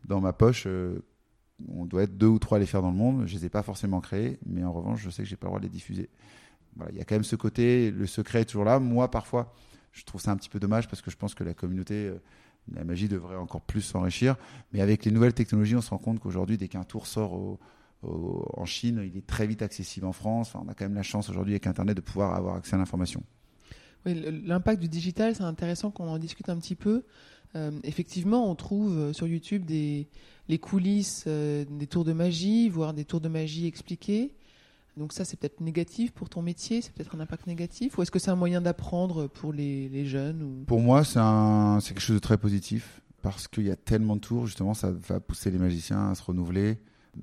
dans 0.05 0.21
ma 0.21 0.33
poche. 0.33 0.65
euh, 0.67 0.99
on 1.69 1.85
doit 1.85 2.03
être 2.03 2.17
deux 2.17 2.27
ou 2.27 2.39
trois 2.39 2.57
à 2.57 2.59
les 2.59 2.65
faire 2.65 2.81
dans 2.81 2.91
le 2.91 2.97
monde. 2.97 3.25
Je 3.25 3.35
les 3.35 3.45
ai 3.45 3.49
pas 3.49 3.63
forcément 3.63 4.01
créés, 4.01 4.37
mais 4.45 4.63
en 4.63 4.71
revanche, 4.71 5.01
je 5.01 5.09
sais 5.09 5.23
que 5.23 5.29
j'ai 5.29 5.35
pas 5.35 5.47
le 5.47 5.49
droit 5.49 5.59
de 5.59 5.65
les 5.65 5.71
diffuser. 5.71 6.09
Voilà, 6.75 6.91
il 6.91 6.97
y 6.97 7.01
a 7.01 7.05
quand 7.05 7.15
même 7.15 7.23
ce 7.23 7.35
côté, 7.35 7.89
le 7.91 8.05
secret 8.05 8.41
est 8.41 8.45
toujours 8.45 8.65
là. 8.65 8.79
Moi, 8.79 9.09
parfois, 9.09 9.53
je 9.91 10.03
trouve 10.03 10.21
ça 10.21 10.31
un 10.31 10.35
petit 10.35 10.49
peu 10.49 10.59
dommage 10.59 10.87
parce 10.87 11.01
que 11.01 11.09
je 11.09 11.17
pense 11.17 11.35
que 11.35 11.43
la 11.43 11.53
communauté, 11.53 12.11
la 12.71 12.83
magie 12.83 13.07
devrait 13.07 13.37
encore 13.37 13.61
plus 13.61 13.81
s'enrichir. 13.81 14.35
Mais 14.71 14.81
avec 14.81 15.05
les 15.05 15.11
nouvelles 15.11 15.33
technologies, 15.33 15.75
on 15.75 15.81
se 15.81 15.91
rend 15.91 15.99
compte 15.99 16.19
qu'aujourd'hui, 16.19 16.57
dès 16.57 16.67
qu'un 16.67 16.83
tour 16.83 17.05
sort 17.05 17.59
en 18.01 18.65
Chine, 18.65 19.01
il 19.05 19.15
est 19.15 19.25
très 19.25 19.45
vite 19.45 19.61
accessible 19.61 20.07
en 20.07 20.13
France. 20.13 20.55
On 20.55 20.67
a 20.67 20.73
quand 20.73 20.85
même 20.85 20.95
la 20.95 21.03
chance 21.03 21.29
aujourd'hui 21.29 21.53
avec 21.53 21.67
Internet 21.67 21.95
de 21.95 22.01
pouvoir 22.01 22.33
avoir 22.33 22.55
accès 22.55 22.75
à 22.75 22.79
l'information. 22.79 23.23
L'impact 24.05 24.81
du 24.81 24.89
digital, 24.89 25.35
c'est 25.35 25.43
intéressant 25.43 25.91
qu'on 25.91 26.07
en 26.07 26.17
discute 26.17 26.49
un 26.49 26.57
petit 26.57 26.75
peu. 26.75 27.03
Euh, 27.55 27.71
effectivement, 27.83 28.49
on 28.49 28.55
trouve 28.55 28.97
euh, 28.97 29.13
sur 29.13 29.27
YouTube 29.27 29.69
les 29.69 30.57
coulisses 30.59 31.25
euh, 31.27 31.65
des 31.69 31.87
tours 31.87 32.03
de 32.03 32.13
magie, 32.13 32.69
voire 32.69 32.93
des 32.93 33.05
tours 33.05 33.21
de 33.21 33.29
magie 33.29 33.67
expliqués. 33.67 34.33
Donc 34.97 35.13
ça, 35.13 35.25
c'est 35.25 35.39
peut-être 35.39 35.61
négatif 35.61 36.11
pour 36.11 36.29
ton 36.29 36.41
métier, 36.41 36.81
c'est 36.81 36.91
peut-être 36.93 37.15
un 37.15 37.19
impact 37.19 37.47
négatif, 37.47 37.97
ou 37.97 38.03
est-ce 38.03 38.11
que 38.11 38.19
c'est 38.19 38.29
un 38.29 38.35
moyen 38.35 38.61
d'apprendre 38.61 39.27
pour 39.27 39.51
les, 39.51 40.05
jeunes 40.05 40.43
ou... 40.43 40.63
Pour 40.65 40.81
moi, 40.81 41.03
c'est 41.03 41.19
quelque 41.93 41.99
chose 41.99 42.15
de 42.15 42.19
très 42.19 42.37
positif 42.37 43.01
parce 43.23 43.47
qu'il 43.47 43.63
y 43.63 43.71
a 43.71 43.75
tellement 43.75 44.15
de 44.17 44.21
tours, 44.21 44.45
justement, 44.45 44.75
ça 44.75 44.91
va 44.91 45.19
pousser 45.19 45.49
les 45.49 45.57
magiciens 45.57 46.11
à 46.11 46.15
se 46.15 46.21
renouveler. 46.21 46.77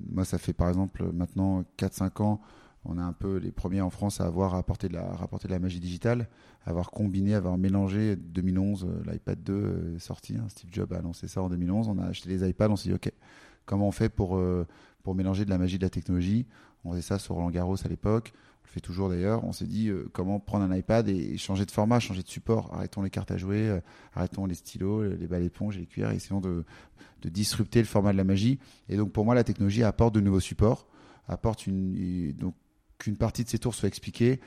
Moi, 0.09 0.25
ça 0.25 0.37
fait 0.37 0.51
par 0.51 0.67
exemple 0.67 1.09
maintenant 1.13 1.63
4-5 1.77 2.23
ans, 2.23 2.41
on 2.85 2.97
est 2.97 3.01
un 3.01 3.13
peu 3.13 3.37
les 3.37 3.51
premiers 3.51 3.81
en 3.81 3.89
France 3.89 4.21
à 4.21 4.25
avoir 4.25 4.55
apporté 4.55 4.87
de 4.87 4.93
la, 4.93 5.05
rapporté 5.13 5.47
de 5.47 5.53
la 5.53 5.59
magie 5.59 5.79
digitale, 5.79 6.27
à 6.65 6.71
avoir 6.71 6.91
combiné, 6.91 7.33
à 7.35 7.37
avoir 7.37 7.57
mélangé 7.57 8.15
2011, 8.15 8.85
euh, 8.85 9.11
l'iPad 9.11 9.41
2 9.43 9.93
est 9.95 9.99
sorti, 9.99 10.35
hein, 10.35 10.45
Steve 10.49 10.69
Jobs 10.71 10.91
a 10.93 10.97
annoncé 10.97 11.27
ça 11.27 11.41
en 11.41 11.49
2011, 11.49 11.89
on 11.89 11.99
a 11.99 12.05
acheté 12.05 12.29
les 12.29 12.47
iPads, 12.47 12.69
on 12.69 12.75
s'est 12.75 12.89
dit, 12.89 12.95
ok, 12.95 13.11
comment 13.65 13.87
on 13.87 13.91
fait 13.91 14.09
pour, 14.09 14.37
euh, 14.37 14.65
mélanger 15.15 15.45
de 15.45 15.49
la 15.49 15.57
magie 15.57 15.77
de 15.77 15.83
la 15.83 15.89
technologie? 15.89 16.45
On 16.83 16.91
faisait 16.91 17.01
ça 17.01 17.19
sur 17.19 17.35
Roland 17.35 17.51
Garros 17.51 17.75
à 17.83 17.87
l'époque, 17.87 18.33
on 18.35 18.67
le 18.67 18.71
fait 18.71 18.79
toujours 18.79 19.09
d'ailleurs, 19.09 19.43
on 19.43 19.53
s'est 19.53 19.65
dit 19.65 19.89
euh, 19.89 20.09
comment 20.13 20.39
prendre 20.39 20.65
un 20.65 20.75
iPad 20.75 21.07
et 21.07 21.37
changer 21.37 21.65
de 21.65 21.71
format, 21.71 21.99
changer 21.99 22.23
de 22.23 22.27
support, 22.27 22.73
arrêtons 22.73 23.01
les 23.01 23.09
cartes 23.09 23.31
à 23.31 23.37
jouer, 23.37 23.69
euh, 23.69 23.79
arrêtons 24.13 24.45
les 24.45 24.55
stylos, 24.55 25.03
les 25.03 25.27
balles 25.27 25.43
éponges 25.43 25.77
et 25.77 25.81
les 25.81 25.85
cuillères, 25.85 26.11
essayons 26.11 26.41
de, 26.41 26.65
disrupter 27.23 27.79
le 27.79 27.85
format 27.85 28.11
de 28.13 28.17
la 28.17 28.23
magie. 28.23 28.59
Et 28.89 28.97
donc 28.97 29.11
pour 29.11 29.25
moi, 29.25 29.35
la 29.35 29.43
technologie 29.43 29.83
apporte 29.83 30.15
de 30.15 30.21
nouveaux 30.21 30.39
supports, 30.39 30.87
apporte 31.27 31.67
une, 31.67 32.33
donc 32.33 32.55
qu'une 33.01 33.17
partie 33.17 33.43
de 33.43 33.49
ces 33.49 33.59
tours 33.59 33.73
soit 33.75 33.87
expliquée. 33.87 34.39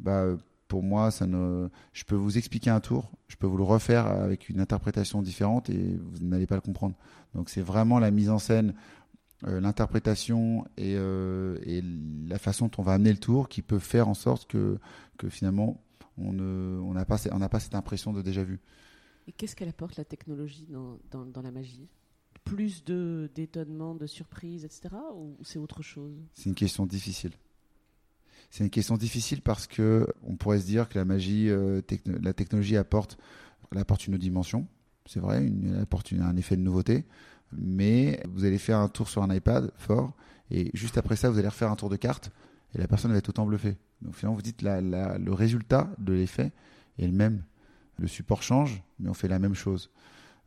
Bah, 0.00 0.26
pour 0.68 0.82
moi, 0.82 1.10
ça 1.10 1.26
ne, 1.26 1.68
je 1.92 2.04
peux 2.04 2.14
vous 2.14 2.38
expliquer 2.38 2.70
un 2.70 2.80
tour, 2.80 3.10
je 3.28 3.36
peux 3.36 3.46
vous 3.46 3.58
le 3.58 3.62
refaire 3.62 4.06
avec 4.06 4.48
une 4.48 4.60
interprétation 4.60 5.20
différente 5.22 5.68
et 5.68 5.96
vous 5.98 6.24
n'allez 6.24 6.46
pas 6.46 6.54
le 6.54 6.60
comprendre. 6.62 6.94
Donc 7.34 7.50
c'est 7.50 7.60
vraiment 7.60 7.98
la 7.98 8.10
mise 8.10 8.30
en 8.30 8.38
scène, 8.38 8.74
euh, 9.46 9.60
l'interprétation 9.60 10.64
et, 10.76 10.94
euh, 10.96 11.58
et 11.64 11.82
la 12.26 12.38
façon 12.38 12.66
dont 12.66 12.72
on 12.78 12.82
va 12.82 12.92
amener 12.94 13.10
le 13.12 13.18
tour 13.18 13.48
qui 13.48 13.60
peut 13.60 13.78
faire 13.78 14.08
en 14.08 14.14
sorte 14.14 14.46
que, 14.50 14.78
que 15.18 15.28
finalement 15.28 15.82
on 16.16 16.32
ne- 16.32 16.78
on 16.80 16.92
n'a 16.94 17.04
pas, 17.04 17.16
on 17.32 17.38
n'a 17.38 17.48
pas 17.48 17.60
cette 17.60 17.74
impression 17.74 18.12
de 18.12 18.22
déjà 18.22 18.42
vu. 18.44 18.60
Et 19.26 19.32
qu'est-ce 19.32 19.54
qu'elle 19.54 19.68
apporte 19.68 19.96
la 19.96 20.04
technologie 20.04 20.66
dans, 20.70 20.98
dans, 21.10 21.26
dans 21.26 21.42
la 21.42 21.50
magie? 21.50 21.88
Plus 22.44 22.82
de 22.84 23.30
d'étonnement, 23.34 23.94
de 23.94 24.06
surprise, 24.06 24.64
etc. 24.64 24.88
Ou 25.14 25.36
c'est 25.42 25.58
autre 25.58 25.80
chose? 25.82 26.16
C'est 26.34 26.48
une 26.48 26.54
question 26.56 26.86
difficile. 26.86 27.32
C'est 28.52 28.62
une 28.64 28.70
question 28.70 28.98
difficile 28.98 29.40
parce 29.40 29.66
que 29.66 30.06
on 30.24 30.36
pourrait 30.36 30.60
se 30.60 30.66
dire 30.66 30.86
que 30.90 30.98
la 30.98 31.06
magie, 31.06 31.48
euh, 31.48 31.80
la 32.20 32.34
technologie 32.34 32.76
apporte, 32.76 33.16
apporte 33.74 34.06
une 34.06 34.12
autre 34.14 34.22
dimension. 34.22 34.66
C'est 35.06 35.20
vrai, 35.20 35.38
elle 35.46 35.80
apporte 35.80 36.12
un 36.12 36.36
effet 36.36 36.56
de 36.56 36.60
nouveauté. 36.60 37.06
Mais 37.50 38.22
vous 38.28 38.44
allez 38.44 38.58
faire 38.58 38.76
un 38.78 38.88
tour 38.88 39.08
sur 39.08 39.22
un 39.22 39.34
iPad 39.34 39.70
fort 39.78 40.12
et 40.50 40.70
juste 40.74 40.98
après 40.98 41.16
ça, 41.16 41.30
vous 41.30 41.38
allez 41.38 41.48
refaire 41.48 41.70
un 41.70 41.76
tour 41.76 41.88
de 41.88 41.96
cartes 41.96 42.30
et 42.74 42.78
la 42.78 42.86
personne 42.86 43.10
va 43.10 43.16
être 43.16 43.30
autant 43.30 43.46
bluffée. 43.46 43.78
Donc 44.02 44.14
finalement, 44.14 44.36
vous 44.36 44.42
dites 44.42 44.60
la, 44.60 44.82
la- 44.82 45.16
le 45.16 45.32
résultat 45.32 45.90
de 45.98 46.12
l'effet 46.12 46.52
est 46.98 47.06
le 47.06 47.12
même. 47.12 47.42
Le 47.98 48.06
support 48.06 48.42
change, 48.42 48.82
mais 48.98 49.08
on 49.08 49.14
fait 49.14 49.28
la 49.28 49.38
même 49.38 49.54
chose. 49.54 49.90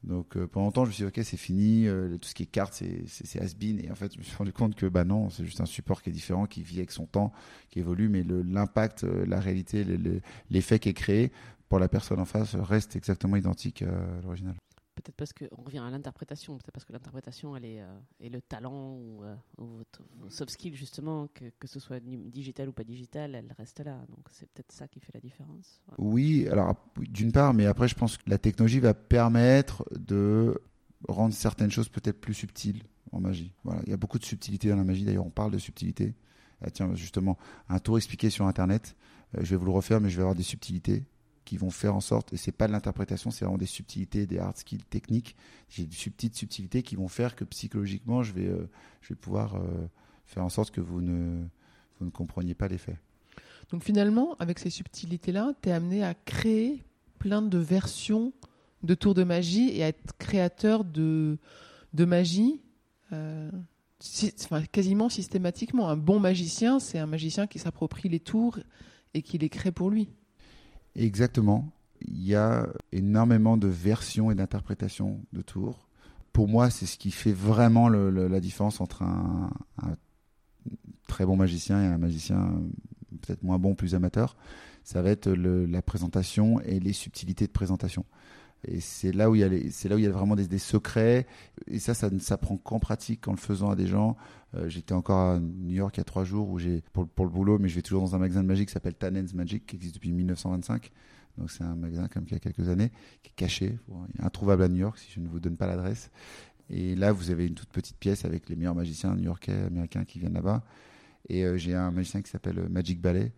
Donc 0.05 0.37
euh, 0.37 0.45
pendant 0.47 0.67
longtemps, 0.67 0.85
je 0.85 0.89
me 0.89 0.93
suis 0.93 1.03
dit, 1.03 1.07
ok, 1.07 1.25
c'est 1.25 1.37
fini, 1.37 1.87
euh, 1.87 2.17
tout 2.17 2.29
ce 2.29 2.35
qui 2.35 2.43
est 2.43 2.45
cartes, 2.45 2.73
c'est, 3.07 3.41
has-been. 3.41 3.83
Et 3.83 3.91
en 3.91 3.95
fait, 3.95 4.13
je 4.13 4.19
me 4.19 4.23
suis 4.23 4.35
rendu 4.35 4.53
compte 4.53 4.75
que 4.75 4.85
bah 4.85 5.03
non, 5.03 5.29
c'est 5.29 5.43
juste 5.45 5.61
un 5.61 5.65
support 5.65 6.01
qui 6.01 6.09
est 6.09 6.13
différent, 6.13 6.45
qui 6.45 6.61
vit 6.61 6.77
avec 6.77 6.91
son 6.91 7.05
temps, 7.07 7.33
qui 7.69 7.79
évolue, 7.79 8.07
mais 8.07 8.23
le, 8.23 8.41
l'impact, 8.43 9.03
euh, 9.03 9.25
la 9.25 9.39
réalité, 9.39 9.83
le- 9.83 9.97
le- 9.97 10.21
l'effet 10.51 10.79
qui 10.79 10.89
est 10.89 10.93
créé 10.93 11.31
pour 11.69 11.79
la 11.79 11.87
personne 11.89 12.19
en 12.19 12.25
face 12.25 12.55
reste 12.55 12.95
exactement 12.95 13.35
identique 13.35 13.81
à 13.81 14.21
l'original. 14.21 14.55
Peut-être 14.95 15.15
parce 15.15 15.33
qu'on 15.33 15.61
revient 15.61 15.79
à 15.79 15.89
l'interprétation, 15.89 16.57
peut-être 16.57 16.71
parce 16.71 16.85
que 16.85 16.93
l'interprétation, 16.93 17.55
elle 17.55 17.65
est, 17.65 17.81
euh, 17.81 17.99
et 18.21 18.29
le 18.29 18.41
talent 18.41 18.93
ou, 18.93 19.23
euh, 19.23 19.35
ou 19.57 19.65
votre 19.65 20.01
soft 20.29 20.51
skills, 20.51 20.75
justement, 20.75 21.27
que, 21.33 21.45
que 21.59 21.67
ce 21.67 21.79
soit 21.79 21.99
digital 21.99 22.69
ou 22.69 22.71
pas 22.71 22.85
digital, 22.85 23.35
elle 23.35 23.53
reste 23.57 23.81
là. 23.81 24.05
Donc 24.09 24.25
c'est 24.31 24.49
peut-être 24.49 24.71
ça 24.71 24.87
qui 24.87 25.01
fait 25.01 25.13
la 25.13 25.19
différence. 25.19 25.81
Oui, 25.97 26.47
alors 26.49 26.75
d'une 26.97 27.33
part, 27.33 27.53
mais 27.53 27.65
après, 27.65 27.89
je 27.89 27.95
pense 27.95 28.17
que 28.17 28.29
la 28.29 28.37
technologie 28.37 28.79
va 28.79 28.93
permettre 28.93 29.85
de 29.91 30.57
rendre 31.07 31.33
certaines 31.33 31.71
choses 31.71 31.89
peut-être 31.89 32.19
plus 32.19 32.33
subtiles 32.33 32.83
en 33.11 33.19
magie. 33.19 33.51
Voilà, 33.63 33.81
il 33.85 33.89
y 33.89 33.93
a 33.93 33.97
beaucoup 33.97 34.19
de 34.19 34.25
subtilité 34.25 34.69
dans 34.69 34.77
la 34.77 34.83
magie. 34.83 35.03
D'ailleurs, 35.03 35.25
on 35.25 35.29
parle 35.31 35.51
de 35.51 35.57
subtilité. 35.57 36.15
Ah, 36.61 36.71
tiens, 36.71 36.95
justement, 36.95 37.37
un 37.69 37.79
tour 37.79 37.97
expliqué 37.97 38.29
sur 38.29 38.47
Internet. 38.47 38.95
euh, 39.37 39.41
je 39.43 39.51
vais 39.51 39.57
vous 39.57 39.65
le 39.65 39.71
refaire, 39.71 39.99
mais 39.99 40.09
je 40.09 40.15
vais 40.15 40.21
avoir 40.21 40.35
des 40.35 40.43
subtilités 40.43 41.03
qui 41.45 41.57
vont 41.57 41.69
faire 41.69 41.95
en 41.95 42.01
sorte, 42.01 42.33
et 42.33 42.37
c'est 42.37 42.51
pas 42.51 42.67
de 42.67 42.73
l'interprétation, 42.73 43.31
c'est 43.31 43.45
vraiment 43.45 43.57
des 43.57 43.65
subtilités, 43.65 44.25
des 44.25 44.39
hard 44.39 44.57
skills 44.57 44.83
techniques. 44.83 45.35
J'ai 45.69 45.83
des 45.83 45.95
petites 45.95 46.35
subtilités 46.35 46.83
qui 46.83 46.95
vont 46.95 47.07
faire 47.07 47.35
que 47.35 47.45
psychologiquement, 47.45 48.23
je 48.23 48.33
vais, 48.33 48.47
euh, 48.47 48.67
je 49.01 49.09
vais 49.09 49.15
pouvoir 49.15 49.55
euh, 49.55 49.87
faire 50.25 50.43
en 50.43 50.49
sorte 50.49 50.71
que 50.71 50.81
vous 50.81 51.01
ne, 51.01 51.45
vous 51.99 52.05
ne 52.05 52.11
compreniez 52.11 52.55
pas 52.55 52.67
l'effet. 52.67 52.97
Donc 53.69 53.83
finalement, 53.83 54.35
avec 54.39 54.59
ces 54.59 54.69
subtilités-là, 54.69 55.53
tu 55.61 55.69
es 55.69 55.71
amené 55.71 56.03
à 56.03 56.13
créer 56.13 56.83
plein 57.19 57.41
de 57.41 57.57
versions 57.57 58.33
de 58.83 58.93
tours 58.93 59.13
de 59.13 59.23
magie 59.23 59.69
et 59.69 59.83
à 59.83 59.87
être 59.87 60.17
créateur 60.17 60.83
de, 60.83 61.37
de 61.93 62.05
magie 62.05 62.61
euh, 63.13 63.49
enfin, 64.43 64.63
quasiment 64.63 65.09
systématiquement. 65.09 65.89
Un 65.89 65.97
bon 65.97 66.19
magicien, 66.19 66.79
c'est 66.79 66.99
un 66.99 67.07
magicien 67.07 67.47
qui 67.47 67.59
s'approprie 67.59 68.09
les 68.09 68.19
tours 68.19 68.59
et 69.13 69.21
qui 69.21 69.37
les 69.37 69.49
crée 69.49 69.71
pour 69.71 69.89
lui. 69.89 70.09
Exactement. 70.95 71.71
Il 72.01 72.23
y 72.23 72.35
a 72.35 72.67
énormément 72.91 73.57
de 73.57 73.67
versions 73.67 74.31
et 74.31 74.35
d'interprétations 74.35 75.21
de 75.33 75.41
tours. 75.41 75.87
Pour 76.33 76.47
moi, 76.47 76.69
c'est 76.69 76.85
ce 76.85 76.97
qui 76.97 77.11
fait 77.11 77.31
vraiment 77.31 77.87
la 77.89 78.39
différence 78.39 78.81
entre 78.81 79.03
un, 79.03 79.49
très 81.07 81.25
bon 81.25 81.35
magicien 81.35 81.81
et 81.81 81.85
un 81.85 81.97
magicien 81.97 82.37
euh, 82.37 83.17
peut-être 83.21 83.43
moins 83.43 83.59
bon, 83.59 83.75
plus 83.75 83.95
amateur. 83.95 84.35
Ça 84.83 85.01
va 85.01 85.09
être 85.11 85.29
la 85.29 85.81
présentation 85.81 86.59
et 86.61 86.79
les 86.79 86.93
subtilités 86.93 87.47
de 87.47 87.51
présentation. 87.51 88.05
Et 88.67 88.79
c'est 88.79 89.11
là 89.11 89.29
où 89.29 89.35
il 89.35 89.41
y 89.41 89.43
a 89.43 89.49
c'est 89.71 89.89
là 89.89 89.95
où 89.95 89.99
il 89.99 90.05
y 90.05 90.07
a 90.07 90.11
vraiment 90.11 90.35
des, 90.35 90.57
secrets. 90.57 91.27
Et 91.67 91.79
ça, 91.79 91.93
ça 91.93 92.09
ne 92.09 92.19
s'apprend 92.19 92.57
qu'en 92.57 92.79
pratique, 92.79 93.27
en 93.27 93.31
le 93.31 93.37
faisant 93.37 93.69
à 93.69 93.75
des 93.75 93.87
gens. 93.87 94.15
Euh, 94.55 94.69
j'étais 94.69 94.93
encore 94.93 95.19
à 95.19 95.39
New 95.39 95.75
York 95.75 95.95
il 95.97 95.99
y 95.99 96.01
a 96.01 96.05
trois 96.05 96.23
jours 96.23 96.49
où 96.49 96.59
j'ai 96.59 96.83
pour, 96.93 97.05
le 97.25 97.29
boulot, 97.29 97.59
mais 97.59 97.67
je 97.67 97.75
vais 97.75 97.81
toujours 97.81 98.01
dans 98.01 98.15
un 98.15 98.19
magasin 98.19 98.41
de 98.41 98.47
magie 98.47 98.65
qui 98.65 98.71
s'appelle 98.71 98.95
Tannen's 98.95 99.33
Magic, 99.33 99.65
qui 99.65 99.75
existe 99.75 99.95
depuis 99.95 100.11
1925. 100.11 100.91
Donc 101.37 101.51
c'est 101.51 101.63
un 101.63 101.75
magasin 101.75 102.07
comme 102.07 102.23
il 102.27 102.33
y 102.33 102.35
a 102.35 102.39
quelques 102.39 102.69
années, 102.69 102.91
qui 103.21 103.29
est 103.29 103.35
caché, 103.35 103.77
introuvable 104.19 104.63
à 104.63 104.67
New 104.69 104.77
York 104.77 104.97
si 104.97 105.11
je 105.11 105.19
ne 105.19 105.27
vous 105.27 105.39
donne 105.39 105.57
pas 105.57 105.67
l'adresse. 105.67 106.09
Et 106.69 106.95
là, 106.95 107.11
vous 107.11 107.29
avez 107.29 107.45
une 107.45 107.53
toute 107.53 107.69
petite 107.69 107.97
pièce 107.97 108.25
avec 108.25 108.49
les 108.49 108.55
meilleurs 108.55 108.73
magiciens 108.73 109.13
new-yorkais, 109.15 109.65
américains 109.65 110.05
qui 110.05 110.19
viennent 110.19 110.33
là-bas. 110.33 110.63
Et 111.29 111.43
euh, 111.43 111.57
j'ai 111.57 111.75
un 111.75 111.91
magicien 111.91 112.21
qui 112.21 112.31
s'appelle 112.31 112.59
euh, 112.59 112.69
Magic 112.69 113.01
Ballet, 113.01 113.33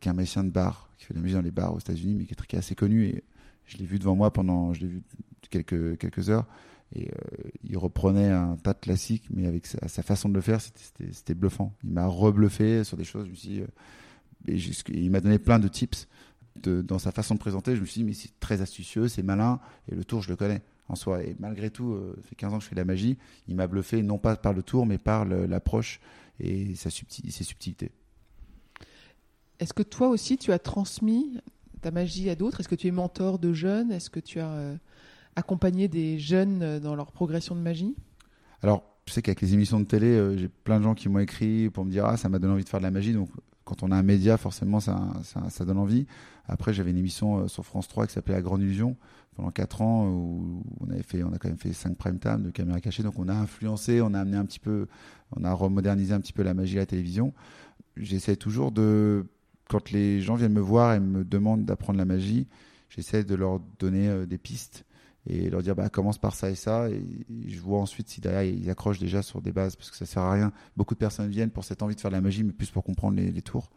qui 0.00 0.08
est 0.08 0.10
un 0.10 0.14
magicien 0.14 0.42
de 0.42 0.48
bar, 0.48 0.90
qui 0.96 1.04
fait 1.04 1.12
de 1.12 1.18
la 1.18 1.22
magie 1.22 1.34
dans 1.34 1.42
les 1.42 1.50
bars 1.50 1.74
aux 1.74 1.78
États-Unis, 1.78 2.14
mais 2.14 2.24
qui 2.24 2.32
est, 2.32 2.46
qui 2.46 2.56
est 2.56 2.58
assez 2.58 2.74
connu. 2.74 3.04
Et 3.04 3.22
je 3.66 3.78
l'ai 3.78 3.84
vu 3.84 3.98
devant 3.98 4.14
moi 4.14 4.32
pendant, 4.32 4.72
quelques, 5.50 6.30
heures. 6.30 6.46
Et 6.94 7.08
euh, 7.08 7.50
il 7.64 7.76
reprenait 7.76 8.30
un 8.30 8.56
tas 8.56 8.72
de 8.72 8.78
classiques, 8.78 9.24
mais 9.30 9.46
avec 9.46 9.66
sa, 9.66 10.02
façon 10.02 10.28
de 10.28 10.34
le 10.34 10.40
faire, 10.40 10.60
c'était 10.60 11.34
bluffant. 11.34 11.74
Il 11.84 11.90
m'a 11.90 12.06
rebluffé 12.06 12.84
sur 12.84 12.96
des 12.96 13.04
choses. 13.04 13.26
Je 13.26 13.30
me 13.30 13.34
suis, 13.34 13.60
euh, 13.60 14.72
il 14.88 15.10
m'a 15.10 15.20
donné 15.20 15.38
plein 15.38 15.58
de 15.58 15.68
tips 15.68 16.06
dans 16.62 16.98
sa 16.98 17.10
façon 17.10 17.34
de 17.34 17.40
présenter. 17.40 17.76
Je 17.76 17.80
me 17.80 17.86
suis 17.86 18.00
dit, 18.00 18.04
mais 18.04 18.14
c'est 18.14 18.38
très 18.40 18.62
astucieux, 18.62 19.08
c'est 19.08 19.22
malin, 19.22 19.60
et 19.90 19.94
le 19.94 20.04
tour, 20.04 20.22
je 20.22 20.30
le 20.30 20.36
connais 20.36 20.62
en 20.88 20.94
soi. 20.94 21.22
Et 21.22 21.36
malgré 21.38 21.70
tout, 21.70 21.92
euh, 21.92 22.14
ça 22.16 22.28
fait 22.28 22.34
15 22.36 22.54
ans 22.54 22.58
que 22.58 22.64
je 22.64 22.68
fais 22.68 22.76
de 22.76 22.80
la 22.80 22.84
magie, 22.84 23.18
il 23.48 23.56
m'a 23.56 23.66
bluffé 23.66 24.02
non 24.02 24.18
pas 24.18 24.36
par 24.36 24.52
le 24.52 24.62
tour, 24.62 24.86
mais 24.86 24.98
par 24.98 25.24
l'approche 25.24 26.00
et 26.38 26.74
sa 26.76 26.90
subtil, 26.90 27.30
ses 27.32 27.44
subtilités. 27.44 27.90
Est-ce 29.58 29.72
que 29.72 29.82
toi 29.82 30.08
aussi, 30.08 30.36
tu 30.36 30.52
as 30.52 30.58
transmis 30.58 31.38
ta 31.86 31.92
magie 31.92 32.28
à 32.30 32.34
d'autres? 32.34 32.58
Est-ce 32.58 32.68
que 32.68 32.74
tu 32.74 32.88
es 32.88 32.90
mentor 32.90 33.38
de 33.38 33.52
jeunes? 33.52 33.92
Est-ce 33.92 34.10
que 34.10 34.18
tu 34.18 34.40
as 34.40 34.50
euh, 34.50 34.76
accompagné 35.36 35.86
des 35.86 36.18
jeunes 36.18 36.60
euh, 36.62 36.80
dans 36.80 36.96
leur 36.96 37.12
progression 37.12 37.54
de 37.54 37.60
magie? 37.60 37.94
Alors, 38.60 38.82
je 39.06 39.12
sais 39.12 39.22
qu'avec 39.22 39.40
les 39.40 39.54
émissions 39.54 39.78
de 39.78 39.84
télé, 39.84 40.08
euh, 40.08 40.36
j'ai 40.36 40.48
plein 40.48 40.78
de 40.78 40.82
gens 40.82 40.96
qui 40.96 41.08
m'ont 41.08 41.20
écrit 41.20 41.70
pour 41.70 41.84
me 41.84 41.90
dire 41.92 42.04
Ah, 42.04 42.16
ça 42.16 42.28
m'a 42.28 42.40
donné 42.40 42.54
envie 42.54 42.64
de 42.64 42.68
faire 42.68 42.80
de 42.80 42.84
la 42.84 42.90
magie. 42.90 43.12
Donc, 43.12 43.28
quand 43.64 43.84
on 43.84 43.92
a 43.92 43.96
un 43.96 44.02
média, 44.02 44.36
forcément, 44.36 44.80
ça, 44.80 45.12
ça, 45.22 45.64
donne 45.64 45.78
envie. 45.78 46.06
Après, 46.48 46.72
j'avais 46.72 46.90
une 46.90 46.98
émission 46.98 47.46
sur 47.46 47.64
France 47.64 47.86
3 47.86 48.08
qui 48.08 48.14
s'appelait 48.14 48.34
La 48.34 48.42
Grande 48.42 48.62
Illusion 48.62 48.96
pendant 49.36 49.50
4 49.50 49.82
ans 49.82 50.08
où 50.08 50.64
on 50.80 50.90
avait 50.90 51.02
fait, 51.02 51.22
on 51.22 51.32
a 51.32 51.38
quand 51.38 51.48
même 51.48 51.58
fait 51.58 51.72
5 51.72 51.96
prime 51.96 52.18
time 52.18 52.42
de 52.42 52.50
caméra 52.50 52.80
cachée. 52.80 53.04
Donc, 53.04 53.18
on 53.18 53.28
a 53.28 53.34
influencé, 53.34 54.00
on 54.00 54.12
a 54.12 54.20
amené 54.20 54.36
un 54.36 54.44
petit 54.44 54.60
peu, 54.60 54.88
on 55.36 55.44
a 55.44 55.52
remodernisé 55.52 56.14
un 56.14 56.20
petit 56.20 56.32
peu 56.32 56.42
la 56.42 56.54
magie 56.54 56.78
à 56.78 56.80
la 56.80 56.86
télévision. 56.86 57.32
J'essaie 57.96 58.36
toujours 58.36 58.72
de 58.72 59.26
quand 59.68 59.90
les 59.90 60.20
gens 60.20 60.34
viennent 60.34 60.52
me 60.52 60.60
voir 60.60 60.94
et 60.94 61.00
me 61.00 61.24
demandent 61.24 61.64
d'apprendre 61.64 61.98
la 61.98 62.04
magie, 62.04 62.46
j'essaie 62.88 63.24
de 63.24 63.34
leur 63.34 63.60
donner 63.78 64.08
euh, 64.08 64.26
des 64.26 64.38
pistes 64.38 64.84
et 65.28 65.50
leur 65.50 65.62
dire 65.62 65.74
bah, 65.74 65.88
commence 65.88 66.18
par 66.18 66.34
ça 66.34 66.50
et 66.50 66.54
ça. 66.54 66.88
Et 66.88 67.02
je 67.46 67.60
vois 67.60 67.80
ensuite 67.80 68.08
si 68.08 68.20
derrière 68.20 68.42
ils 68.42 68.70
accrochent 68.70 68.98
déjà 68.98 69.22
sur 69.22 69.42
des 69.42 69.52
bases 69.52 69.76
parce 69.76 69.90
que 69.90 69.96
ça 69.96 70.06
sert 70.06 70.22
à 70.22 70.32
rien. 70.32 70.52
Beaucoup 70.76 70.94
de 70.94 70.98
personnes 70.98 71.28
viennent 71.28 71.50
pour 71.50 71.64
cette 71.64 71.82
envie 71.82 71.96
de 71.96 72.00
faire 72.00 72.10
de 72.10 72.16
la 72.16 72.20
magie, 72.20 72.44
mais 72.44 72.52
plus 72.52 72.70
pour 72.70 72.84
comprendre 72.84 73.16
les, 73.16 73.42
tours. 73.42 73.70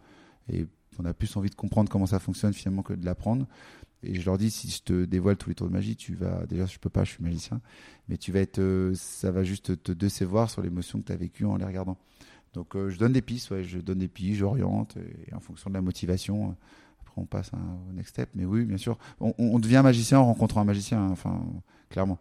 Et 0.52 0.68
on 1.00 1.06
a 1.06 1.14
plus 1.14 1.36
envie 1.38 1.50
de 1.50 1.56
comprendre 1.56 1.90
comment 1.90 2.06
ça 2.06 2.20
fonctionne 2.20 2.54
finalement 2.54 2.84
que 2.84 2.94
de 2.94 3.04
l'apprendre. 3.04 3.48
Et 4.04 4.20
je 4.20 4.26
leur 4.26 4.38
dis 4.38 4.52
si 4.52 4.70
je 4.70 4.82
te 4.82 5.06
dévoile 5.06 5.38
tous 5.38 5.50
les 5.50 5.56
tours 5.56 5.68
de 5.68 5.74
magie, 5.74 5.96
tu 5.96 6.14
vas 6.14 6.46
déjà 6.46 6.66
je 6.66 6.78
peux 6.78 6.90
pas, 6.90 7.04
je 7.04 7.12
suis 7.12 7.24
magicien, 7.24 7.60
mais 8.08 8.18
tu 8.18 8.32
vas 8.32 8.40
être, 8.40 8.60
euh, 8.60 8.94
ça 8.96 9.30
va 9.30 9.44
juste 9.44 9.84
te 9.84 9.92
décevoir 9.92 10.50
sur 10.50 10.62
l'émotion 10.62 11.02
que 11.02 11.06
tu 11.06 11.12
as 11.12 11.18
vécue 11.18 11.46
en 11.46 11.58
les 11.58 11.66
regardant. 11.66 11.98
Donc 12.54 12.76
euh, 12.76 12.90
je 12.90 12.98
donne 12.98 13.14
des 13.14 13.22
pistes, 13.22 13.62
je 13.62 13.80
donne 13.80 14.00
des 14.00 14.08
pistes, 14.08 14.40
j'oriente, 14.40 14.98
et 15.28 15.34
en 15.34 15.40
fonction 15.40 15.70
de 15.70 15.76
la 15.76 15.82
motivation, 15.82 16.56
après 17.02 17.14
on 17.18 17.26
passe 17.26 17.52
au 17.54 17.94
next 17.94 18.12
step. 18.12 18.30
Mais 18.36 18.46
oui, 18.46 18.66
bien 18.66 18.78
sûr, 18.78 18.98
on, 19.20 19.60
devient 19.60 19.82
magicien 19.84 20.20
en 20.20 20.26
rencontrant 20.26 20.62
un 20.62 20.66
magicien, 20.66 21.02
hein, 21.02 21.10
enfin, 21.12 21.42
clairement. 21.90 22.18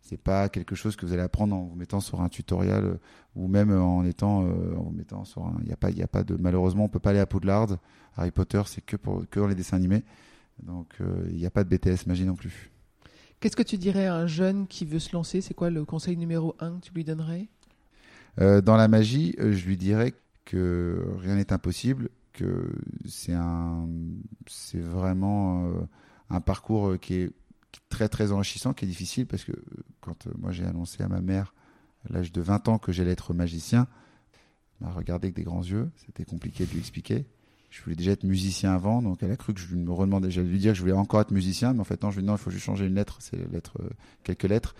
C'est 0.00 0.20
pas 0.20 0.50
quelque 0.50 0.74
chose 0.74 0.96
que 0.96 1.06
vous 1.06 1.14
allez 1.14 1.22
apprendre 1.22 1.56
en 1.56 1.62
vous 1.62 1.76
mettant 1.76 2.00
sur 2.00 2.20
un 2.20 2.28
tutoriel 2.28 2.84
euh, 2.84 3.00
ou 3.36 3.48
même 3.48 3.72
en 3.72 4.04
étant 4.04 4.44
euh, 4.44 4.76
en 4.76 4.82
vous 4.82 4.90
mettant 4.90 5.24
sur 5.24 5.46
un. 5.46 5.56
Il 5.62 5.68
y 5.68 5.72
a 5.72 5.76
pas, 5.76 5.90
il 5.90 6.02
a 6.02 6.06
pas 6.06 6.24
de 6.24 6.36
malheureusement, 6.36 6.84
on 6.84 6.88
peut 6.88 6.98
pas 6.98 7.10
aller 7.10 7.20
à 7.20 7.26
Poudlard. 7.26 7.78
Harry 8.16 8.30
Potter, 8.30 8.62
c'est 8.66 8.84
que 8.84 8.96
pour 8.96 9.28
que 9.28 9.40
dans 9.40 9.46
les 9.46 9.54
dessins 9.54 9.76
animés. 9.76 10.04
Donc 10.62 10.94
il 11.30 11.36
n'y 11.36 11.46
a 11.46 11.50
pas 11.50 11.64
de 11.64 11.74
BTS 11.74 12.06
magie 12.06 12.24
non 12.24 12.36
plus. 12.36 12.70
Qu'est-ce 13.40 13.56
que 13.56 13.62
tu 13.62 13.76
dirais 13.76 14.06
à 14.06 14.14
un 14.14 14.26
jeune 14.26 14.66
qui 14.66 14.84
veut 14.84 14.98
se 14.98 15.12
lancer? 15.12 15.40
C'est 15.40 15.52
quoi 15.52 15.68
le 15.68 15.84
conseil 15.84 16.16
numéro 16.16 16.54
un 16.60 16.78
que 16.78 16.86
tu 16.86 16.94
lui 16.94 17.04
donnerais? 17.04 17.48
Euh, 18.40 18.60
dans 18.60 18.76
la 18.76 18.88
magie, 18.88 19.34
euh, 19.38 19.52
je 19.52 19.66
lui 19.66 19.76
dirais 19.76 20.14
que 20.44 21.04
rien 21.18 21.36
n'est 21.36 21.52
impossible, 21.52 22.10
que 22.32 22.72
c'est 23.06 23.32
un, 23.32 23.88
c'est 24.46 24.80
vraiment 24.80 25.66
euh, 25.66 25.72
un 26.30 26.40
parcours 26.40 26.98
qui 27.00 27.14
est, 27.14 27.30
très 27.88 28.08
très 28.08 28.30
enrichissant, 28.30 28.72
qui 28.72 28.84
est 28.84 28.88
difficile 28.88 29.26
parce 29.26 29.42
que 29.42 29.52
quand 30.00 30.28
moi 30.38 30.52
j'ai 30.52 30.64
annoncé 30.64 31.02
à 31.02 31.08
ma 31.08 31.20
mère 31.20 31.54
à 32.08 32.12
l'âge 32.12 32.30
de 32.30 32.40
20 32.40 32.68
ans 32.68 32.78
que 32.78 32.92
j'allais 32.92 33.10
être 33.10 33.34
magicien, 33.34 33.88
elle 34.80 34.86
m'a 34.86 34.92
regardé 34.92 35.26
avec 35.26 35.34
des 35.34 35.42
grands 35.42 35.62
yeux, 35.62 35.90
c'était 35.96 36.24
compliqué 36.24 36.66
de 36.66 36.70
lui 36.70 36.78
expliquer. 36.78 37.26
Je 37.70 37.82
voulais 37.82 37.96
déjà 37.96 38.12
être 38.12 38.22
musicien 38.22 38.72
avant, 38.72 39.02
donc 39.02 39.24
elle 39.24 39.32
a 39.32 39.36
cru 39.36 39.54
que 39.54 39.60
je 39.60 39.74
me 39.74 39.90
redemandais, 39.90 40.30
j'allais 40.30 40.48
lui 40.48 40.60
dire 40.60 40.72
que 40.72 40.76
je 40.76 40.82
voulais 40.82 40.92
encore 40.92 41.20
être 41.20 41.32
musicien, 41.32 41.72
mais 41.72 41.80
en 41.80 41.84
fait 41.84 42.00
non, 42.02 42.12
je 42.12 42.16
lui 42.16 42.22
dis 42.22 42.28
non, 42.28 42.36
il 42.36 42.38
faut 42.38 42.50
juste 42.50 42.64
changer 42.64 42.86
une 42.86 42.94
lettre, 42.94 43.16
c'est 43.20 43.38
quelques 44.22 44.44
lettres. 44.44 44.76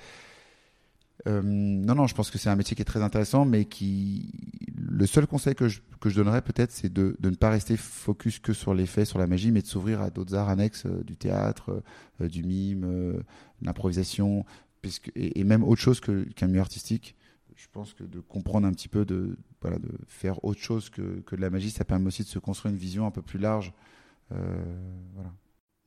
Euh, 1.26 1.42
non, 1.42 1.94
non, 1.94 2.06
je 2.06 2.14
pense 2.14 2.30
que 2.30 2.38
c'est 2.38 2.50
un 2.50 2.56
métier 2.56 2.76
qui 2.76 2.82
est 2.82 2.87
très 2.87 3.02
intéressant, 3.02 3.44
mais 3.44 3.64
qui. 3.64 4.30
Le 4.76 5.06
seul 5.06 5.26
conseil 5.26 5.54
que 5.54 5.68
je, 5.68 5.80
que 6.00 6.10
je 6.10 6.16
donnerais 6.16 6.42
peut-être, 6.42 6.70
c'est 6.70 6.92
de, 6.92 7.16
de, 7.18 7.30
ne 7.30 7.34
pas 7.34 7.50
rester 7.50 7.76
focus 7.76 8.38
que 8.38 8.52
sur 8.52 8.74
les 8.74 8.87
faits, 8.87 9.06
sur 9.06 9.18
la 9.18 9.26
magie, 9.26 9.50
mais 9.50 9.62
de 9.62 9.66
s'ouvrir 9.66 10.02
à 10.02 10.10
d'autres 10.10 10.34
arts 10.34 10.48
annexes, 10.48 10.87
euh, 10.87 11.02
du 11.02 11.16
théâtre, 11.16 11.82
euh, 12.20 12.28
du 12.28 12.44
mime, 12.44 13.22
l'improvisation, 13.62 14.44
et, 15.14 15.40
et, 15.40 15.44
même 15.44 15.64
autre 15.64 15.80
chose 15.80 16.00
qu'un 16.00 16.46
milieu 16.46 16.60
artistique. 16.60 17.16
Je 17.56 17.66
pense 17.72 17.94
que 17.94 18.04
de 18.04 18.20
comprendre 18.20 18.66
un 18.66 18.72
petit 18.72 18.88
peu, 18.88 19.04
de, 19.04 19.38
voilà, 19.62 19.78
de 19.78 19.90
faire 20.06 20.44
autre 20.44 20.60
chose 20.60 20.90
que, 20.90 21.20
que 21.20 21.37
de 21.37 21.40
la 21.40 21.50
magie, 21.50 21.70
ça 21.70 21.84
permet 21.84 22.08
aussi 22.08 22.22
de 22.22 22.28
se 22.28 22.38
construire 22.38 22.72
une 22.74 22.80
vision 22.80 23.06
un 23.06 23.10
peu 23.10 23.22
plus 23.22 23.38
large. 23.38 23.72
voilà. 24.30 25.32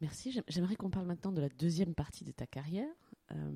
Merci. 0.02 0.40
J'aimerais 0.48 0.76
qu'on 0.76 0.90
parle 0.90 1.08
maintenant 1.08 1.32
de 1.32 1.42
la 1.42 1.50
deuxième 1.50 1.96
partie 1.96 2.24
de 2.24 2.32
ta 2.32 2.46
carrière. 2.46 2.88
Euh, 3.32 3.52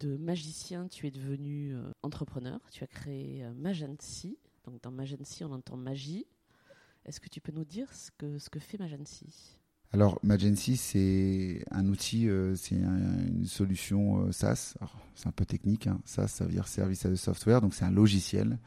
de 0.00 0.16
magicien, 0.16 0.88
tu 0.88 1.06
es 1.06 1.10
devenu 1.10 1.74
euh, 1.74 1.90
entrepreneur. 2.02 2.60
Tu 2.70 2.84
as 2.84 2.86
créé 2.86 3.44
euh, 3.44 3.52
Magency. 3.54 4.38
Donc 4.64 4.82
dans 4.82 4.90
Magency, 4.90 5.44
on 5.44 5.52
entend 5.52 5.76
magie. 5.76 6.26
Est-ce 7.04 7.20
que 7.20 7.28
tu 7.28 7.40
peux 7.40 7.52
nous 7.52 7.64
dire 7.64 7.92
ce 7.94 8.10
que, 8.10 8.38
ce 8.38 8.50
que 8.50 8.58
fait 8.60 8.78
Magency? 8.78 9.56
Alors, 9.92 10.18
Magency, 10.22 10.76
c'est 10.76 11.64
un 11.70 11.86
outil, 11.88 12.28
c'est 12.56 12.74
une 12.74 13.46
solution 13.46 14.30
SaaS. 14.30 14.74
C'est 15.14 15.28
un 15.28 15.32
peu 15.32 15.46
technique. 15.46 15.86
Hein. 15.86 15.98
SaaS, 16.04 16.28
ça 16.28 16.44
veut 16.44 16.50
dire 16.50 16.68
Service 16.68 17.06
as 17.06 17.12
a 17.12 17.16
Software. 17.16 17.62
Donc, 17.62 17.72
c'est 17.72 17.86
un 17.86 17.90
logiciel 17.90 18.58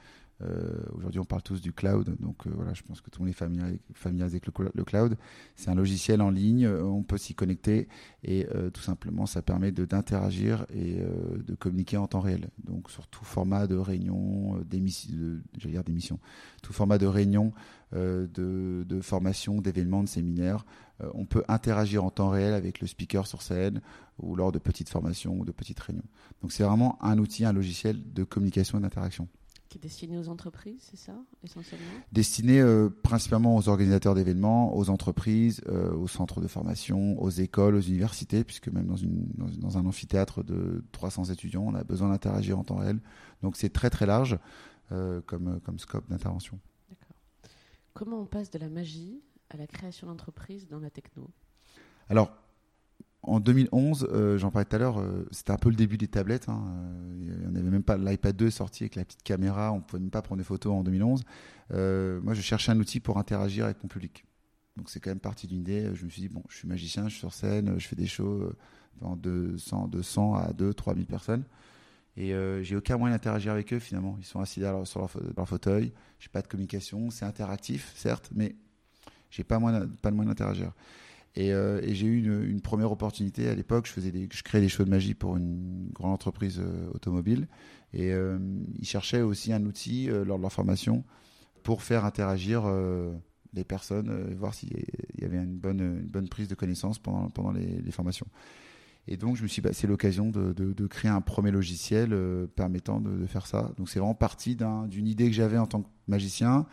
aujourd'hui, 0.93 1.19
on 1.19 1.25
parle 1.25 1.41
tous 1.41 1.61
du 1.61 1.73
cloud, 1.73 2.15
donc 2.19 2.47
euh, 2.47 2.51
voilà, 2.53 2.73
je 2.73 2.81
pense 2.83 3.01
que 3.01 3.09
tout 3.09 3.21
le 3.21 3.25
monde 3.25 3.31
est 3.31 3.93
familier, 3.93 4.23
avec 4.23 4.45
le, 4.45 4.83
cloud. 4.83 5.17
C'est 5.55 5.69
un 5.69 5.75
logiciel 5.75 6.21
en 6.21 6.29
ligne, 6.29 6.65
euh, 6.65 6.83
on 6.83 7.03
peut 7.03 7.17
s'y 7.17 7.35
connecter 7.35 7.87
et 8.23 8.47
tout 8.73 8.81
simplement, 8.81 9.25
ça 9.25 9.41
permet 9.41 9.71
d'interagir 9.71 10.65
et 10.73 10.99
de 10.99 11.55
communiquer 11.55 11.97
en 11.97 12.07
temps 12.07 12.19
réel. 12.19 12.49
Donc 12.63 12.89
sur 12.91 13.07
tout 13.07 13.25
format 13.25 13.67
de 13.67 13.75
réunion, 13.75 14.59
d'émission, 14.65 16.19
tout 16.61 16.73
format 16.73 16.97
de 16.97 17.07
réunion, 17.07 17.51
de, 17.93 18.27
de, 18.87 19.01
formation, 19.01 19.59
d'événements, 19.59 20.03
de 20.03 20.09
séminaires, 20.09 20.65
on 21.13 21.25
peut 21.25 21.43
interagir 21.47 22.03
en 22.03 22.11
temps 22.11 22.29
réel 22.29 22.53
avec 22.53 22.79
le 22.79 22.87
speaker 22.87 23.25
sur 23.25 23.41
scène 23.41 23.81
ou 24.19 24.35
lors 24.35 24.51
de 24.51 24.59
petites 24.59 24.89
formations 24.89 25.39
ou 25.39 25.45
de 25.45 25.51
petites 25.51 25.79
réunions. 25.79 26.03
Donc 26.41 26.51
c'est 26.51 26.63
vraiment 26.63 27.03
un 27.03 27.17
outil, 27.17 27.45
un 27.45 27.53
logiciel 27.53 28.13
de 28.13 28.23
communication 28.23 28.77
et 28.77 28.81
d'interaction. 28.81 29.27
Qui 29.71 29.77
est 29.77 29.81
destiné 29.81 30.17
aux 30.17 30.27
entreprises, 30.27 30.81
c'est 30.81 30.97
ça, 30.97 31.13
essentiellement? 31.45 31.93
Destiné 32.11 32.59
euh, 32.59 32.89
principalement 32.89 33.55
aux 33.55 33.69
organisateurs 33.69 34.15
d'événements, 34.15 34.75
aux 34.75 34.89
entreprises, 34.89 35.61
euh, 35.69 35.93
aux 35.93 36.09
centres 36.09 36.41
de 36.41 36.47
formation, 36.47 37.17
aux 37.21 37.29
écoles, 37.29 37.75
aux 37.75 37.81
universités, 37.81 38.43
puisque 38.43 38.67
même 38.67 38.87
dans, 38.87 38.97
une, 38.97 39.29
dans, 39.37 39.77
un 39.77 39.85
amphithéâtre 39.85 40.43
de 40.43 40.83
300 40.91 41.23
étudiants, 41.31 41.63
on 41.65 41.73
a 41.73 41.85
besoin 41.85 42.09
d'interagir 42.09 42.59
en 42.59 42.65
temps 42.65 42.75
réel. 42.75 42.99
Donc 43.43 43.55
c'est 43.55 43.69
très 43.69 43.89
très 43.89 44.05
large 44.05 44.37
euh, 44.91 45.21
comme, 45.25 45.61
comme 45.61 45.79
scope 45.79 46.09
d'intervention. 46.09 46.59
D'accord. 46.89 47.15
Comment 47.93 48.19
on 48.19 48.25
passe 48.25 48.51
de 48.51 48.59
la 48.59 48.67
magie 48.67 49.21
à 49.51 49.55
la 49.55 49.67
création 49.67 50.07
d'entreprises 50.07 50.67
dans 50.67 50.81
la 50.81 50.89
techno? 50.89 51.29
Alors, 52.09 52.33
en 53.23 53.39
2011, 53.39 54.07
euh, 54.11 54.37
j'en 54.39 54.49
parlais 54.49 54.65
tout 54.65 54.75
à 54.75 54.79
l'heure, 54.79 54.99
euh, 54.99 55.27
c'était 55.31 55.51
un 55.51 55.57
peu 55.57 55.69
le 55.69 55.75
début 55.75 55.97
des 55.97 56.07
tablettes. 56.07 56.49
Hein, 56.49 56.63
euh, 57.29 57.45
on 57.47 57.51
n'avait 57.51 57.69
même 57.69 57.83
pas 57.83 57.97
l'iPad 57.97 58.35
2 58.35 58.49
sorti 58.49 58.83
avec 58.83 58.95
la 58.95 59.05
petite 59.05 59.21
caméra, 59.21 59.71
on 59.71 59.77
ne 59.77 59.81
pouvait 59.81 60.01
même 60.01 60.09
pas 60.09 60.23
prendre 60.23 60.39
des 60.39 60.43
photos 60.45 60.73
en 60.73 60.83
2011. 60.83 61.23
moi, 61.69 62.33
je 62.33 62.41
cherchais 62.41 62.71
un 62.71 62.79
outil 62.79 62.99
pour 62.99 63.17
interagir 63.17 63.65
avec 63.65 63.81
mon 63.83 63.87
public. 63.87 64.25
Donc 64.75 64.89
c'est 64.89 64.99
quand 64.99 65.11
même 65.11 65.19
partie 65.19 65.47
d'une 65.47 65.59
idée. 65.59 65.91
Je 65.93 66.05
me 66.05 66.09
suis 66.09 66.23
dit, 66.23 66.29
bon, 66.29 66.43
je 66.49 66.57
suis 66.57 66.67
magicien, 66.67 67.03
je 67.03 67.09
suis 67.09 67.19
sur 67.19 67.33
scène, 67.33 67.75
je 67.77 67.87
fais 67.87 67.95
des 67.95 68.07
shows 68.07 68.51
dans 68.99 69.15
200, 69.15 69.89
200 69.89 70.35
à 70.35 70.53
2, 70.53 70.73
3000 70.73 71.05
personnes. 71.05 71.43
Et 72.17 72.33
j'ai 72.63 72.75
aucun 72.75 72.97
moyen 72.97 73.13
d'interagir 73.15 73.51
avec 73.51 73.71
eux 73.71 73.79
finalement. 73.79 74.15
Ils 74.19 74.25
sont 74.25 74.39
assis 74.39 74.61
sur 74.85 74.99
leur, 74.99 75.11
leur 75.37 75.47
fauteuil, 75.47 75.93
j'ai 76.19 76.29
pas 76.29 76.41
de 76.41 76.47
communication, 76.47 77.11
c'est 77.11 77.25
interactif 77.25 77.93
certes, 77.95 78.29
mais 78.33 78.55
j'ai 79.29 79.43
pas, 79.43 79.59
pas 80.01 80.09
de 80.09 80.15
moyen 80.15 80.29
d'interagir. 80.29 80.73
Et, 81.35 81.53
euh, 81.53 81.79
et 81.81 81.95
j'ai 81.95 82.07
eu 82.07 82.49
une, 82.49 82.61
première 82.61 82.91
opportunité 82.91 83.47
à 83.47 83.55
l'époque. 83.55 83.87
Je 83.87 83.93
faisais 83.93 84.11
des, 84.11 84.27
je 84.31 84.43
créais 84.43 84.61
des 84.61 84.69
shows 84.69 84.83
de 84.83 84.89
magie 84.89 85.13
pour 85.13 85.37
une 85.37 85.89
grande 85.93 86.13
entreprise 86.13 86.59
euh, 86.59 86.89
automobile. 86.93 87.47
Et 87.93 88.11
euh, 88.11 88.37
ils 88.77 88.87
cherchaient 88.87 89.21
aussi 89.21 89.53
un 89.53 89.65
outil 89.65 90.07
lors 90.07 90.37
de 90.37 90.41
leur 90.41 90.51
formation 90.51 91.03
pour 91.63 91.83
faire 91.83 92.05
interagir 92.05 92.63
les 93.53 93.63
personnes, 93.63 94.33
voir 94.33 94.53
s'il 94.53 94.71
y 95.19 95.25
avait 95.25 95.37
une 95.37 95.57
bonne, 95.57 96.27
prise 96.29 96.47
de 96.47 96.55
connaissance 96.55 96.99
pendant, 96.99 97.51
les, 97.51 97.91
formations. 97.91 98.27
Et 99.07 99.17
donc, 99.17 99.35
je 99.35 99.43
me 99.43 99.47
suis 99.47 99.61
dit, 99.61 99.67
bah, 99.67 99.73
c'est 99.73 99.87
l'occasion 99.87 100.29
de, 100.29 100.87
créer 100.87 101.11
un 101.11 101.21
premier 101.21 101.51
logiciel 101.51 102.15
permettant 102.55 103.01
de, 103.01 103.27
faire 103.27 103.45
ça. 103.45 103.73
Donc, 103.77 103.89
c'est 103.89 103.99
vraiment 103.99 104.15
parti 104.15 104.55
d'une 104.87 105.07
idée 105.07 105.27
que 105.27 105.35
j'avais 105.35 105.57
en 105.57 105.67
tant 105.67 105.81
que 105.81 105.89
magicien. 106.07 106.65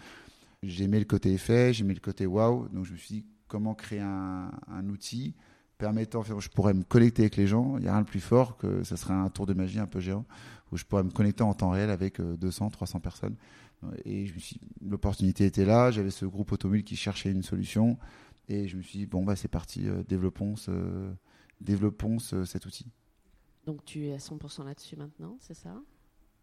J'aimais 0.62 1.00
le 1.00 1.04
côté 1.04 1.32
effet, 1.32 1.74
j'aimais 1.74 1.94
le 1.94 2.00
côté 2.00 2.24
wow. 2.24 2.68
Donc, 2.68 2.84
je 2.84 2.92
me 2.92 2.96
suis 2.96 3.16
dit, 3.16 3.24
comment 3.48 3.74
créer 3.74 4.00
un, 4.00 4.88
outil 4.88 5.34
permettant, 5.78 6.22
je 6.22 6.48
pourrais 6.48 6.74
me 6.74 6.82
connecter 6.82 7.22
avec 7.22 7.36
les 7.36 7.46
gens. 7.46 7.76
Il 7.76 7.82
n'y 7.82 7.88
a 7.88 7.92
rien 7.92 8.02
de 8.02 8.06
plus 8.06 8.20
fort 8.20 8.56
que 8.56 8.82
ce 8.82 8.96
serait 8.96 9.14
un 9.14 9.28
tour 9.30 9.46
de 9.46 9.54
magie 9.54 9.78
un 9.78 9.86
peu 9.86 10.00
géant 10.00 10.24
où 10.72 10.76
je 10.76 10.84
pourrais 10.84 11.02
me 11.02 11.10
connecter 11.10 11.42
en 11.42 11.54
temps 11.54 11.70
réel 11.70 11.90
avec 11.90 12.20
200, 12.20 12.66
euh, 12.66 12.70
300 12.70 13.00
personnes. 13.00 13.36
Et 14.04 14.26
l'opportunité 14.84 15.46
était 15.46 15.64
là. 15.64 15.90
J'avais 15.90 16.10
ce 16.10 16.26
groupe 16.26 16.52
automobile 16.52 16.84
qui 16.84 16.96
cherchait 16.96 17.30
une 17.30 17.42
solution 17.42 17.96
et 18.48 18.66
je 18.66 18.76
me 18.76 18.82
suis 18.82 18.98
dit 18.98 19.06
bon 19.06 19.24
bah 19.24 19.36
c'est 19.36 19.48
parti, 19.48 19.86
euh, 19.88 20.02
développons 20.08 20.56
ce, 20.56 21.10
développons 21.60 22.18
ce, 22.18 22.44
cet 22.44 22.66
outil. 22.66 22.86
Donc 23.66 23.84
tu 23.84 24.06
es 24.06 24.14
à 24.14 24.16
100% 24.16 24.64
là-dessus 24.64 24.96
maintenant, 24.96 25.36
c'est 25.40 25.54
ça? 25.54 25.74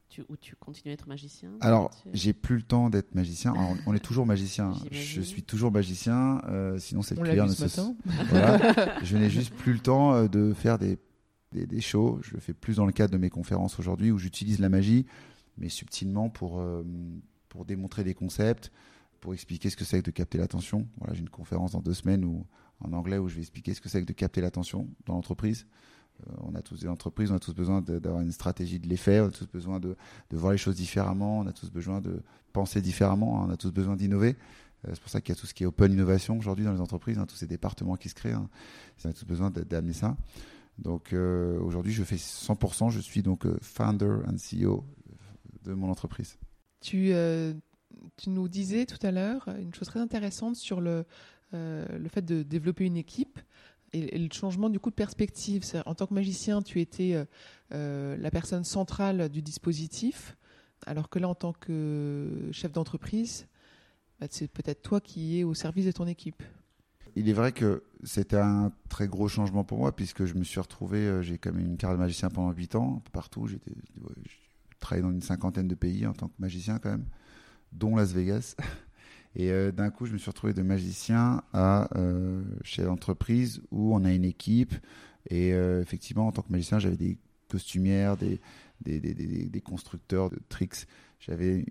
Tu, 0.09 0.23
ou 0.29 0.37
tu 0.37 0.55
continues 0.55 0.91
à 0.91 0.93
être 0.93 1.07
magicien 1.07 1.51
Alors, 1.61 1.91
j'ai 2.13 2.33
plus 2.33 2.57
le 2.57 2.61
temps 2.61 2.89
d'être 2.89 3.15
magicien. 3.15 3.53
Alors, 3.53 3.75
on, 3.85 3.93
est 3.93 3.99
toujours 3.99 4.25
magicien. 4.25 4.73
je 4.91 5.21
suis 5.21 5.43
toujours 5.43 5.71
magicien. 5.71 6.41
Euh, 6.47 6.77
sinon, 6.77 7.01
cette 7.01 7.21
cuillère 7.21 7.47
ne 7.47 7.51
se. 7.51 7.65
voilà. 8.29 9.03
je 9.03 9.17
n'ai 9.17 9.29
juste 9.29 9.53
plus 9.53 9.73
le 9.73 9.79
temps 9.79 10.13
euh, 10.13 10.27
de 10.27 10.53
faire 10.53 10.77
des, 10.77 10.99
des, 11.51 11.65
des, 11.65 11.81
shows. 11.81 12.19
Je 12.21 12.33
le 12.33 12.39
fais 12.39 12.53
plus 12.53 12.77
dans 12.77 12.85
le 12.85 12.91
cadre 12.91 13.13
de 13.13 13.17
mes 13.17 13.29
conférences 13.29 13.79
aujourd'hui 13.79 14.11
où 14.11 14.17
j'utilise 14.17 14.59
la 14.59 14.69
magie, 14.69 15.05
mais 15.57 15.69
subtilement 15.69 16.29
pour, 16.29 16.59
euh, 16.59 16.83
pour 17.49 17.65
démontrer 17.65 18.03
des 18.03 18.13
concepts, 18.13 18.71
pour 19.19 19.33
expliquer 19.33 19.69
ce 19.69 19.75
que 19.75 19.85
c'est 19.85 19.99
que 20.01 20.05
de 20.05 20.11
capter 20.11 20.37
l'attention. 20.37 20.87
Voilà, 20.97 21.13
j'ai 21.13 21.21
une 21.21 21.29
conférence 21.29 21.71
dans 21.71 21.81
deux 21.81 21.93
semaines 21.93 22.23
où, 22.25 22.45
en 22.79 22.93
anglais 22.93 23.17
où 23.17 23.27
je 23.27 23.35
vais 23.35 23.41
expliquer 23.41 23.73
ce 23.73 23.81
que 23.81 23.89
c'est 23.89 24.01
que 24.01 24.05
de 24.05 24.13
capter 24.13 24.41
l'attention 24.41 24.87
dans 25.05 25.13
l'entreprise. 25.13 25.65
Euh, 26.21 26.33
on 26.41 26.55
a 26.55 26.61
tous 26.61 26.79
des 26.79 26.87
entreprises, 26.87 27.31
on 27.31 27.35
a 27.35 27.39
tous 27.39 27.53
besoin 27.53 27.81
d'avoir 27.81 28.21
une 28.21 28.31
stratégie 28.31 28.79
de 28.79 28.87
l'effet, 28.87 29.19
on 29.19 29.27
a 29.27 29.31
tous 29.31 29.47
besoin 29.47 29.79
de, 29.79 29.95
voir 30.31 30.51
les 30.51 30.57
choses 30.57 30.75
différemment, 30.75 31.39
on 31.39 31.47
a 31.47 31.53
tous 31.53 31.71
besoin 31.71 32.01
de 32.01 32.21
penser 32.53 32.81
différemment, 32.81 33.41
hein, 33.41 33.47
on 33.49 33.51
a 33.51 33.57
tous 33.57 33.71
besoin 33.71 33.95
d'innover. 33.95 34.35
Euh, 34.85 34.91
c'est 34.93 35.01
pour 35.01 35.09
ça 35.09 35.21
qu'il 35.21 35.35
y 35.35 35.37
a 35.37 35.39
tout 35.39 35.47
ce 35.47 35.53
qui 35.53 35.63
est 35.63 35.65
open 35.65 35.91
innovation 35.91 36.37
aujourd'hui 36.37 36.65
dans 36.65 36.73
les 36.73 36.81
entreprises, 36.81 37.17
hein, 37.17 37.25
tous 37.25 37.35
ces 37.35 37.47
départements 37.47 37.95
qui 37.95 38.09
se 38.09 38.15
créent. 38.15 38.33
Hein. 38.33 38.49
On 39.03 39.09
a 39.09 39.13
tous 39.13 39.25
besoin 39.25 39.51
d'amener 39.51 39.93
ça. 39.93 40.15
Donc 40.77 41.13
euh, 41.13 41.59
aujourd'hui, 41.59 41.93
je 41.93 42.03
fais 42.03 42.17
100%, 42.17 42.91
je 42.91 42.99
suis 42.99 43.21
donc 43.21 43.45
founder 43.61 44.17
and 44.27 44.35
CEO 44.35 44.85
de 45.63 45.73
mon 45.73 45.89
entreprise. 45.89 46.37
Tu, 46.81 47.13
nous 48.27 48.47
disais 48.47 48.85
tout 48.85 49.05
à 49.05 49.11
l'heure 49.11 49.49
une 49.59 49.73
chose 49.73 49.87
très 49.87 49.99
intéressante 49.99 50.55
sur 50.55 50.81
le 50.81 51.05
fait 51.51 52.23
de 52.23 52.43
développer 52.43 52.85
une 52.85 52.97
équipe 52.97 53.39
et, 53.95 54.17
le 54.17 54.29
changement 54.31 54.69
du 54.69 54.79
coup 54.79 54.89
de 54.89 54.95
perspective. 54.95 55.63
En 55.85 55.95
tant 55.95 56.07
que 56.07 56.13
magicien, 56.13 56.61
tu 56.61 56.81
étais 56.81 57.13
euh, 57.13 57.25
euh, 57.73 58.17
la 58.17 58.31
personne 58.31 58.63
centrale 58.63 59.29
du 59.29 59.41
dispositif, 59.41 60.37
alors 60.85 61.09
que 61.09 61.19
là, 61.19 61.29
en 61.29 61.35
tant 61.35 61.53
que 61.53 62.49
chef 62.51 62.71
d'entreprise, 62.71 63.47
bah, 64.19 64.27
c'est 64.29 64.47
peut-être 64.47 64.81
toi 64.81 65.01
qui 65.01 65.39
es 65.39 65.43
au 65.43 65.53
service 65.53 65.85
de 65.85 65.91
ton 65.91 66.07
équipe. 66.07 66.43
Il 67.15 67.29
est 67.29 67.33
vrai 67.33 67.53
que 67.53 67.83
c'était 68.03 68.37
un 68.37 68.73
très 68.89 69.07
gros 69.07 69.29
changement 69.29 69.63
pour 69.63 69.77
moi, 69.77 69.95
puisque 69.95 70.25
je 70.25 70.35
me 70.35 70.43
suis 70.43 70.59
retrouvé, 70.59 70.99
euh, 70.99 71.21
j'ai 71.21 71.39
même 71.45 71.59
une 71.59 71.77
carrière 71.77 71.97
de 71.97 72.03
magicien 72.03 72.29
pendant 72.29 72.51
8 72.51 72.75
ans, 72.75 73.01
partout. 73.13 73.47
J'ai 73.47 73.59
travaillé 74.79 75.01
dans 75.01 75.11
une 75.11 75.21
cinquantaine 75.21 75.67
de 75.67 75.75
pays 75.75 76.05
en 76.05 76.13
tant 76.13 76.27
que 76.27 76.33
magicien 76.39 76.77
quand 76.79 76.89
même, 76.89 77.05
dont 77.71 77.95
Las 77.95 78.11
Vegas. 78.11 78.55
Et 79.35 79.51
euh, 79.51 79.71
d'un 79.71 79.89
coup, 79.89 80.05
je 80.05 80.13
me 80.13 80.17
suis 80.17 80.29
retrouvé 80.29 80.53
de 80.53 80.61
magicien 80.61 81.41
à 81.53 81.89
euh, 81.97 82.41
chez 82.63 82.83
l'entreprise 82.83 83.61
où 83.71 83.93
on 83.93 84.05
a 84.05 84.13
une 84.13 84.23
équipe. 84.23 84.73
Et 85.29 85.53
euh, 85.53 85.81
effectivement, 85.81 86.27
en 86.27 86.31
tant 86.31 86.41
que 86.41 86.51
magicien, 86.51 86.79
j'avais 86.79 86.97
des 86.97 87.17
costumières, 87.49 88.15
des, 88.15 88.39
des, 88.81 88.99
des, 88.99 89.13
des, 89.13 89.61
constructeurs 89.61 90.29
de 90.29 90.39
tricks. 90.47 90.87
J'avais 91.19 91.65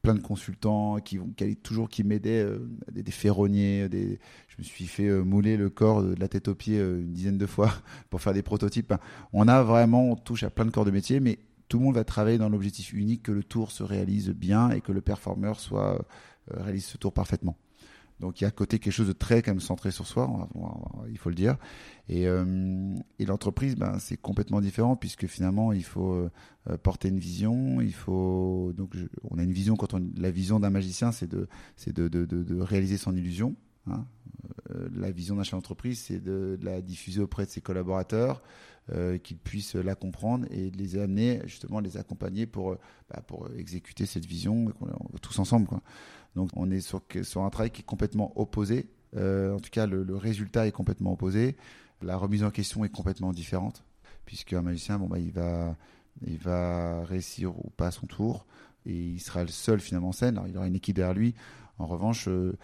plein 0.00 0.14
de 0.14 0.20
consultants 0.20 0.98
qui, 0.98 1.18
qui 1.36 1.56
toujours 1.56 1.88
qui 1.88 2.04
m'aidaient, 2.04 2.46
des, 2.90 3.10
ferronniers. 3.10 3.88
Je 3.90 4.56
me 4.58 4.62
suis 4.62 4.86
fait 4.86 5.10
mouler 5.22 5.56
le 5.56 5.70
corps 5.70 6.02
de 6.02 6.14
la 6.18 6.28
tête 6.28 6.48
aux 6.48 6.54
pieds 6.54 6.78
une 6.78 7.12
dizaine 7.12 7.38
de 7.38 7.46
fois 7.46 7.72
pour 8.10 8.20
faire 8.20 8.34
des 8.34 8.42
prototypes. 8.42 8.94
On 9.32 9.48
a 9.48 9.62
vraiment, 9.62 10.10
on 10.10 10.16
touche 10.16 10.42
à 10.42 10.50
plein 10.50 10.64
de 10.64 10.70
corps 10.70 10.84
de 10.84 10.90
métier, 10.90 11.20
mais 11.20 11.38
tout 11.68 11.78
le 11.78 11.84
monde 11.84 11.94
va 11.94 12.04
travailler 12.04 12.38
dans 12.38 12.48
l'objectif 12.48 12.92
unique 12.92 13.24
que 13.24 13.32
le 13.32 13.42
tour 13.42 13.70
se 13.70 13.82
réalise 13.82 14.30
bien 14.30 14.70
et 14.70 14.80
que 14.80 14.92
le 14.92 15.00
performeur 15.00 15.58
soit 15.58 16.06
réalise 16.50 16.86
ce 16.86 16.96
tour 16.98 17.12
parfaitement. 17.12 17.56
Donc 18.20 18.40
il 18.40 18.44
y 18.44 18.46
a 18.46 18.48
à 18.48 18.52
côté 18.52 18.78
quelque 18.78 18.92
chose 18.92 19.08
de 19.08 19.12
très 19.12 19.42
quand 19.42 19.50
même 19.50 19.60
centré 19.60 19.90
sur 19.90 20.06
soi, 20.06 20.48
il 21.08 21.18
faut 21.18 21.30
le 21.30 21.34
dire. 21.34 21.56
Et, 22.08 22.28
euh, 22.28 22.94
et 23.18 23.26
l'entreprise, 23.26 23.74
ben, 23.76 23.98
c'est 23.98 24.16
complètement 24.16 24.60
différent 24.60 24.96
puisque 24.96 25.26
finalement 25.26 25.72
il 25.72 25.84
faut 25.84 26.12
euh, 26.12 26.78
porter 26.82 27.08
une 27.08 27.18
vision, 27.18 27.80
il 27.80 27.92
faut 27.92 28.72
donc 28.76 28.94
on 29.30 29.38
a 29.38 29.42
une 29.42 29.52
vision 29.52 29.76
quand 29.76 29.94
on 29.94 30.10
la 30.16 30.30
vision 30.30 30.60
d'un 30.60 30.70
magicien, 30.70 31.12
c'est 31.12 31.26
de 31.26 31.48
c'est 31.76 31.92
de, 31.92 32.60
réaliser 32.60 32.98
son 32.98 33.16
illusion. 33.16 33.56
Hein. 33.90 34.06
Euh, 34.70 34.88
la 34.94 35.10
vision 35.10 35.36
d'un 35.36 35.42
chef 35.42 35.54
d'entreprise, 35.54 36.00
c'est 36.00 36.22
de, 36.22 36.58
la 36.62 36.80
diffuser 36.80 37.20
auprès 37.20 37.44
de 37.44 37.50
ses 37.50 37.60
collaborateurs, 37.60 38.42
euh, 38.92 39.18
qu'ils 39.18 39.38
puissent 39.38 39.74
la 39.74 39.94
comprendre 39.94 40.46
et 40.50 40.70
de 40.70 40.78
les 40.78 40.96
amener 40.96 41.40
justement 41.44 41.80
les 41.80 41.96
accompagner 41.96 42.46
pour 42.46 42.76
bah, 43.10 43.22
pour 43.26 43.48
exécuter 43.58 44.06
cette 44.06 44.24
vision 44.24 44.72
tous 45.20 45.38
ensemble. 45.38 45.68
Donc 46.36 46.50
on 46.56 46.70
est 46.70 46.80
sur, 46.80 47.02
un 47.36 47.50
travail 47.50 47.70
qui 47.70 47.82
est 47.82 47.84
complètement 47.84 48.32
opposé. 48.36 48.88
Euh, 49.16 49.54
en 49.54 49.60
tout 49.60 49.70
cas, 49.70 49.86
le, 49.86 50.02
le, 50.02 50.16
résultat 50.16 50.66
est 50.66 50.72
complètement 50.72 51.12
opposé. 51.12 51.56
La 52.02 52.16
remise 52.16 52.44
en 52.44 52.50
question 52.50 52.84
est 52.84 52.90
complètement 52.90 53.32
différente, 53.32 53.84
puisqu'un 54.26 54.62
magicien, 54.62 54.98
bon, 54.98 55.06
bah, 55.06 55.18
il, 55.18 56.38
va, 56.38 57.04
réussir 57.04 57.56
ou 57.56 57.70
pas 57.70 57.90
son 57.90 58.06
tour, 58.06 58.46
et 58.84 58.94
il 58.94 59.20
sera 59.20 59.42
le 59.42 59.48
seul 59.48 59.80
finalement 59.80 60.08
en 60.08 60.12
scène. 60.12 60.40
Il 60.48 60.56
aura 60.56 60.66
une 60.66 60.76
équipe 60.76 60.96
derrière 60.96 61.14
lui. 61.14 61.34
En 61.78 61.86
revanche, 61.86 62.28
euh, 62.28 62.56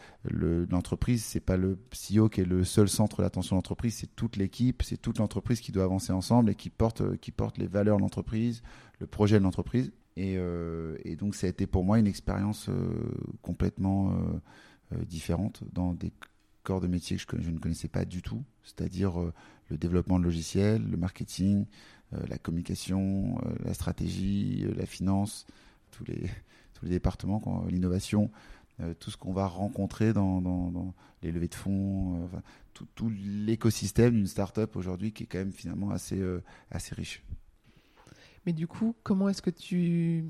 l'entreprise, 0.70 1.24
c'est 1.24 1.40
pas 1.40 1.56
le 1.56 1.78
CEO 1.92 2.28
qui 2.28 2.42
est 2.42 2.44
le 2.44 2.62
seul 2.64 2.88
centre 2.88 3.22
d'attention 3.22 3.56
de 3.56 3.58
l'entreprise, 3.58 3.96
c'est 3.96 4.14
toute 4.14 4.36
l'équipe, 4.36 4.82
c'est 4.84 4.98
toute 4.98 5.18
l'entreprise 5.18 5.60
qui 5.60 5.72
doit 5.72 5.82
avancer 5.82 6.12
ensemble 6.12 6.50
et 6.50 6.54
qui 6.54 6.70
porte, 6.70 7.16
qui 7.16 7.32
porte 7.32 7.58
les 7.58 7.66
valeurs 7.66 7.96
de 7.96 8.02
l'entreprise, 8.02 8.62
le 9.00 9.06
projet 9.06 9.38
de 9.38 9.44
l'entreprise. 9.44 9.90
Et, 10.16 10.34
euh, 10.36 10.96
et, 11.04 11.16
donc 11.16 11.34
ça 11.34 11.46
a 11.46 11.50
été 11.50 11.66
pour 11.66 11.84
moi 11.84 11.98
une 11.98 12.06
expérience 12.06 12.68
euh, 12.68 12.90
complètement 13.42 14.12
euh, 14.92 15.04
différente 15.04 15.62
dans 15.72 15.94
des 15.94 16.12
corps 16.62 16.80
de 16.80 16.88
métier 16.88 17.16
que 17.16 17.40
je, 17.40 17.50
ne 17.50 17.58
connaissais 17.58 17.88
pas 17.88 18.04
du 18.04 18.22
tout, 18.22 18.42
c'est-à-dire 18.64 19.14
le 19.70 19.78
développement 19.78 20.18
de 20.18 20.24
logiciels, 20.24 20.82
le 20.90 20.96
marketing, 20.96 21.64
la 22.28 22.36
communication, 22.36 23.38
la 23.64 23.72
stratégie, 23.72 24.66
la 24.76 24.84
finance, 24.84 25.46
tous 25.90 26.04
les, 26.04 26.28
départements, 26.82 27.64
l'innovation, 27.70 28.30
tout 28.98 29.10
ce 29.10 29.16
qu'on 29.16 29.32
va 29.32 29.46
rencontrer 29.46 30.12
dans, 30.12 30.92
les 31.22 31.32
levées 31.32 31.48
de 31.48 31.54
fonds, 31.54 32.28
tout, 32.74 33.10
l'écosystème 33.10 34.14
d'une 34.14 34.26
start-up 34.26 34.76
aujourd'hui 34.76 35.12
qui 35.12 35.22
est 35.22 35.26
quand 35.26 35.38
même 35.38 35.52
finalement 35.52 35.92
assez 35.92 36.20
riche. 36.94 37.22
Mais 38.46 38.52
du 38.52 38.66
coup, 38.66 38.94
comment 39.02 39.28
est-ce 39.28 39.42
que 39.42 39.50
tu 39.50 40.24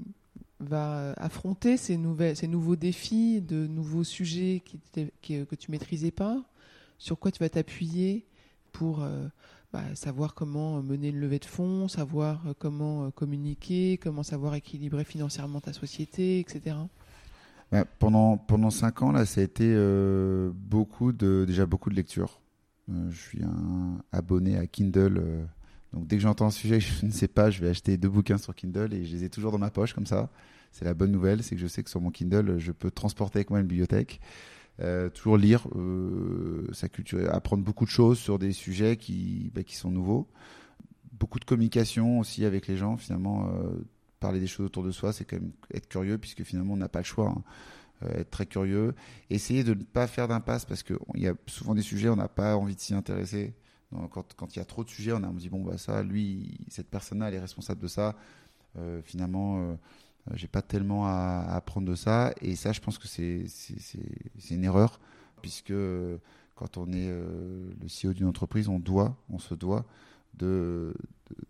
vas 0.58 1.12
affronter 1.12 1.76
ces, 1.76 1.96
nouveaux 1.96 2.76
défis, 2.76 3.40
de 3.40 3.66
nouveaux 3.66 4.04
sujets 4.04 4.62
qui, 4.64 5.44
que 5.46 5.54
tu 5.54 5.70
maîtrisais 5.70 6.10
pas? 6.10 6.42
Sur 6.98 7.18
quoi 7.18 7.30
tu 7.30 7.38
vas 7.38 7.48
t'appuyer 7.48 8.26
pour 8.72 9.02
euh, 9.02 9.26
bah, 9.72 9.82
savoir 9.94 10.34
comment 10.34 10.82
mener 10.82 11.08
une 11.08 11.20
levée 11.20 11.38
de 11.38 11.44
fonds, 11.44 11.88
savoir 11.88 12.46
euh, 12.46 12.52
comment 12.58 13.06
euh, 13.06 13.10
communiquer, 13.10 13.98
comment 13.98 14.22
savoir 14.22 14.54
équilibrer 14.54 15.04
financièrement 15.04 15.60
ta 15.60 15.72
société, 15.72 16.40
etc. 16.40 16.76
Bah, 17.70 17.84
pendant 18.00 18.36
pendant 18.36 18.70
cinq 18.70 19.02
ans 19.02 19.12
là, 19.12 19.24
ça 19.26 19.40
a 19.40 19.44
été 19.44 19.64
euh, 19.64 20.50
beaucoup 20.54 21.12
de 21.12 21.44
déjà 21.46 21.66
beaucoup 21.66 21.88
de 21.90 21.94
lectures. 21.94 22.40
Euh, 22.90 23.10
je 23.10 23.20
suis 23.20 23.44
un 23.44 24.02
abonné 24.10 24.56
à 24.56 24.66
Kindle 24.66 25.18
euh, 25.18 25.44
donc 25.92 26.06
dès 26.06 26.16
que 26.16 26.22
j'entends 26.22 26.46
un 26.46 26.50
sujet 26.50 26.78
que 26.78 26.84
je 26.84 27.06
ne 27.06 27.10
sais 27.10 27.28
pas, 27.28 27.50
je 27.50 27.60
vais 27.60 27.68
acheter 27.68 27.96
deux 27.96 28.08
bouquins 28.08 28.38
sur 28.38 28.54
Kindle 28.54 28.94
et 28.94 29.04
je 29.04 29.16
les 29.16 29.24
ai 29.24 29.30
toujours 29.30 29.52
dans 29.52 29.58
ma 29.58 29.70
poche 29.70 29.94
comme 29.94 30.06
ça. 30.06 30.30
C'est 30.72 30.84
la 30.84 30.94
bonne 30.94 31.10
nouvelle, 31.10 31.42
c'est 31.42 31.56
que 31.56 31.60
je 31.60 31.66
sais 31.66 31.82
que 31.82 31.90
sur 31.90 32.00
mon 32.00 32.10
Kindle, 32.10 32.58
je 32.58 32.70
peux 32.72 32.90
transporter 32.90 33.38
avec 33.38 33.50
moi 33.50 33.60
une 33.60 33.66
bibliothèque. 33.66 34.20
Euh, 34.80 35.10
toujours 35.10 35.36
lire 35.36 35.66
euh, 35.76 36.66
sa 36.72 36.88
culture, 36.88 37.34
apprendre 37.34 37.62
beaucoup 37.62 37.84
de 37.84 37.90
choses 37.90 38.18
sur 38.18 38.38
des 38.38 38.52
sujets 38.52 38.96
qui, 38.96 39.50
bah, 39.54 39.62
qui 39.62 39.76
sont 39.76 39.90
nouveaux. 39.90 40.28
Beaucoup 41.12 41.38
de 41.38 41.44
communication 41.44 42.20
aussi 42.20 42.44
avec 42.44 42.66
les 42.66 42.76
gens. 42.76 42.96
Finalement, 42.96 43.48
euh, 43.48 43.84
parler 44.20 44.40
des 44.40 44.46
choses 44.46 44.66
autour 44.66 44.84
de 44.84 44.90
soi, 44.90 45.12
c'est 45.12 45.24
quand 45.24 45.36
même 45.36 45.52
être 45.74 45.88
curieux 45.88 46.18
puisque 46.18 46.44
finalement 46.44 46.74
on 46.74 46.78
n'a 46.78 46.88
pas 46.88 47.00
le 47.00 47.04
choix. 47.04 47.34
Hein. 47.36 47.42
être 48.14 48.30
très 48.30 48.46
curieux, 48.46 48.94
essayer 49.28 49.64
de 49.64 49.74
ne 49.74 49.82
pas 49.82 50.06
faire 50.06 50.28
d'impasse 50.28 50.64
parce 50.64 50.82
qu'il 50.82 50.96
y 51.16 51.26
a 51.26 51.34
souvent 51.46 51.74
des 51.74 51.82
sujets, 51.82 52.08
on 52.08 52.16
n'a 52.16 52.28
pas 52.28 52.56
envie 52.56 52.74
de 52.74 52.80
s'y 52.80 52.94
intéresser. 52.94 53.54
Quand, 54.10 54.54
il 54.54 54.58
y 54.58 54.62
a 54.62 54.64
trop 54.64 54.84
de 54.84 54.88
sujets, 54.88 55.12
on, 55.12 55.22
a, 55.22 55.32
dit 55.32 55.48
bon, 55.48 55.62
bah 55.62 55.78
ça, 55.78 56.02
lui, 56.02 56.58
cette 56.68 56.88
personne-là, 56.88 57.28
elle 57.28 57.34
est 57.34 57.40
responsable 57.40 57.80
de 57.80 57.88
ça. 57.88 58.14
finalement, 59.04 59.76
j'ai 60.34 60.46
pas 60.46 60.62
tellement 60.62 61.06
à, 61.06 61.44
apprendre 61.50 61.88
de 61.88 61.94
ça. 61.94 62.32
Et 62.40 62.54
ça, 62.56 62.72
je 62.72 62.80
pense 62.80 62.98
que 62.98 63.08
c'est 63.08 63.44
une 64.50 64.64
erreur, 64.64 65.00
puisque 65.42 65.74
quand 66.54 66.76
on 66.76 66.92
est 66.92 67.08
le 67.10 67.86
CEO 67.88 68.12
d'une 68.12 68.26
entreprise, 68.26 68.68
on 68.68 68.78
doit, 68.78 69.16
on 69.28 69.38
se 69.38 69.54
doit 69.54 69.84
de, 70.34 70.94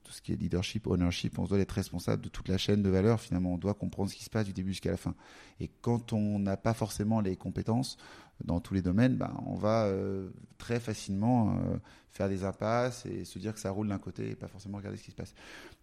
tout 0.02 0.12
ce 0.12 0.20
qui 0.20 0.32
est 0.32 0.36
leadership, 0.36 0.86
ownership, 0.86 1.38
on 1.38 1.44
doit 1.44 1.58
être 1.58 1.72
responsable 1.72 2.22
de 2.22 2.28
toute 2.28 2.48
la 2.48 2.58
chaîne 2.58 2.82
de 2.82 2.90
valeur. 2.90 3.20
Finalement, 3.20 3.54
on 3.54 3.58
doit 3.58 3.74
comprendre 3.74 4.10
ce 4.10 4.16
qui 4.16 4.24
se 4.24 4.30
passe 4.30 4.46
du 4.46 4.52
début 4.52 4.70
jusqu'à 4.70 4.90
la 4.90 4.96
fin. 4.96 5.14
Et 5.60 5.70
quand 5.80 6.12
on 6.12 6.38
n'a 6.38 6.56
pas 6.56 6.74
forcément 6.74 7.20
les 7.20 7.36
compétences 7.36 7.96
dans 8.44 8.60
tous 8.60 8.74
les 8.74 8.82
domaines, 8.82 9.16
ben, 9.16 9.32
on 9.46 9.54
va 9.54 9.84
euh, 9.84 10.30
très 10.58 10.80
facilement 10.80 11.50
euh, 11.50 11.76
faire 12.10 12.28
des 12.28 12.44
impasses 12.44 13.06
et 13.06 13.24
se 13.24 13.38
dire 13.38 13.54
que 13.54 13.60
ça 13.60 13.70
roule 13.70 13.88
d'un 13.88 13.98
côté 13.98 14.30
et 14.30 14.34
pas 14.34 14.48
forcément 14.48 14.78
regarder 14.78 14.98
ce 14.98 15.04
qui 15.04 15.10
se 15.10 15.16
passe. 15.16 15.34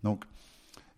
Donc, 0.03 0.25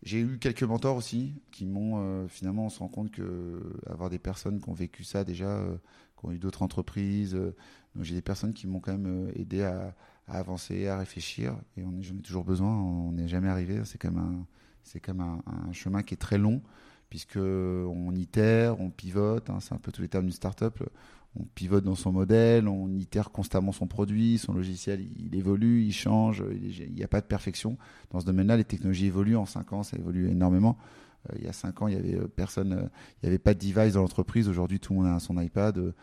j'ai 0.01 0.19
eu 0.19 0.39
quelques 0.39 0.63
mentors 0.63 0.95
aussi 0.95 1.33
qui 1.51 1.65
m'ont 1.65 1.97
euh, 1.97 2.27
finalement, 2.27 2.67
on 2.67 2.69
se 2.69 2.79
rend 2.79 2.87
compte 2.87 3.11
que 3.11 3.61
avoir 3.85 4.09
des 4.09 4.19
personnes 4.19 4.61
qui 4.61 4.69
ont 4.69 4.73
vécu 4.73 5.03
ça 5.03 5.25
déjà, 5.25 5.61
qui 6.17 6.25
ont 6.25 6.31
eu 6.31 6.39
d'autres 6.39 6.63
entreprises, 6.63 7.37
j'ai 7.99 8.15
des 8.15 8.21
personnes 8.21 8.53
qui 8.53 8.65
m'ont 8.65 8.79
quand 8.79 8.97
même 8.97 9.29
aidé 9.35 9.63
à, 9.63 9.93
à 10.29 10.37
avancer, 10.37 10.87
à 10.87 10.97
réfléchir. 10.97 11.55
Et 11.77 11.81
j'en 11.81 12.15
ai 12.15 12.21
toujours 12.21 12.43
besoin. 12.43 12.69
On 12.69 13.11
n'est 13.11 13.27
jamais 13.27 13.49
arrivé. 13.49 13.81
C'est 13.85 13.99
comme 13.99 14.17
un, 14.17 14.45
c'est 14.83 14.99
comme 14.99 15.21
un, 15.21 15.41
chemin 15.73 16.03
qui 16.03 16.13
est 16.13 16.17
très 16.17 16.37
long, 16.37 16.61
puisque 17.09 17.37
on 17.37 18.15
itère, 18.15 18.79
on 18.79 18.89
pivote. 18.89 19.49
Hein, 19.49 19.59
c'est 19.61 19.73
un 19.73 19.77
peu 19.77 19.91
tous 19.91 20.01
les 20.01 20.07
termes 20.07 20.25
d'une 20.25 20.33
startup. 20.33 20.83
On 21.35 21.43
pivote 21.43 21.83
dans 21.83 21.95
son 21.95 22.11
modèle, 22.11 22.67
on 22.67 22.89
itère 22.95 23.29
constamment 23.29 23.71
son 23.71 23.85
produit, 23.85 24.39
son 24.39 24.51
logiciel, 24.51 25.05
il, 25.15 25.35
évolue, 25.35 25.83
il 25.83 25.93
change. 25.93 26.43
Il 26.51 26.93
n'y 26.93 27.03
a 27.03 27.07
pas 27.07 27.21
de 27.21 27.27
perfection 27.27 27.77
dans 28.09 28.19
ce 28.19 28.25
domaine-là. 28.25 28.57
Les 28.57 28.63
technologies 28.63 29.05
évoluent 29.05 29.37
en 29.37 29.45
5 29.45 29.73
ans, 29.73 29.83
ça 29.83 29.95
évolue 29.97 30.27
énormément. 30.27 30.77
Euh, 31.29 31.35
il 31.37 31.45
y 31.45 31.47
a 31.47 31.53
5 31.53 31.81
ans, 31.83 31.87
il 31.87 31.93
y 31.93 31.97
avait 31.97 32.15
euh, 32.15 32.27
personne, 32.27 32.73
euh, 32.73 32.87
il 33.21 33.25
n'y 33.25 33.29
avait 33.29 33.37
pas 33.37 33.53
de 33.53 33.59
device 33.59 33.93
dans 33.93 34.01
l'entreprise. 34.01 34.49
Aujourd'hui, 34.49 34.79
tout 34.79 34.93
le 34.93 35.01
monde 35.01 35.15
a 35.15 35.19
son 35.19 35.39
iPad, 35.39 35.93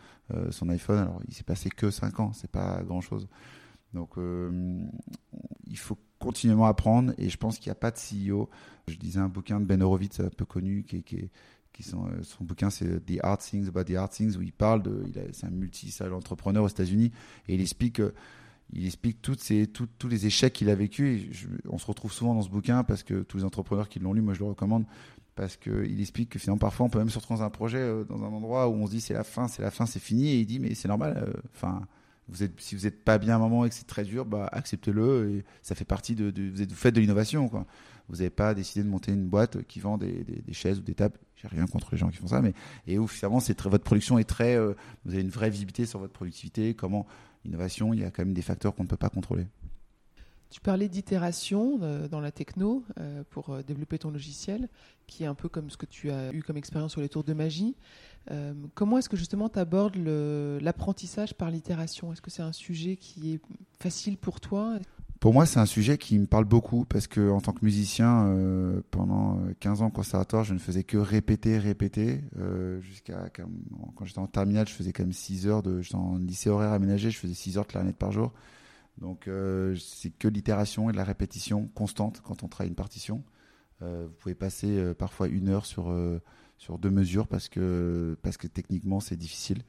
son 0.49 0.69
iPhone. 0.69 0.97
Alors, 0.97 1.21
il 1.27 1.33
s'est 1.33 1.43
passé 1.43 1.69
que 1.69 1.89
5 1.89 2.19
ans, 2.19 2.31
c'est 2.33 2.51
pas 2.51 2.81
grand-chose. 2.83 3.27
Donc, 3.93 4.17
euh, 4.17 4.81
il 5.67 5.77
faut 5.77 5.97
continuellement 6.19 6.65
apprendre 6.65 7.13
et 7.17 7.29
je 7.29 7.37
pense 7.37 7.57
qu'il 7.59 7.69
n'y 7.69 7.73
a 7.73 7.75
pas 7.75 7.91
de 7.91 7.97
CEO. 7.97 8.49
Je 8.87 8.95
disais 8.95 9.19
un 9.19 9.29
bouquin 9.29 9.59
de 9.59 9.65
Ben 9.65 9.81
Horowitz 9.81 10.19
un 10.19 10.29
peu 10.29 10.45
connu 10.45 10.83
qui, 10.83 11.03
qui, 11.03 11.83
sont, 11.83 12.05
euh, 12.07 12.23
son 12.23 12.43
bouquin 12.43 12.69
c'est 12.69 13.05
The 13.05 13.19
Hard 13.21 13.39
Things 13.41 13.67
About 13.67 13.83
the 13.85 13.95
Hard 13.95 14.11
Things 14.11 14.37
où 14.37 14.41
il 14.41 14.53
parle 14.53 14.81
de, 14.83 15.05
c'est 15.31 15.45
un 15.45 15.51
multi 15.51 15.95
entrepreneur 16.11 16.63
aux 16.63 16.69
États-Unis 16.69 17.11
et 17.47 17.55
il 17.55 17.61
explique 17.61 18.01
il 18.73 18.85
explique 18.85 19.21
toutes 19.21 19.39
ces, 19.39 19.67
tous 19.67 20.07
les 20.09 20.25
échecs 20.25 20.51
qu'il 20.51 20.69
a 20.69 20.75
vécu. 20.75 21.31
on 21.69 21.77
se 21.77 21.85
retrouve 21.85 22.11
souvent 22.11 22.33
dans 22.33 22.41
ce 22.41 22.49
bouquin 22.49 22.83
parce 22.83 23.03
que 23.03 23.21
tous 23.23 23.37
les 23.37 23.43
entrepreneurs 23.45 23.87
qui 23.87 23.99
l'ont 23.99 24.11
lu, 24.11 24.21
moi 24.21 24.33
je 24.33 24.39
le 24.39 24.45
recommande 24.45 24.85
parce 25.35 25.55
qu'il 25.55 26.01
explique 26.01 26.29
que 26.29 26.39
finalement 26.39 26.57
parfois 26.57 26.85
on 26.85 26.89
peut 26.89 26.99
même 26.99 27.09
se 27.09 27.17
retrouver 27.17 27.39
dans 27.39 27.45
un 27.45 27.49
projet, 27.49 27.77
euh, 27.77 28.03
dans 28.03 28.23
un 28.23 28.27
endroit 28.27 28.67
où 28.67 28.73
on 28.73 28.87
se 28.87 28.91
dit 28.91 29.01
c'est 29.01 29.13
la 29.13 29.23
fin, 29.23 29.47
c'est 29.47 29.61
la 29.61 29.71
fin, 29.71 29.85
c'est 29.85 29.99
fini 29.99 30.29
et 30.29 30.39
il 30.39 30.45
dit 30.45 30.59
mais 30.59 30.73
c'est 30.73 30.89
normal. 30.89 31.33
Enfin, 31.53 31.87
vous 32.29 32.45
si 32.57 32.75
vous 32.75 32.83
n'êtes 32.83 33.03
pas 33.03 33.17
bien 33.17 33.33
à 33.33 33.35
un 33.37 33.39
moment 33.39 33.65
et 33.65 33.69
que 33.69 33.75
c'est 33.75 33.87
très 33.87 34.03
dur, 34.03 34.25
bah, 34.25 34.49
acceptez-le 34.51 35.43
ça 35.61 35.75
fait 35.75 35.85
partie 35.85 36.15
de, 36.15 36.33
vous, 36.51 36.61
êtes, 36.61 36.71
faites 36.73 36.95
de 36.95 36.99
l'innovation. 36.99 37.49
Vous 38.09 38.17
n'avez 38.17 38.29
pas 38.29 38.53
décidé 38.53 38.83
de 38.83 38.89
monter 38.89 39.11
une 39.11 39.27
boîte 39.27 39.63
qui 39.63 39.79
vend 39.79 39.97
des, 39.97 40.25
chaises 40.51 40.79
ou 40.79 40.81
des 40.81 40.93
tables. 40.93 41.17
J'ai 41.35 41.47
rien 41.47 41.67
contre 41.67 41.89
les 41.91 41.97
gens 41.97 42.09
qui 42.09 42.17
font 42.17 42.27
ça, 42.27 42.41
mais 42.41 42.53
et 42.87 42.97
où 42.97 43.07
finalement 43.07 43.39
votre 43.39 43.83
production 43.83 44.17
est 44.17 44.23
très, 44.23 44.55
euh, 44.55 44.73
vous 45.05 45.13
avez 45.13 45.21
une 45.21 45.29
vraie 45.29 45.49
visibilité 45.49 45.85
sur 45.85 45.99
votre 45.99 46.13
productivité. 46.13 46.73
Comment 46.73 47.05
l'innovation, 47.45 47.93
il 47.93 47.99
y 47.99 48.03
a 48.03 48.11
quand 48.11 48.23
même 48.23 48.33
des 48.33 48.41
facteurs 48.41 48.73
qu'on 48.75 48.83
ne 48.83 48.87
peut 48.87 48.97
pas 48.97 49.09
contrôler. 49.09 49.45
Tu 50.49 50.61
parlais 50.61 50.87
d'itération 50.87 51.79
euh, 51.81 52.07
dans 52.07 52.21
la 52.21 52.31
techno 52.31 52.83
euh, 52.99 53.23
pour 53.29 53.61
développer 53.63 53.99
ton 53.99 54.09
logiciel, 54.09 54.69
qui 55.05 55.23
est 55.23 55.27
un 55.27 55.35
peu 55.35 55.49
comme 55.49 55.69
ce 55.69 55.77
que 55.77 55.85
tu 55.85 56.09
as 56.09 56.33
eu 56.33 56.41
comme 56.41 56.57
expérience 56.57 56.93
sur 56.93 57.01
les 57.01 57.09
tours 57.09 57.25
de 57.25 57.33
magie. 57.33 57.75
Comment 58.73 58.97
est-ce 58.97 59.09
que 59.09 59.17
justement 59.17 59.49
tu 59.49 59.59
abordes 59.59 59.95
l'apprentissage 59.97 61.33
par 61.33 61.49
l'itération? 61.49 62.11
Est-ce 62.11 62.21
que 62.21 62.31
c'est 62.31 62.41
un 62.41 62.53
sujet 62.53 62.97
qui 62.97 63.33
est 63.33 63.41
facile 63.79 64.17
pour 64.17 64.39
toi? 64.39 64.77
Pour 65.19 65.33
moi, 65.33 65.47
c'est 65.47 65.59
un 65.59 65.65
sujet 65.65 65.97
qui 65.97 66.19
me 66.19 66.27
parle 66.27 66.45
beaucoup 66.45 66.85
parce 66.85 67.07
que 67.07 67.31
en 67.31 67.41
tant 67.41 67.51
que 67.51 67.65
musicien, 67.65 68.35
pendant 68.91 69.39
15 69.59 69.81
ans 69.81 69.87
au 69.87 69.91
conservatoire, 69.91 70.43
je 70.43 70.53
ne 70.53 70.59
faisais 70.59 70.83
que 70.83 70.97
répéter, 70.97 71.57
répéter. 71.57 72.21
jusqu'à 72.81 73.29
quand 73.95 74.05
j'étais 74.05 74.19
en 74.19 74.27
terminale, 74.27 74.67
je 74.67 74.73
faisais 74.73 74.93
quand 74.93 75.03
même 75.03 75.13
6 75.13 75.47
heures 75.47 75.63
de, 75.63 75.81
j'étais 75.81 75.95
en 75.95 76.17
lycée 76.17 76.49
horaire 76.49 76.71
aménagé, 76.71 77.09
je 77.09 77.17
faisais 77.17 77.33
6 77.33 77.57
heures 77.57 77.65
de 77.65 77.71
clarinette 77.71 77.97
par 77.97 78.11
jour. 78.11 78.31
Donc 78.97 79.27
euh, 79.27 79.75
c'est 79.75 80.09
que 80.09 80.27
l'itération 80.27 80.89
et 80.89 80.91
de 80.91 80.97
la 80.97 81.03
répétition 81.03 81.67
constante 81.75 82.21
quand 82.23 82.43
on 82.43 82.47
travaille 82.47 82.69
une 82.69 82.75
partition. 82.75 83.23
Euh, 83.83 84.07
vous 84.07 84.15
pouvez 84.15 84.35
passer 84.35 84.77
euh, 84.77 84.93
parfois 84.93 85.27
une 85.27 85.49
heure 85.49 85.65
sur, 85.65 85.93
sur 86.57 86.77
deux 86.77 86.89
mesures 86.89 87.27
parce 87.27 87.49
que, 87.49 88.17
parce 88.21 88.37
que 88.37 88.47
techniquement 88.47 88.99
c'est 88.99 89.15
difficile. 89.15 89.63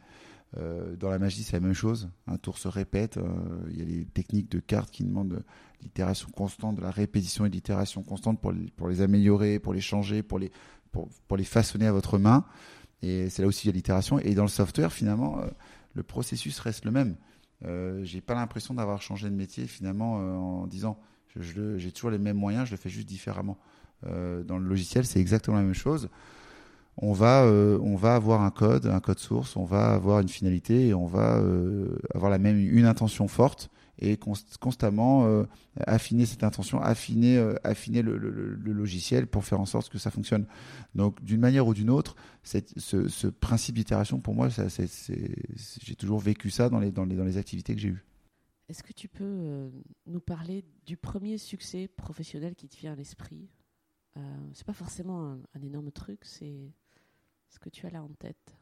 dans 0.56 1.10
la 1.10 1.18
magie, 1.18 1.42
c'est 1.42 1.52
la 1.52 1.60
même 1.60 1.74
chose. 1.74 2.08
Un 2.26 2.38
tour 2.38 2.56
se 2.58 2.68
répète. 2.68 3.18
Il 3.70 3.78
y 3.78 3.82
a 3.82 3.84
les 3.84 4.04
techniques 4.06 4.50
de 4.50 4.60
cartes 4.60 4.90
qui 4.90 5.04
demandent 5.04 5.44
l'itération 5.82 6.30
constante, 6.30 6.76
de 6.76 6.80
la 6.80 6.90
répétition 6.90 7.44
et 7.44 7.50
l'itération 7.50 8.02
constante 8.02 8.40
pour 8.40 8.52
les, 8.52 8.70
pour 8.70 8.88
les 8.88 9.02
améliorer, 9.02 9.58
pour 9.58 9.74
les 9.74 9.82
changer, 9.82 10.22
pour 10.22 10.38
les, 10.38 10.50
pour, 10.90 11.36
les 11.36 11.44
façonner 11.44 11.86
à 11.86 11.92
votre 11.92 12.18
main. 12.18 12.44
Et 13.02 13.28
c'est 13.28 13.42
là 13.42 13.48
aussi 13.48 13.66
il 13.66 13.70
y 13.70 13.72
a 13.72 13.74
l'itération. 13.74 14.18
Et 14.20 14.34
dans 14.34 14.42
le 14.42 14.48
software, 14.48 14.92
finalement, 14.92 15.40
le 15.94 16.02
processus 16.02 16.58
reste 16.60 16.84
le 16.84 16.90
même. 16.90 17.16
Euh, 17.64 18.04
j'ai 18.04 18.20
pas 18.20 18.34
l'impression 18.34 18.74
d'avoir 18.74 19.02
changé 19.02 19.28
de 19.28 19.34
métier 19.34 19.66
finalement 19.66 20.20
euh, 20.20 20.34
en 20.36 20.66
disant 20.66 20.98
j'ai 21.40 21.92
toujours 21.92 22.10
les 22.10 22.18
mêmes 22.18 22.36
moyens, 22.36 22.66
je 22.66 22.72
le 22.72 22.76
fais 22.76 22.88
juste 22.88 23.08
différemment. 23.08 23.58
Euh, 24.06 24.42
dans 24.42 24.58
le 24.58 24.66
logiciel, 24.66 25.04
c'est 25.04 25.20
exactement 25.20 25.56
la 25.56 25.62
même 25.62 25.74
chose. 25.74 26.08
On 27.00 27.12
va, 27.12 27.44
on 27.46 27.94
va 27.94 28.16
avoir 28.16 28.42
un 28.42 28.50
code, 28.50 28.86
un 28.86 29.00
code 29.00 29.20
source, 29.20 29.56
on 29.56 29.64
va 29.64 29.94
avoir 29.94 30.18
une 30.18 30.28
finalité 30.28 30.88
et 30.88 30.94
on 30.94 31.06
va 31.06 31.40
avoir 32.12 32.30
la 32.30 32.38
même 32.38 32.58
une 32.58 32.86
intention 32.86 33.28
forte 33.28 33.70
et 34.00 34.16
constamment 34.16 35.26
euh, 35.26 35.44
affiner 35.86 36.26
cette 36.26 36.44
intention, 36.44 36.80
affiner, 36.80 37.36
euh, 37.36 37.54
affiner 37.64 38.02
le, 38.02 38.16
logiciel 38.16 39.26
pour 39.26 39.44
faire 39.44 39.60
en 39.60 39.66
sorte 39.66 39.88
que 39.88 39.98
ça 39.98 40.10
fonctionne. 40.10 40.46
Donc, 40.94 41.22
d'une 41.22 41.40
manière 41.40 41.66
ou 41.66 41.74
d'une 41.74 41.90
autre, 41.90 42.14
ce, 42.44 43.26
principe 43.26 43.74
d'itération, 43.76 44.20
pour 44.20 44.34
moi, 44.34 44.48
j'ai 44.48 45.96
toujours 45.96 46.20
vécu 46.20 46.50
ça 46.50 46.68
dans 46.68 46.78
les, 46.78 46.92
dans 46.92 47.04
les, 47.04 47.16
dans 47.16 47.24
les 47.24 47.36
activités 47.38 47.74
que 47.74 47.80
j'ai 47.80 47.88
eues. 47.88 48.04
Est-ce 48.68 48.82
que 48.82 48.92
tu 48.92 49.08
peux 49.08 49.24
euh, 49.24 49.70
nous 50.06 50.20
parler 50.20 50.64
du 50.86 50.96
premier 50.96 51.38
succès 51.38 51.88
professionnel 51.88 52.54
qui 52.54 52.68
te 52.68 52.76
vient 52.76 52.92
à 52.92 52.96
l'esprit? 52.96 53.48
Euh, 54.16 54.20
C'est 54.52 54.66
pas 54.66 54.74
forcément 54.74 55.24
un, 55.24 55.38
un 55.54 55.62
énorme 55.62 55.90
truc, 55.90 56.20
c'est 56.22 56.70
ce 57.48 57.58
que 57.58 57.68
tu 57.68 57.86
as 57.86 57.90
là 57.90 58.02
en 58.02 58.12
tête 58.18 58.56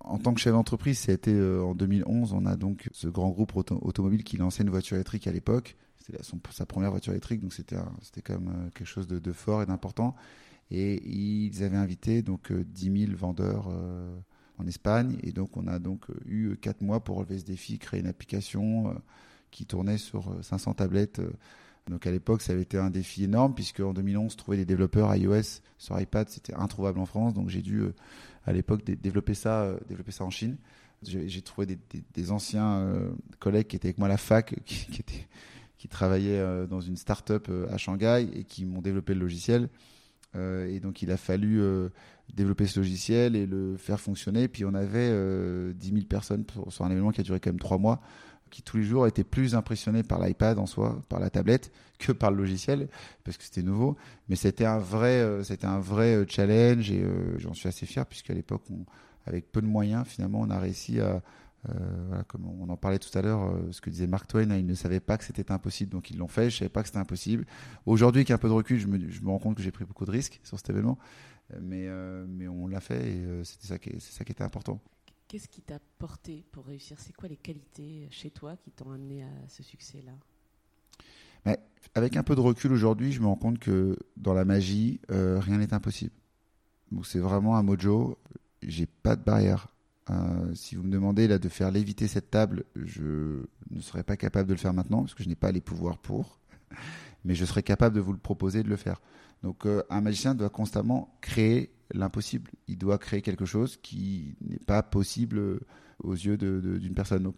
en 0.00 0.18
tant 0.18 0.32
que 0.34 0.40
chef 0.40 0.52
d'entreprise, 0.52 0.98
c'était 0.98 1.32
euh, 1.32 1.62
en 1.62 1.74
2011. 1.74 2.32
On 2.32 2.46
a 2.46 2.56
donc 2.56 2.88
ce 2.92 3.06
grand 3.06 3.28
groupe 3.30 3.54
automobile 3.54 4.24
qui 4.24 4.36
lançait 4.36 4.62
une 4.62 4.70
voiture 4.70 4.96
électrique 4.96 5.26
à 5.26 5.32
l'époque. 5.32 5.76
C'était 5.98 6.22
sa 6.50 6.66
première 6.66 6.90
voiture 6.90 7.12
électrique, 7.12 7.42
donc 7.42 7.52
c'était 7.52 7.76
quand 8.24 8.40
même 8.40 8.48
euh, 8.48 8.70
quelque 8.70 8.86
chose 8.86 9.06
de, 9.06 9.32
fort 9.32 9.62
et 9.62 9.66
d'important. 9.66 10.16
Et 10.70 11.06
ils 11.06 11.62
avaient 11.62 11.76
invité 11.76 12.22
donc 12.22 12.52
10 12.52 12.88
euh, 12.88 13.06
000 13.06 13.16
vendeurs 13.16 13.68
en 14.58 14.66
Espagne. 14.66 15.18
Et 15.22 15.32
donc 15.32 15.56
on 15.56 15.66
a 15.66 15.78
donc 15.78 16.06
eu 16.24 16.56
4 16.56 16.80
mois 16.80 17.00
pour 17.00 17.16
relever 17.16 17.38
ce 17.38 17.44
défi, 17.44 17.78
créer 17.78 18.00
une 18.00 18.06
application 18.06 18.94
qui 19.50 19.66
tournait 19.66 19.98
sur 19.98 20.34
500 20.42 20.74
tablettes. 20.74 21.20
Donc 21.90 22.06
à 22.06 22.10
l'époque, 22.10 22.40
ça 22.40 22.52
avait 22.52 22.62
été 22.62 22.78
un 22.78 22.88
défi 22.88 23.24
énorme 23.24 23.52
puisque 23.54 23.80
en 23.80 23.92
2011, 23.92 24.36
trouver 24.36 24.56
des 24.56 24.64
développeurs 24.64 25.14
iOS 25.14 25.60
sur 25.76 26.00
iPad, 26.00 26.28
c'était 26.28 26.54
introuvable 26.54 27.00
en 27.00 27.06
France. 27.06 27.34
Donc 27.34 27.48
j'ai 27.48 27.62
dû 27.62 27.82
à 28.46 28.52
l'époque 28.52 28.84
développer 28.84 29.34
ça, 29.34 29.62
euh, 29.62 29.78
développer 29.88 30.12
ça 30.12 30.24
en 30.24 30.30
Chine. 30.30 30.56
J'ai 31.02 31.40
trouvé 31.40 31.66
des, 32.14 32.30
anciens 32.30 32.80
euh, 32.80 33.10
collègues 33.38 33.68
qui 33.68 33.76
étaient 33.76 33.88
avec 33.88 33.96
moi 33.98 34.06
à 34.06 34.10
la 34.10 34.18
fac, 34.18 34.54
qui, 34.66 34.86
qui 35.78 35.88
travaillaient 35.88 36.38
euh, 36.38 36.66
dans 36.66 36.80
une 36.80 36.96
start-up 36.96 37.50
à 37.70 37.78
Shanghai 37.78 38.28
et 38.34 38.44
qui 38.44 38.66
m'ont 38.66 38.82
développé 38.82 39.14
le 39.14 39.20
logiciel. 39.20 39.68
et 40.36 40.78
donc 40.78 41.02
il 41.02 41.10
a 41.10 41.16
fallu 41.16 41.60
développer 42.32 42.66
ce 42.66 42.78
logiciel 42.78 43.34
et 43.34 43.46
le 43.46 43.76
faire 43.76 43.98
fonctionner. 43.98 44.46
Puis 44.46 44.64
on 44.64 44.74
avait 44.74 45.10
10 45.74 45.88
000 45.88 46.04
personnes 46.04 46.44
sur 46.68 46.84
un 46.84 46.90
événement 46.90 47.10
qui 47.10 47.20
a 47.20 47.24
duré 47.24 47.40
quand 47.40 47.50
même 47.50 47.58
trois 47.58 47.78
mois 47.78 48.00
qui 48.50 48.62
tous 48.62 48.78
les 48.78 48.82
jours 48.82 49.06
étaient 49.06 49.24
plus 49.24 49.54
impressionnés 49.54 50.02
par 50.02 50.20
l'iPad 50.20 50.58
en 50.58 50.66
soi, 50.66 51.02
par 51.08 51.20
la 51.20 51.30
tablette, 51.30 51.72
que 51.98 52.12
par 52.12 52.30
le 52.30 52.38
logiciel, 52.38 52.88
parce 53.24 53.36
que 53.36 53.44
c'était 53.44 53.62
nouveau. 53.62 53.96
Mais 54.28 54.36
c'était 54.36 54.64
un 54.64 54.78
vrai, 54.78 55.20
euh, 55.20 55.44
c'était 55.44 55.66
un 55.66 55.78
vrai 55.78 56.14
euh, 56.14 56.24
challenge 56.28 56.90
et 56.90 57.02
euh, 57.02 57.38
j'en 57.38 57.54
suis 57.54 57.68
assez 57.68 57.86
fier 57.86 58.04
puisqu'à 58.06 58.34
l'époque, 58.34 58.62
avec 59.26 59.50
peu 59.52 59.60
de 59.60 59.66
moyens, 59.66 60.06
finalement, 60.06 60.40
on 60.40 60.50
a 60.50 60.58
réussi 60.58 61.00
à, 61.00 61.22
comme 62.26 62.46
on 62.46 62.70
en 62.70 62.76
parlait 62.78 62.98
tout 62.98 63.16
à 63.18 63.20
l'heure, 63.20 63.54
ce 63.70 63.82
que 63.82 63.90
disait 63.90 64.06
Mark 64.06 64.26
Twain, 64.26 64.50
hein, 64.50 64.56
ils 64.56 64.66
ne 64.66 64.74
savaient 64.74 64.98
pas 64.98 65.18
que 65.18 65.24
c'était 65.24 65.52
impossible, 65.52 65.92
donc 65.92 66.10
ils 66.10 66.16
l'ont 66.16 66.26
fait. 66.26 66.48
Je 66.48 66.56
savais 66.56 66.70
pas 66.70 66.80
que 66.80 66.88
c'était 66.88 66.98
impossible. 66.98 67.44
Aujourd'hui, 67.84 68.20
avec 68.20 68.30
un 68.30 68.38
peu 68.38 68.48
de 68.48 68.54
recul, 68.54 68.80
je 68.80 68.86
me, 68.86 69.28
rends 69.28 69.38
compte 69.38 69.56
que 69.56 69.62
j'ai 69.62 69.70
pris 69.70 69.84
beaucoup 69.84 70.06
de 70.06 70.10
risques 70.10 70.40
sur 70.42 70.56
cet 70.58 70.70
événement, 70.70 70.98
mais, 71.60 71.86
on 72.48 72.66
l'a 72.66 72.80
fait 72.80 73.10
et 73.10 73.24
c'est 73.44 73.62
ça 73.62 73.78
qui 74.24 74.32
était 74.32 74.42
important. 74.42 74.80
Qu'est-ce 75.30 75.46
qui 75.46 75.62
t'a 75.62 75.78
porté 76.00 76.44
pour 76.50 76.66
réussir? 76.66 76.98
C'est 76.98 77.12
quoi 77.12 77.28
les 77.28 77.36
qualités 77.36 78.08
chez 78.10 78.32
toi 78.32 78.56
qui 78.56 78.72
t'ont 78.72 78.90
amené 78.90 79.22
à 79.22 79.28
ce 79.46 79.62
succès-là? 79.62 80.10
Avec 81.94 82.16
un 82.16 82.24
peu 82.24 82.34
de 82.34 82.40
recul 82.40 82.72
aujourd'hui, 82.72 83.12
je 83.12 83.20
me 83.20 83.26
rends 83.26 83.36
compte 83.36 83.60
que 83.60 83.96
dans 84.16 84.34
la 84.34 84.44
magie, 84.44 85.00
euh, 85.12 85.38
rien 85.38 85.58
n'est 85.58 85.72
impossible. 85.72 86.10
C'est 87.04 87.20
vraiment 87.20 87.56
un 87.56 87.62
mojo. 87.62 88.18
J'ai 88.60 88.86
pas 88.86 89.14
de 89.14 89.22
barrière. 89.22 89.68
Euh, 90.10 90.52
si 90.56 90.74
vous 90.74 90.82
me 90.82 90.90
demandez 90.90 91.28
là 91.28 91.38
de 91.38 91.48
faire 91.48 91.70
léviter 91.70 92.08
cette 92.08 92.32
table, 92.32 92.64
je 92.74 93.44
ne 93.70 93.80
serais 93.80 94.02
pas 94.02 94.16
capable 94.16 94.48
de 94.48 94.54
le 94.54 94.58
faire 94.58 94.74
maintenant 94.74 95.02
parce 95.02 95.14
que 95.14 95.22
je 95.22 95.28
n'ai 95.28 95.36
pas 95.36 95.52
les 95.52 95.60
pouvoirs 95.60 95.98
pour. 95.98 96.40
Mais 97.24 97.36
je 97.36 97.44
serais 97.44 97.62
capable 97.62 97.94
de 97.94 98.00
vous 98.00 98.12
le 98.12 98.18
proposer 98.18 98.64
de 98.64 98.68
le 98.68 98.74
faire. 98.74 99.00
Donc 99.42 99.66
euh, 99.66 99.82
un 99.90 100.00
magicien 100.00 100.34
doit 100.34 100.50
constamment 100.50 101.16
créer 101.20 101.70
l'impossible. 101.92 102.50
Il 102.68 102.78
doit 102.78 102.98
créer 102.98 103.22
quelque 103.22 103.44
chose 103.44 103.78
qui 103.82 104.36
n'est 104.40 104.58
pas 104.58 104.82
possible 104.82 105.60
aux 106.02 106.14
yeux 106.14 106.36
d'une 106.36 106.94
personne. 106.94 107.32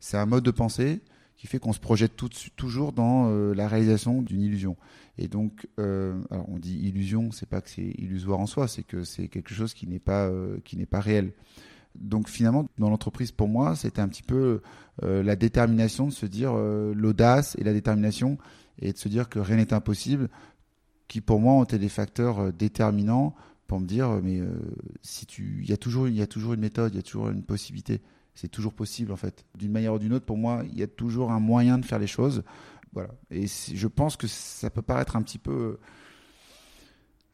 C'est 0.00 0.16
un 0.16 0.26
mode 0.26 0.44
de 0.44 0.50
pensée 0.50 1.00
qui 1.42 1.48
fait 1.48 1.58
qu'on 1.58 1.72
se 1.72 1.80
projette 1.80 2.12
toujours 2.54 2.92
dans 2.92 3.28
euh, 3.28 3.52
la 3.52 3.66
réalisation 3.66 4.22
d'une 4.22 4.42
illusion. 4.42 4.76
Et 5.18 5.26
donc, 5.26 5.66
euh, 5.80 6.14
alors 6.30 6.48
on 6.48 6.56
dit 6.56 6.78
illusion, 6.86 7.32
c'est 7.32 7.48
pas 7.48 7.60
que 7.60 7.68
c'est 7.68 7.94
illusoire 7.98 8.38
en 8.38 8.46
soi, 8.46 8.68
c'est 8.68 8.84
que 8.84 9.02
c'est 9.02 9.26
quelque 9.26 9.52
chose 9.52 9.74
qui 9.74 9.88
n'est 9.88 9.98
pas 9.98 10.28
euh, 10.28 10.58
qui 10.64 10.76
n'est 10.76 10.86
pas 10.86 11.00
réel. 11.00 11.32
Donc 11.96 12.28
finalement, 12.28 12.68
dans 12.78 12.88
l'entreprise, 12.90 13.32
pour 13.32 13.48
moi, 13.48 13.74
c'était 13.74 14.00
un 14.00 14.06
petit 14.08 14.22
peu 14.22 14.62
la 15.02 15.36
détermination 15.36 16.06
de 16.06 16.12
se 16.12 16.24
dire 16.24 16.54
l'audace 16.54 17.54
et 17.58 17.64
la 17.64 17.74
détermination 17.74 18.38
et 18.78 18.92
de 18.94 18.96
se 18.96 19.08
dire 19.08 19.28
que 19.28 19.38
rien 19.38 19.56
n'est 19.56 19.74
impossible, 19.74 20.30
qui 21.12 21.20
pour 21.20 21.40
moi 21.40 21.52
ont 21.52 21.64
été 21.64 21.78
des 21.78 21.90
facteurs 21.90 22.54
déterminants 22.54 23.34
pour 23.66 23.78
me 23.80 23.86
dire, 23.86 24.18
mais 24.22 24.40
euh, 24.40 24.48
si 25.02 25.26
il 25.38 25.68
y 25.68 25.74
a 25.74 25.76
toujours, 25.76 26.08
y 26.08 26.22
a 26.22 26.26
toujours 26.26 26.54
une 26.54 26.60
méthode, 26.60 26.94
il 26.94 26.96
y 26.96 27.00
a 27.00 27.02
toujours 27.02 27.28
une 27.28 27.42
possibilité. 27.42 28.00
C'est 28.34 28.48
toujours 28.48 28.72
possible 28.72 29.12
en 29.12 29.16
fait. 29.16 29.44
D'une 29.58 29.72
manière 29.72 29.92
ou 29.92 29.98
d'une 29.98 30.14
autre, 30.14 30.24
pour 30.24 30.38
moi, 30.38 30.62
il 30.72 30.78
y 30.78 30.82
a 30.82 30.86
toujours 30.86 31.30
un 31.30 31.38
moyen 31.38 31.76
de 31.76 31.84
faire 31.84 31.98
les 31.98 32.06
choses. 32.06 32.44
Voilà. 32.94 33.10
Et 33.30 33.44
je 33.46 33.86
pense 33.88 34.16
que 34.16 34.26
ça 34.26 34.70
peut 34.70 34.80
paraître 34.80 35.14
un 35.14 35.20
petit 35.20 35.38
peu, 35.38 35.78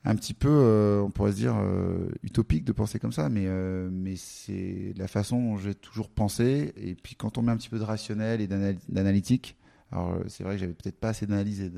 un 0.02 0.16
petit 0.16 0.34
peu, 0.34 0.48
euh, 0.50 1.00
on 1.00 1.12
pourrait 1.12 1.30
se 1.30 1.36
dire 1.36 1.54
euh, 1.56 2.08
utopique 2.24 2.64
de 2.64 2.72
penser 2.72 2.98
comme 2.98 3.12
ça, 3.12 3.28
mais 3.28 3.46
mais 3.92 4.16
c'est 4.16 4.92
la 4.96 5.06
façon 5.06 5.40
dont 5.40 5.56
j'ai 5.56 5.76
toujours 5.76 6.10
pensé. 6.10 6.72
Et 6.76 6.96
puis 6.96 7.14
quand 7.14 7.38
on 7.38 7.42
met 7.42 7.52
un 7.52 7.56
petit 7.56 7.68
peu 7.68 7.78
de 7.78 7.84
rationnel 7.84 8.40
et 8.40 8.48
d'analytique, 8.48 9.56
alors 9.90 10.18
c'est 10.28 10.44
vrai 10.44 10.54
que 10.54 10.60
j'avais 10.60 10.74
peut-être 10.74 10.98
pas 10.98 11.08
assez 11.10 11.26
d'analyse 11.26 11.60
et 11.60 11.70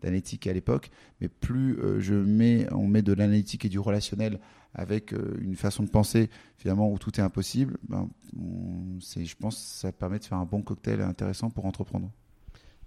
d'analytique 0.00 0.46
à 0.46 0.52
l'époque, 0.52 0.90
mais 1.20 1.28
plus 1.28 1.78
euh, 1.78 2.00
je 2.00 2.14
mets, 2.14 2.66
on 2.72 2.86
met 2.86 3.02
de 3.02 3.12
l'analytique 3.12 3.64
et 3.64 3.68
du 3.68 3.78
relationnel 3.78 4.40
avec 4.74 5.12
euh, 5.12 5.38
une 5.40 5.54
façon 5.54 5.84
de 5.84 5.88
penser 5.88 6.30
finalement 6.56 6.90
où 6.90 6.98
tout 6.98 7.18
est 7.20 7.22
impossible, 7.22 7.78
ben, 7.88 8.08
je 8.32 9.34
pense 9.36 9.54
que 9.54 9.62
ça 9.62 9.92
permet 9.92 10.18
de 10.18 10.24
faire 10.24 10.38
un 10.38 10.46
bon 10.46 10.62
cocktail 10.62 11.00
intéressant 11.00 11.50
pour 11.50 11.66
entreprendre. 11.66 12.10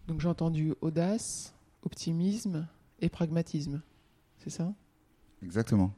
Donc 0.08 0.20
j'ai 0.20 0.28
entendu 0.28 0.74
audace, 0.82 1.54
optimisme 1.84 2.68
et 3.00 3.10
pragmatisme, 3.10 3.82
c'est 4.40 4.50
ça? 4.50 4.74
Exactement. 5.44 5.94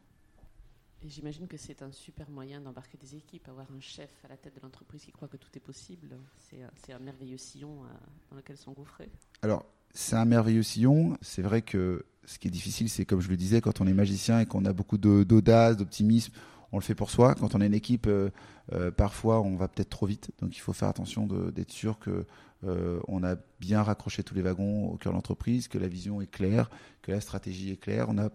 J'imagine 1.05 1.47
que 1.47 1.55
c'est 1.55 1.81
un 1.81 1.91
super 1.91 2.29
moyen 2.29 2.59
d'embarquer 2.59 2.97
des 2.97 3.15
équipes, 3.15 3.47
avoir 3.47 3.67
un 3.71 3.79
chef 3.79 4.09
à 4.25 4.27
la 4.27 4.35
tête 4.35 4.55
de 4.55 4.59
l'entreprise 4.61 5.05
qui 5.05 5.11
croit 5.11 5.29
que 5.29 5.37
tout 5.37 5.49
est 5.55 5.61
possible. 5.61 6.17
C'est 6.37 6.91
un 6.91 6.99
merveilleux 6.99 7.37
sillon 7.37 7.83
euh, 7.83 7.87
dans 8.29 8.35
lequel 8.35 8.57
s'engouffrer. 8.57 9.09
Alors, 9.41 9.65
c'est 9.93 10.17
un 10.17 10.25
merveilleux 10.25 10.63
sillon. 10.63 11.17
C'est 11.21 11.41
vrai 11.41 11.61
que 11.61 12.05
ce 12.25 12.37
qui 12.37 12.49
est 12.49 12.51
difficile, 12.51 12.89
c'est 12.89 13.05
comme 13.05 13.21
je 13.21 13.29
le 13.29 13.37
disais, 13.37 13.61
quand 13.61 13.79
on 13.79 13.87
est 13.87 13.93
magicien 13.93 14.41
et 14.41 14.45
qu'on 14.45 14.65
a 14.65 14.73
beaucoup 14.73 14.97
d'audace, 14.97 15.77
d'optimisme, 15.77 16.33
on 16.73 16.77
le 16.77 16.83
fait 16.83 16.95
pour 16.95 17.11
soi. 17.11 17.33
Quand 17.33 17.55
on 17.55 17.61
est 17.61 17.67
une 17.67 17.73
équipe, 17.73 18.07
euh, 18.07 18.29
euh, 18.73 18.91
parfois 18.91 19.41
on 19.41 19.55
va 19.55 19.69
peut-être 19.69 19.89
trop 19.89 20.05
vite. 20.05 20.31
Donc 20.41 20.55
il 20.55 20.59
faut 20.59 20.73
faire 20.73 20.89
attention 20.89 21.27
d'être 21.27 21.71
sûr 21.71 21.97
que 21.97 22.25
on 22.61 23.23
a 23.23 23.37
bien 23.61 23.83
raccroché 23.83 24.21
tous 24.21 24.35
les 24.35 24.41
wagons 24.41 24.89
au 24.89 24.97
cœur 24.97 25.13
de 25.13 25.15
l'entreprise, 25.15 25.69
que 25.69 25.77
la 25.77 25.87
vision 25.87 26.19
est 26.19 26.27
claire, 26.27 26.69
que 27.01 27.09
la 27.09 27.21
stratégie 27.21 27.71
est 27.71 27.77
claire. 27.77 28.07
On 28.09 28.17
a 28.17 28.29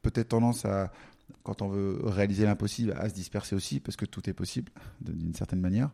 peut-être 0.00 0.28
tendance 0.28 0.64
à, 0.64 0.90
quand 1.42 1.62
on 1.62 1.68
veut 1.68 1.98
réaliser 2.04 2.44
l'impossible, 2.44 2.92
à 2.92 3.08
se 3.08 3.14
disperser 3.14 3.54
aussi, 3.56 3.80
parce 3.80 3.96
que 3.96 4.04
tout 4.04 4.28
est 4.28 4.34
possible 4.34 4.70
d'une 5.00 5.34
certaine 5.34 5.60
manière. 5.60 5.90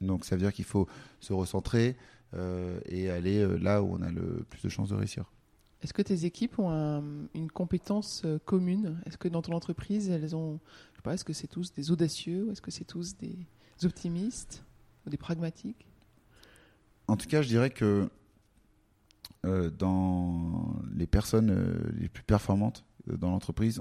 Donc 0.00 0.24
ça 0.24 0.36
veut 0.36 0.42
dire 0.42 0.52
qu'il 0.52 0.64
faut 0.64 0.88
se 1.20 1.32
recentrer, 1.32 1.96
euh, 2.34 2.80
et 2.86 3.10
aller 3.10 3.40
euh, 3.40 3.58
là 3.58 3.82
où 3.82 3.94
on 3.94 4.00
a 4.00 4.10
le 4.10 4.44
plus 4.48 4.62
de 4.62 4.68
chances 4.70 4.88
de 4.88 4.94
réussir. 4.94 5.30
Est-ce 5.82 5.92
que 5.92 6.00
tes 6.00 6.24
équipes 6.24 6.58
ont 6.58 7.28
une 7.34 7.50
compétence 7.50 8.22
euh, 8.24 8.38
commune? 8.44 9.02
Est-ce 9.04 9.18
que 9.18 9.28
dans 9.28 9.42
ton 9.42 9.52
entreprise, 9.52 10.08
elles 10.08 10.34
ont, 10.34 10.58
je 10.92 10.96
sais 10.96 11.02
pas, 11.02 11.12
est-ce 11.12 11.24
que 11.24 11.34
c'est 11.34 11.48
tous 11.48 11.74
des 11.74 11.90
audacieux 11.90 12.48
Est-ce 12.50 12.62
que 12.62 12.70
c'est 12.70 12.84
tous 12.84 13.16
des 13.18 13.36
optimistes 13.84 14.64
ou 15.04 15.10
des 15.10 15.16
pragmatiques? 15.18 15.86
En 17.08 17.16
tout 17.16 17.26
cas, 17.26 17.42
je 17.42 17.48
dirais 17.48 17.70
que 17.70 18.08
dans 19.76 20.76
les 20.94 21.08
personnes 21.08 21.92
les 21.98 22.08
plus 22.08 22.22
performantes 22.22 22.84
dans 23.06 23.30
l'entreprise, 23.30 23.80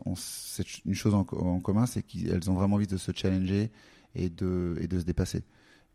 une 0.86 0.96
chose 0.96 1.14
en, 1.14 1.24
commun, 1.60 1.86
c'est 1.86 2.04
qu'elles 2.04 2.50
ont 2.50 2.54
vraiment 2.54 2.76
envie 2.76 2.88
de 2.88 2.98
se 2.98 3.12
challenger 3.14 3.72
et 4.16 4.30
de, 4.30 4.76
se 4.92 5.04
dépasser. 5.04 5.44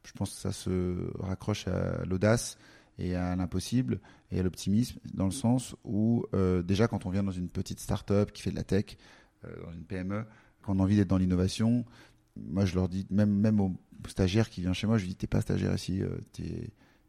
Je 0.05 0.13
pense 0.13 0.35
que 0.35 0.41
ça 0.41 0.53
se 0.53 1.11
raccroche 1.19 1.67
à 1.67 2.05
l'audace 2.05 2.59
et 2.99 3.15
à 3.17 3.35
l'impossible 3.37 4.01
et 4.31 4.41
à 4.41 4.43
l'optimisme 4.43 4.99
dans 5.13 5.27
le 5.27 5.33
sens 5.33 5.75
où 5.85 6.25
euh, 6.35 6.63
déjà 6.63 6.89
quand 6.89 7.07
on 7.07 7.11
vient 7.11 7.23
dans 7.23 7.33
une 7.33 7.51
petite 7.51 7.81
start-up 7.81 8.33
qui 8.33 8.43
fait 8.43 8.51
de 8.51 8.57
la 8.57 8.65
tech, 8.65 8.97
euh, 9.45 9.65
dans 9.65 9.73
une 9.73 9.85
PME, 9.85 10.25
quand 10.63 10.75
on 10.77 10.79
a 10.79 10.83
envie 10.83 10.97
d'être 10.97 11.09
dans 11.09 11.19
l'innovation, 11.19 11.85
moi 12.37 12.65
je 12.65 12.75
leur 12.75 12.89
dis, 12.89 13.07
même, 13.11 13.31
même 13.31 13.61
aux 13.61 13.73
stagiaires 14.09 14.49
qui 14.49 14.61
viennent 14.61 14.75
chez 14.75 14.87
moi, 14.87 14.99
je 14.99 15.07
dis 15.07 15.17
t'es 15.17 15.27
pas 15.27 15.41
stagiaire 15.41 15.75
ici, 15.75 16.03
euh, 16.03 16.17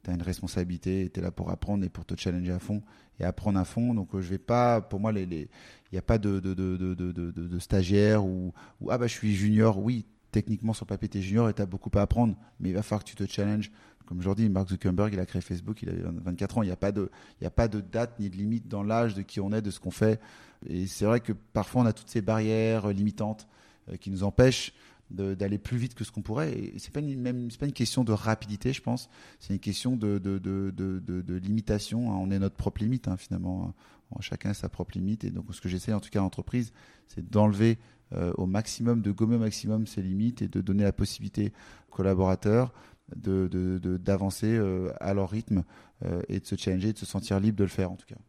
tu 0.08 0.12
as 0.12 0.16
une 0.16 0.22
responsabilité, 0.22 1.10
tu 1.14 1.20
es 1.20 1.24
là 1.24 1.32
pour 1.32 1.52
apprendre 1.52 1.84
et 1.84 1.90
pour 1.90 2.06
te 2.06 2.16
challenger 2.16 2.54
à 2.54 2.60
fond 2.60 2.82
et 3.20 3.26
apprendre 3.26 3.60
à 3.60 3.66
fond. 3.66 3.94
Donc 3.94 4.10
je 4.14 4.30
vais 4.30 4.38
pas, 4.38 4.80
pour 4.80 5.02
moi, 5.02 5.12
il 5.12 5.48
n'y 5.92 5.98
a 5.98 6.02
pas 6.02 6.18
de, 6.18 7.60
stagiaire 7.60 8.26
ou, 8.26 8.54
ah 8.90 8.98
bah 8.98 9.08
je 9.08 9.14
suis 9.14 9.36
junior, 9.36 9.80
oui 9.80 10.06
techniquement 10.32 10.74
sur 10.74 10.86
papier 10.86 11.08
tu 11.08 11.18
es 11.18 11.22
junior 11.22 11.50
et 11.50 11.54
tu 11.54 11.62
as 11.62 11.66
beaucoup 11.66 11.90
à 11.96 12.02
apprendre, 12.02 12.36
mais 12.60 12.70
il 12.70 12.76
va 12.76 12.84
falloir 12.84 13.04
que 13.04 13.10
tu 13.10 13.16
te 13.16 13.26
challenges. 13.26 13.72
Comme 14.06 14.22
je 14.22 14.30
dis, 14.32 14.48
Mark 14.50 14.70
Zuckerberg, 14.70 15.14
il 15.14 15.20
a 15.20 15.26
créé 15.26 15.42
Facebook, 15.42 15.82
il 15.82 15.90
avait 15.90 16.04
24 16.04 16.60
ans, 16.60 16.64
il 16.64 16.68
n'y 16.68 16.72
a, 16.72 16.78
pas 16.78 16.94
de, 16.94 17.10
a 17.44 17.50
pas 17.50 17.68
de 17.68 17.82
date 17.82 18.20
ni 18.20 18.30
de 18.30 18.38
limite 18.38 18.68
dans 18.68 18.84
l'âge 18.84 19.16
de 19.16 19.22
qui 19.22 19.42
on 19.42 19.52
est, 19.52 19.62
de 19.62 19.72
ce 19.72 19.80
qu'on 19.80 19.92
fait. 19.92 20.22
Et 20.70 20.88
c'est 20.88 21.06
vrai 21.06 21.20
que 21.20 21.34
parfois 21.34 21.82
on 21.82 21.86
a 21.86 21.94
toutes 21.94 22.10
ces 22.10 22.22
barrières 22.22 22.88
limitantes 22.90 23.48
euh, 23.90 23.98
qui 23.98 24.10
nous 24.10 24.24
empêchent 24.24 24.74
d'aller 25.10 25.58
plus 25.58 25.78
vite 25.78 25.96
que 25.96 26.04
ce 26.04 26.12
qu'on 26.12 26.22
pourrait. 26.22 26.52
Et 26.52 26.80
c'est 26.80 26.92
pas 26.92 27.02
même 27.02 27.50
pas 27.60 27.66
une 27.66 27.74
question 27.74 28.04
de 28.04 28.12
rapidité, 28.12 28.74
je 28.74 28.82
pense. 28.82 29.10
C'est 29.40 29.54
une 29.54 29.60
question 29.60 29.96
de 29.96 30.18
de, 30.18 30.38
de, 30.40 30.72
de, 30.72 31.36
limitation. 31.36 32.10
On 32.10 32.30
est 32.32 32.40
notre 32.40 32.56
propre 32.56 32.82
limite, 32.82 33.08
hein, 33.08 33.18
finalement. 33.18 33.74
Chacun 34.20 34.52
a 34.52 34.54
sa 34.54 34.70
propre 34.70 34.98
limite. 34.98 35.24
Et 35.24 35.32
donc, 35.32 35.46
ce 35.54 35.62
que 35.62 35.70
j'essaie, 35.70 35.94
en 35.94 36.00
tout 36.00 36.10
cas, 36.10 36.22
en 36.22 36.26
entreprise, 36.26 36.72
c'est 37.08 37.30
d'enlever 37.30 37.78
euh, 38.14 38.32
au 38.38 38.46
maximum, 38.46 39.02
de 39.02 39.12
gommer 39.12 39.36
au 39.36 39.40
maximum 39.40 39.86
ses 39.86 40.02
limites 40.02 40.42
et 40.42 40.48
de 40.48 40.62
donner 40.62 40.84
la 40.84 40.94
possibilité 40.94 41.52
aux 41.90 41.96
collaborateurs 41.96 42.74
d'avancer 43.16 44.54
euh, 44.54 44.92
à 45.00 45.14
leur 45.14 45.30
rythme 45.30 45.64
euh, 46.06 46.22
et 46.30 46.40
de 46.40 46.46
se 46.46 46.56
challenger, 46.56 46.94
de 46.94 46.98
se 46.98 47.06
sentir 47.06 47.40
libre 47.40 47.58
de 47.58 47.64
le 47.64 47.70
faire 47.70 47.92
en 47.92 47.96
tout 47.96 48.06
cas. 48.06 48.20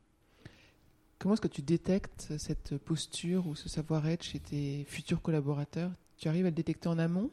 Comment 1.18 1.34
est-ce 1.34 1.40
que 1.40 1.48
tu 1.48 1.62
détectes 1.62 2.32
cette 2.38 2.76
posture 2.78 3.46
ou 3.46 3.54
ce 3.54 3.68
savoir-être 3.68 4.24
chez 4.24 4.40
tes 4.40 4.84
futurs 4.84 5.22
collaborateurs? 5.22 5.92
Tu 6.18 6.28
arrives 6.28 6.44
à 6.44 6.50
le 6.50 6.54
détecter 6.54 6.88
en 6.88 6.98
amont? 6.98 7.30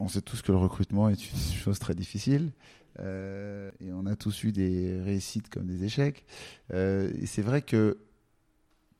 On 0.00 0.08
sait 0.08 0.20
tous 0.20 0.42
que 0.42 0.52
le 0.52 0.58
recrutement 0.58 1.08
est 1.08 1.30
une 1.30 1.38
chose 1.56 1.78
très 1.78 1.94
difficile. 1.94 2.52
et 2.98 3.92
on 3.92 4.06
a 4.06 4.16
tous 4.16 4.44
eu 4.44 4.52
des 4.52 5.00
réussites 5.00 5.48
comme 5.48 5.66
des 5.66 5.84
échecs. 5.84 6.24
et 6.72 7.26
c'est 7.26 7.42
vrai 7.42 7.62
que 7.62 7.98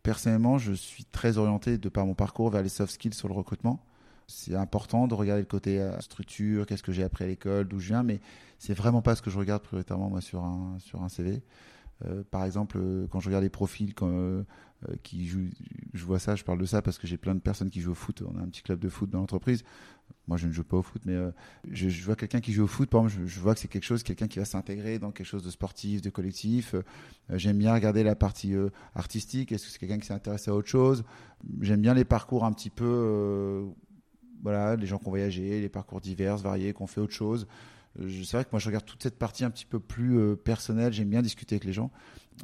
personnellement, 0.09 0.57
je 0.57 0.73
suis 0.73 1.05
très 1.05 1.37
orienté 1.37 1.77
de 1.77 1.89
par 1.91 2.07
mon 2.07 2.15
parcours 2.15 2.49
vers 2.49 2.63
les 2.63 2.71
soft 2.71 2.95
skills 2.95 3.13
sur 3.13 3.29
le 3.29 3.35
recrutement. 3.35 3.85
C'est 4.27 4.55
important 4.55 5.07
de 5.07 5.15
regarder 5.15 5.43
le 5.43 5.47
côté 5.47 5.81
euh, 5.81 5.99
structure, 6.01 6.65
qu'est-ce 6.65 6.83
que 6.83 6.93
j'ai 6.93 7.03
appris 7.03 7.25
à 7.25 7.27
l'école, 7.27 7.69
d'où 7.69 7.79
je 7.79 7.89
viens, 7.89 8.03
mais 8.03 8.21
c'est 8.59 8.73
vraiment 8.73 9.03
pas 9.03 9.17
ce 9.17 9.23
que 9.23 9.31
je 9.31 9.39
regarde 9.39 9.63
prioritairement 9.63 10.09
moi 10.09 10.21
sur 10.21 10.43
un 10.45 10.79
sur 10.81 11.03
un 11.03 11.09
CV. 11.09 11.43
Euh, 12.07 12.23
par 12.31 12.45
exemple, 12.45 12.79
euh, 12.79 13.07
quand 13.11 13.21
je 13.21 13.29
regarde 13.29 13.45
les 13.45 13.51
profils 13.51 13.95
quand, 13.95 14.45
qui 15.03 15.27
jouent, 15.27 15.51
je 15.93 16.05
vois 16.05 16.19
ça, 16.19 16.37
je 16.37 16.45
parle 16.45 16.59
de 16.59 16.65
ça 16.65 16.83
parce 16.83 16.99
que 16.99 17.07
j'ai 17.07 17.17
plein 17.17 17.35
de 17.35 17.41
personnes 17.41 17.71
qui 17.71 17.81
jouent 17.81 17.93
au 17.93 17.97
foot. 17.97 18.23
On 18.23 18.39
a 18.39 18.43
un 18.43 18.49
petit 18.49 18.63
club 18.63 18.79
de 18.79 18.89
foot 18.89 19.11
dans 19.11 19.19
l'entreprise. 19.19 19.65
Moi, 20.27 20.37
je 20.37 20.47
ne 20.47 20.53
joue 20.53 20.63
pas 20.63 20.77
au 20.77 20.83
foot, 20.83 21.01
mais 21.07 21.15
euh, 21.15 21.31
je, 21.71 22.05
vois 22.05 22.15
quelqu'un 22.15 22.41
qui 22.41 22.53
joue 22.53 22.65
au 22.65 22.67
foot. 22.67 22.91
Par 22.91 23.05
exemple, 23.05 23.27
je, 23.27 23.41
vois 23.41 23.55
que 23.55 23.61
c'est 23.61 23.69
quelque 23.69 23.85
chose, 23.85 24.03
quelqu'un 24.03 24.29
qui 24.29 24.39
va 24.39 24.45
s'intégrer 24.45 24.99
dans 24.99 25.11
quelque 25.11 25.27
chose 25.27 25.43
de 25.43 25.51
sportif, 25.51 26.03
de 26.03 26.11
collectif. 26.11 26.75
Euh, 26.75 26.83
j'aime 27.31 27.57
bien 27.57 27.73
regarder 27.73 28.03
la 28.03 28.15
partie 28.15 28.55
euh, 28.55 28.69
artistique. 28.95 29.53
Est-ce 29.53 29.65
que 29.65 29.71
c'est 29.73 29.79
quelqu'un 29.79 29.99
qui 29.99 30.07
s'est 30.07 30.13
intéressé 30.13 30.51
à 30.51 30.55
autre 30.55 30.69
chose? 30.69 31.03
J'aime 31.63 31.81
bien 31.81 31.95
les 31.95 32.05
parcours 32.05 32.45
un 32.45 32.53
petit 32.53 32.71
peu 32.71 33.67
voilà, 34.43 34.77
les 34.77 34.87
gens 34.87 34.99
qui 34.99 35.07
ont 35.07 35.11
voyagé, 35.11 35.61
les 35.61 35.69
parcours 35.69 36.01
divers, 36.01 36.37
variés, 36.37 36.75
qui 36.75 36.83
ont 36.83 36.87
fait 36.87 37.01
autre 37.01 37.15
chose. 37.15 37.47
C'est 37.99 38.33
vrai 38.33 38.45
que 38.45 38.51
moi, 38.53 38.61
je 38.61 38.67
regarde 38.67 38.85
toute 38.85 39.03
cette 39.03 39.19
partie 39.19 39.45
un 39.45 39.51
petit 39.51 39.67
peu 39.67 39.81
plus 39.81 40.37
personnelle. 40.37 40.93
J'aime 40.93 41.09
bien 41.09 41.23
discuter 41.23 41.55
avec 41.55 41.65
les 41.65 41.73
gens. 41.73 41.91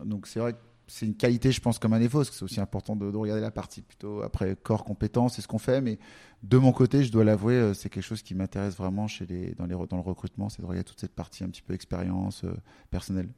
Donc, 0.04 0.26
c'est 0.26 0.40
vrai 0.40 0.54
que 0.54 0.58
c'est 0.86 1.06
une 1.06 1.16
qualité, 1.16 1.52
je 1.52 1.60
pense, 1.60 1.78
comme 1.78 1.92
un 1.92 1.98
défaut, 1.98 2.18
parce 2.18 2.30
que 2.30 2.36
c'est 2.36 2.44
aussi 2.44 2.60
important 2.60 2.96
de, 2.96 3.06
regarder 3.16 3.40
la 3.40 3.50
partie 3.50 3.82
plutôt 3.82 4.22
après 4.22 4.56
corps, 4.56 4.84
compétences, 4.84 5.36
c'est 5.36 5.42
ce 5.42 5.48
qu'on 5.48 5.58
fait. 5.58 5.80
Mais 5.80 5.98
de 6.42 6.58
mon 6.58 6.72
côté, 6.72 7.04
je 7.04 7.12
dois 7.12 7.24
l'avouer, 7.24 7.54
euh, 7.54 7.74
c'est 7.74 7.88
quelque 7.88 8.04
chose 8.04 8.22
qui 8.22 8.34
m'intéresse 8.34 8.76
vraiment 8.76 9.08
chez 9.08 9.26
les, 9.26 9.54
dans, 9.54 9.66
les, 9.66 9.74
dans 9.74 9.96
le 9.96 10.02
recrutement, 10.02 10.48
c'est 10.48 10.62
de 10.62 10.66
regarder 10.66 10.84
toute 10.84 11.00
cette 11.00 11.14
partie 11.14 11.44
un 11.44 11.48
petit 11.48 11.62
peu 11.62 11.74
expérience 11.74 12.44
euh, 12.44 12.54
personnelle. 12.90 13.28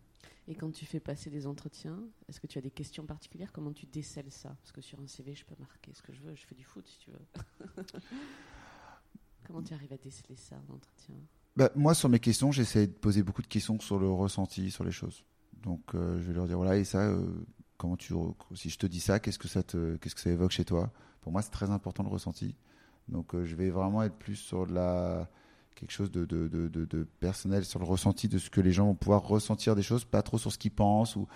Et 0.48 0.54
quand 0.54 0.70
tu 0.70 0.86
fais 0.86 1.00
passer 1.00 1.28
des 1.28 1.46
entretiens, 1.46 1.98
est-ce 2.28 2.40
que 2.40 2.46
tu 2.46 2.58
as 2.58 2.60
des 2.60 2.70
questions 2.70 3.04
particulières? 3.04 3.52
Comment 3.52 3.72
tu 3.72 3.86
décèles 3.86 4.30
ça? 4.30 4.50
Parce 4.60 4.70
que 4.70 4.80
sur 4.80 5.00
un 5.00 5.06
CV, 5.06 5.34
je 5.34 5.44
peux 5.44 5.56
marquer 5.58 5.92
ce 5.92 6.02
que 6.02 6.12
je 6.12 6.20
veux, 6.22 6.34
je 6.36 6.46
fais 6.46 6.54
du 6.54 6.64
foot 6.64 6.86
si 6.86 6.98
tu 6.98 7.10
veux. 7.10 7.82
Comment 9.46 9.62
tu 9.62 9.74
arrives 9.74 9.92
à 9.92 9.96
déceler 9.96 10.36
ça 10.36 10.56
en 10.68 10.74
entretien? 10.74 11.16
Bah, 11.56 11.70
Moi, 11.74 11.94
sur 11.94 12.08
mes 12.08 12.20
questions, 12.20 12.52
j'essaie 12.52 12.86
de 12.86 12.92
poser 12.92 13.22
beaucoup 13.22 13.42
de 13.42 13.46
questions 13.46 13.78
sur 13.80 13.98
le 13.98 14.08
ressenti, 14.08 14.70
sur 14.70 14.84
les 14.84 14.92
choses. 14.92 15.24
Donc 15.62 15.94
euh, 15.94 16.18
je 16.20 16.28
vais 16.28 16.34
leur 16.34 16.46
dire 16.46 16.56
voilà 16.56 16.76
et 16.76 16.84
ça 16.84 17.00
euh, 17.00 17.24
comment 17.76 17.96
tu 17.96 18.14
si 18.54 18.70
je 18.70 18.78
te 18.78 18.86
dis 18.86 19.00
ça 19.00 19.18
qu'est-ce 19.18 19.38
que 19.38 19.48
ça 19.48 19.62
te 19.62 19.96
qu'est-ce 19.96 20.14
que 20.14 20.20
ça 20.20 20.30
évoque 20.30 20.52
chez 20.52 20.64
toi? 20.64 20.92
Pour 21.20 21.32
moi 21.32 21.42
c'est 21.42 21.50
très 21.50 21.70
important 21.70 22.02
le 22.02 22.08
ressenti. 22.08 22.56
Donc 23.08 23.34
euh, 23.34 23.44
je 23.44 23.54
vais 23.56 23.70
vraiment 23.70 24.02
être 24.02 24.16
plus 24.16 24.36
sur 24.36 24.66
la 24.66 25.28
quelque 25.74 25.92
chose 25.92 26.10
de, 26.10 26.24
de, 26.24 26.48
de, 26.48 27.06
personnel 27.20 27.62
sur 27.66 27.78
le 27.78 27.84
ressenti 27.84 28.28
de 28.28 28.38
ce 28.38 28.48
que 28.48 28.62
les 28.62 28.72
gens 28.72 28.86
vont 28.86 28.94
pouvoir 28.94 29.22
ressentir 29.28 29.74
des 29.74 29.82
choses, 29.82 30.06
pas 30.06 30.22
trop 30.22 30.38
sur 30.38 30.50
ce 30.50 30.56
qu'ils 30.56 30.70
pensent 30.70 31.16
ou, 31.16 31.28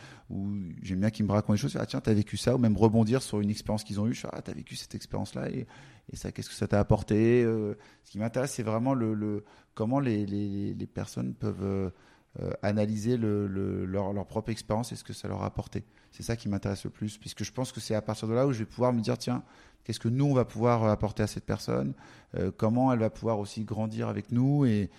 j'aime 0.80 1.00
bien 1.00 1.10
qu'ils 1.10 1.26
me 1.26 1.32
racontent 1.32 1.52
des 1.52 1.58
choses. 1.58 1.76
Ah 1.78 1.84
tiens, 1.84 2.00
t'as 2.00 2.14
vécu 2.14 2.38
ça 2.38 2.54
ou 2.54 2.58
même 2.58 2.74
rebondir 2.74 3.20
sur 3.20 3.40
une 3.40 3.50
expérience 3.50 3.84
qu'ils 3.84 4.00
ont 4.00 4.06
eue. 4.06 4.18
Ah 4.32 4.40
t'as 4.40 4.54
vécu 4.54 4.76
cette 4.76 4.94
expérience-là 4.94 5.50
et, 5.50 5.66
et 6.10 6.16
ça, 6.16 6.32
qu'est-ce 6.32 6.48
que 6.48 6.54
ça 6.54 6.66
t'a 6.66 6.80
apporté 6.80 7.42
Ce 7.44 8.10
qui 8.10 8.18
m'intéresse, 8.18 8.52
c'est 8.52 8.62
vraiment 8.62 8.94
le, 8.94 9.44
comment 9.74 10.00
les, 10.00 10.24
les, 10.24 10.86
personnes 10.86 11.34
peuvent 11.34 11.92
euh, 12.38 12.52
analyser 12.62 13.16
leur, 13.16 14.26
propre 14.26 14.50
expérience 14.50 14.92
et 14.92 14.96
ce 14.96 15.02
que 15.02 15.12
ça 15.12 15.26
leur 15.26 15.42
a 15.42 15.46
apporté. 15.46 15.84
C'est 16.12 16.22
ça 16.22 16.36
qui 16.36 16.48
m'intéresse 16.48 16.84
le 16.84 16.90
plus, 16.90 17.18
puisque 17.18 17.42
je 17.42 17.50
pense 17.50 17.72
que 17.72 17.80
c'est 17.80 17.96
à 17.96 18.02
partir 18.02 18.28
de 18.28 18.34
là 18.34 18.46
où 18.46 18.52
je 18.52 18.60
vais 18.60 18.66
pouvoir 18.66 18.92
me 18.92 19.00
dire, 19.00 19.18
tiens, 19.18 19.42
qu'est-ce 19.82 19.98
que 19.98 20.08
nous, 20.08 20.26
on 20.26 20.34
va 20.34 20.44
pouvoir 20.44 20.84
apporter 20.84 21.24
à 21.24 21.26
cette 21.26 21.44
personne, 21.44 21.92
euh, 22.36 22.52
comment 22.56 22.92
elle 22.92 23.00
va 23.00 23.10
pouvoir 23.10 23.40
aussi 23.40 23.64
grandir 23.64 24.06
avec 24.06 24.30
nous 24.30 24.64
et, 24.64 24.90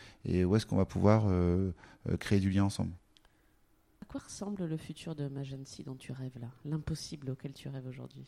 où 0.44 0.56
est-ce 0.58 0.66
qu'on 0.66 0.76
va 0.76 0.86
pouvoir 0.86 1.24
euh, 1.30 1.72
créer 2.20 2.42
du 2.42 2.50
lien 2.50 2.66
ensemble. 2.66 2.92
À 4.02 4.06
quoi 4.06 4.20
ressemble 4.20 4.66
le 4.66 4.76
futur 4.76 5.16
de 5.16 5.30
Magency 5.30 5.84
dont 5.84 5.96
tu 5.96 6.12
rêves 6.12 6.38
là? 6.38 6.50
L'impossible 6.66 7.30
auquel 7.30 7.54
tu 7.54 7.70
rêves 7.70 7.88
aujourd'hui? 7.88 8.28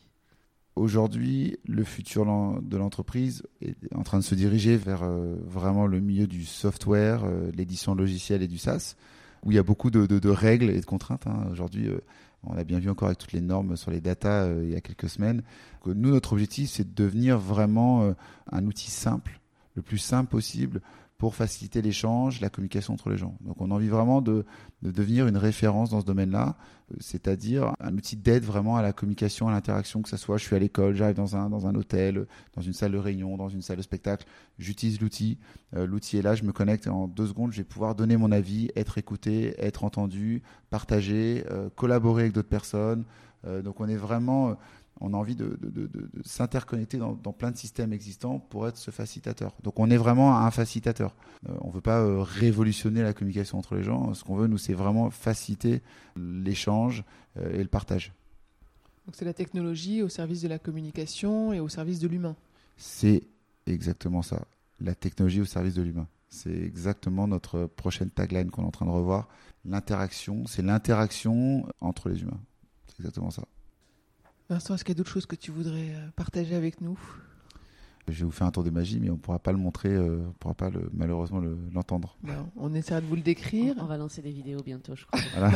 Aujourd'hui, 0.76 1.58
le 1.68 1.84
futur 1.84 2.26
de 2.26 2.78
l'entreprise 2.78 3.44
est 3.62 3.76
en 3.94 4.02
train 4.02 4.18
de 4.18 4.24
se 4.24 4.34
diriger 4.34 4.76
vers 4.76 5.04
euh, 5.04 5.36
vraiment 5.46 5.86
le 5.86 6.00
milieu 6.00 6.26
du 6.26 6.46
software, 6.46 7.26
euh, 7.26 7.52
l'édition 7.56 7.94
logicielle 7.94 8.42
et 8.42 8.48
du 8.48 8.58
SaaS, 8.58 8.96
où 9.44 9.52
il 9.52 9.56
y 9.56 9.60
a 9.60 9.64
beaucoup 9.64 9.92
de, 9.92 10.30
règles 10.30 10.72
et 10.72 10.80
de 10.80 10.86
contraintes. 10.86 11.28
Hein. 11.28 11.48
Aujourd'hui, 11.52 11.90
euh, 11.90 12.00
on 12.44 12.58
a 12.58 12.64
bien 12.64 12.80
vu 12.80 12.90
encore 12.90 13.08
avec 13.10 13.20
toutes 13.20 13.34
les 13.34 13.42
normes 13.42 13.78
sur 13.78 13.92
les 13.92 14.02
datas 14.02 14.52
il 14.64 14.72
y 14.72 14.76
a 14.76 14.82
quelques 14.82 15.10
semaines. 15.10 15.44
Nous, 15.86 16.10
notre 16.10 16.34
objectif, 16.34 16.72
c'est 16.72 16.84
de 16.84 17.04
devenir 17.04 17.38
vraiment 17.38 18.14
un 18.52 18.66
outil 18.66 18.92
simple, 18.92 19.40
le 19.76 19.82
plus 19.82 19.98
simple 19.98 20.30
possible 20.30 20.82
pour 21.24 21.36
faciliter 21.36 21.82
l'échange, 21.82 22.42
la 22.42 22.50
communication 22.50 22.96
entre 22.96 23.10
les 23.10 23.16
gens. 23.16 23.38
Donc 23.40 23.62
on 23.62 23.72
a 23.72 23.74
envie 23.74 23.88
vraiment 23.88 24.20
de, 24.20 24.44
devenir 24.82 25.26
une 25.26 25.38
référence 25.38 25.90
dans 25.90 26.02
ce 26.02 26.06
domaine-là, 26.06 26.58
euh, 26.92 26.98
c'est-à-dire 27.00 27.74
un 27.80 27.96
outil 27.96 28.18
d'aide 28.18 28.44
vraiment 28.44 28.76
à 28.76 28.82
la 28.82 28.92
communication, 28.92 29.48
à 29.48 29.54
l'interaction, 29.54 30.02
que 30.02 30.10
ce 30.10 30.18
soit 30.18 30.36
je 30.36 30.44
suis 30.44 30.54
à 30.58 30.60
l'école, 30.60 30.96
j'arrive 30.96 31.16
dans 31.16 31.38
un, 31.38 31.50
dans 31.50 31.66
un 31.66 31.76
hôtel, 31.76 32.26
dans 32.58 32.62
une 32.62 32.74
salle 32.74 32.92
de 32.92 32.98
réunion, 32.98 33.38
dans 33.38 33.48
une 33.48 33.62
salle 33.62 33.78
de 33.78 33.82
spectacle, 33.84 34.26
j'utilise 34.60 35.00
l'outil, 35.00 35.38
euh, 35.78 35.88
l'outil 35.88 36.18
est 36.18 36.22
là, 36.22 36.36
je 36.36 36.44
me 36.44 36.52
connecte 36.52 36.88
et 36.88 36.90
en 36.90 37.08
deux 37.08 37.28
secondes, 37.28 37.54
je 37.54 37.60
vais 37.60 37.64
pouvoir 37.64 37.96
donner 37.96 38.18
mon 38.18 38.34
avis, 38.34 38.70
être 38.76 38.98
écouté, 38.98 39.56
être 39.60 39.86
entendu, 39.86 40.44
partager, 40.72 41.46
euh, 41.52 41.70
collaborer 41.78 42.24
avec 42.24 42.34
d'autres 42.34 42.50
personnes. 42.50 43.06
donc 43.64 43.80
on 43.80 43.88
est 43.88 43.96
vraiment 43.96 44.58
on 45.02 45.14
a 45.14 45.18
envie 45.18 45.36
de, 45.36 45.58
s'interconnecter 46.24 46.98
dans, 46.98 47.16
plein 47.16 47.52
de 47.52 47.58
systèmes 47.58 47.94
existants 47.94 48.40
pour 48.40 48.68
être 48.68 48.78
ce 48.78 48.92
facilitateur. 48.92 49.56
Donc 49.64 49.80
on 49.80 49.90
est 49.90 49.98
vraiment 49.98 50.38
un 50.38 50.52
facilitateur. 50.52 51.16
Euh, 51.50 51.54
on 51.62 51.70
ne 51.70 51.74
veut 51.74 51.82
pas 51.82 52.00
euh, 52.00 52.22
révolutionner 52.22 53.02
la 53.02 53.14
communication 53.14 53.58
entre 53.58 53.76
les 53.76 53.84
gens. 53.84 54.14
Ce 54.14 54.24
qu'on 54.24 54.36
veut, 54.36 54.48
nous, 54.48 54.58
c'est 54.58 54.74
vraiment 54.74 55.10
faciliter 55.10 55.82
l'échange 56.16 57.04
euh, 57.38 57.54
et 57.54 57.62
le 57.62 57.70
partage. 57.70 58.14
Donc 59.06 59.16
c'est 59.16 59.26
la 59.26 59.34
technologie 59.34 60.02
au 60.02 60.10
service 60.10 60.42
de 60.42 60.48
la 60.48 60.60
communication 60.60 61.52
et 61.52 61.60
au 61.60 61.68
service 61.68 62.00
de 62.00 62.08
l'humain. 62.08 62.36
C'est 62.78 63.24
exactement 63.66 64.22
ça. 64.22 64.46
La 64.80 64.96
technologie 64.96 65.42
au 65.42 65.46
service 65.46 65.74
de 65.74 65.82
l'humain. 65.82 66.08
C'est 66.30 66.56
exactement 66.64 67.28
notre 67.28 67.66
prochaine 67.66 68.10
tagline 68.10 68.50
qu'on 68.50 68.64
est 68.64 68.68
en 68.68 68.72
train 68.72 68.86
de 68.86 68.92
revoir. 68.92 69.28
L'interaction, 69.66 70.46
c'est 70.48 70.62
l'interaction 70.62 71.68
entre 71.80 72.10
les 72.10 72.22
humains. 72.22 72.40
C'est 72.88 73.00
exactement 73.00 73.30
ça. 73.30 73.44
Vincent, 74.50 74.76
est-ce 74.76 74.84
qu'il 74.84 74.94
y 74.94 74.98
a 74.98 75.00
d'autres 75.00 75.12
choses 75.12 75.26
que 75.26 75.36
tu 75.36 75.52
voudrais 75.52 75.94
euh, 75.96 76.08
partager 76.16 76.56
avec 76.56 76.82
nous? 76.82 77.00
Je 78.10 78.20
vais 78.20 78.26
vous 78.26 78.32
faire 78.32 78.48
un 78.48 78.52
tour 78.52 78.64
de 78.66 78.70
magie, 78.70 79.00
mais 79.00 79.10
on 79.10 79.14
ne 79.14 79.18
pourra 79.18 79.40
pas 79.40 79.54
le 79.54 79.58
montrer, 79.58 79.90
euh, 79.90 80.24
on 80.24 80.28
ne 80.28 80.34
pourra 80.34 80.54
pas 80.54 80.70
le, 80.70 80.90
malheureusement 80.94 81.42
l'entendre. 81.72 82.18
on 82.58 82.74
essaiera 82.74 83.00
de 83.00 83.06
vous 83.06 83.16
le 83.16 83.22
décrire. 83.22 83.76
On, 83.80 83.86
va 83.86 83.98
lancer 83.98 84.22
des 84.22 84.32
vidéos 84.32 84.62
bientôt, 84.62 84.96
je 84.96 85.06
crois. 85.06 85.22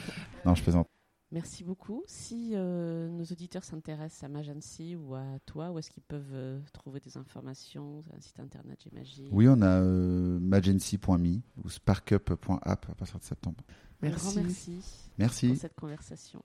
non, 0.46 0.54
je 0.54 0.62
plaisante. 0.62 0.88
Merci 1.30 1.64
beaucoup. 1.64 2.02
Si 2.06 2.52
euh, 2.54 3.08
nos 3.08 3.24
auditeurs 3.24 3.64
s'intéressent 3.64 4.24
à 4.24 4.28
Magency 4.28 4.96
ou 4.96 5.14
à 5.14 5.38
toi, 5.44 5.70
où 5.70 5.78
est-ce 5.78 5.90
qu'ils 5.90 6.02
peuvent 6.02 6.60
trouver 6.72 7.00
des 7.00 7.16
informations? 7.18 8.04
Un 8.16 8.20
site 8.20 8.40
internet, 8.40 8.78
j'imagine 8.82 9.28
Oui, 9.30 9.46
on 9.48 9.60
a 9.60 9.80
magency.me 9.80 11.40
ou 11.62 11.68
sparkup.app 11.68 12.86
à 12.90 12.94
partir 12.94 13.18
de 13.18 13.24
septembre. 13.24 13.62
Merci. 14.00 14.38
merci. 14.40 14.80
Merci. 15.18 15.48
Pour 15.48 15.56
cette 15.58 15.74
conversation. 15.74 16.42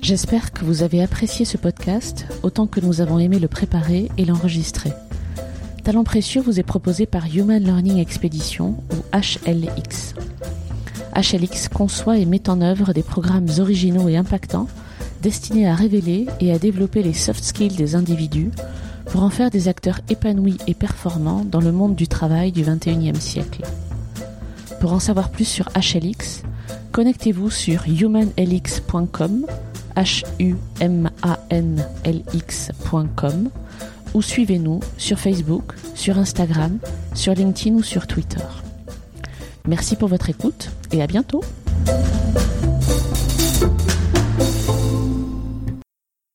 J'espère 0.00 0.52
que 0.52 0.64
vous 0.64 0.82
avez 0.82 1.02
apprécié 1.02 1.44
ce 1.44 1.56
podcast 1.56 2.26
autant 2.42 2.66
que 2.66 2.80
nous 2.80 3.00
avons 3.00 3.20
aimé 3.20 3.38
le 3.38 3.46
préparer 3.46 4.10
et 4.18 4.24
l'enregistrer. 4.24 4.92
Talent 5.84 6.02
précieux 6.02 6.40
vous 6.40 6.58
est 6.58 6.64
proposé 6.64 7.06
par 7.06 7.26
Human 7.32 7.62
Learning 7.62 7.98
Expedition 7.98 8.82
ou 8.92 9.16
HLX. 9.16 10.14
HLX 11.14 11.68
conçoit 11.68 12.18
et 12.18 12.24
met 12.24 12.50
en 12.50 12.60
œuvre 12.60 12.92
des 12.92 13.04
programmes 13.04 13.48
originaux 13.60 14.08
et 14.08 14.16
impactants 14.16 14.66
destinés 15.22 15.68
à 15.68 15.74
révéler 15.74 16.26
et 16.40 16.52
à 16.52 16.58
développer 16.58 17.02
les 17.02 17.12
soft 17.12 17.44
skills 17.44 17.76
des 17.76 17.94
individus 17.94 18.50
pour 19.10 19.22
en 19.22 19.30
faire 19.30 19.50
des 19.50 19.68
acteurs 19.68 20.00
épanouis 20.08 20.58
et 20.66 20.74
performants 20.74 21.44
dans 21.44 21.60
le 21.60 21.72
monde 21.72 21.94
du 21.94 22.08
travail 22.08 22.52
du 22.52 22.62
XXIe 22.62 23.20
siècle. 23.20 23.62
Pour 24.80 24.92
en 24.92 25.00
savoir 25.00 25.30
plus 25.30 25.44
sur 25.44 25.68
HLX, 25.70 26.42
connectez-vous 26.92 27.50
sur 27.50 27.86
humanlx.com, 27.86 29.46
h 29.96 30.22
ou 34.12 34.22
suivez-nous 34.22 34.80
sur 34.96 35.18
Facebook, 35.18 35.74
sur 35.94 36.18
Instagram, 36.18 36.78
sur 37.14 37.34
LinkedIn 37.34 37.76
ou 37.76 37.82
sur 37.82 38.06
Twitter. 38.06 38.44
Merci 39.66 39.96
pour 39.96 40.08
votre 40.08 40.30
écoute 40.30 40.70
et 40.92 41.02
à 41.02 41.06
bientôt. 41.06 41.42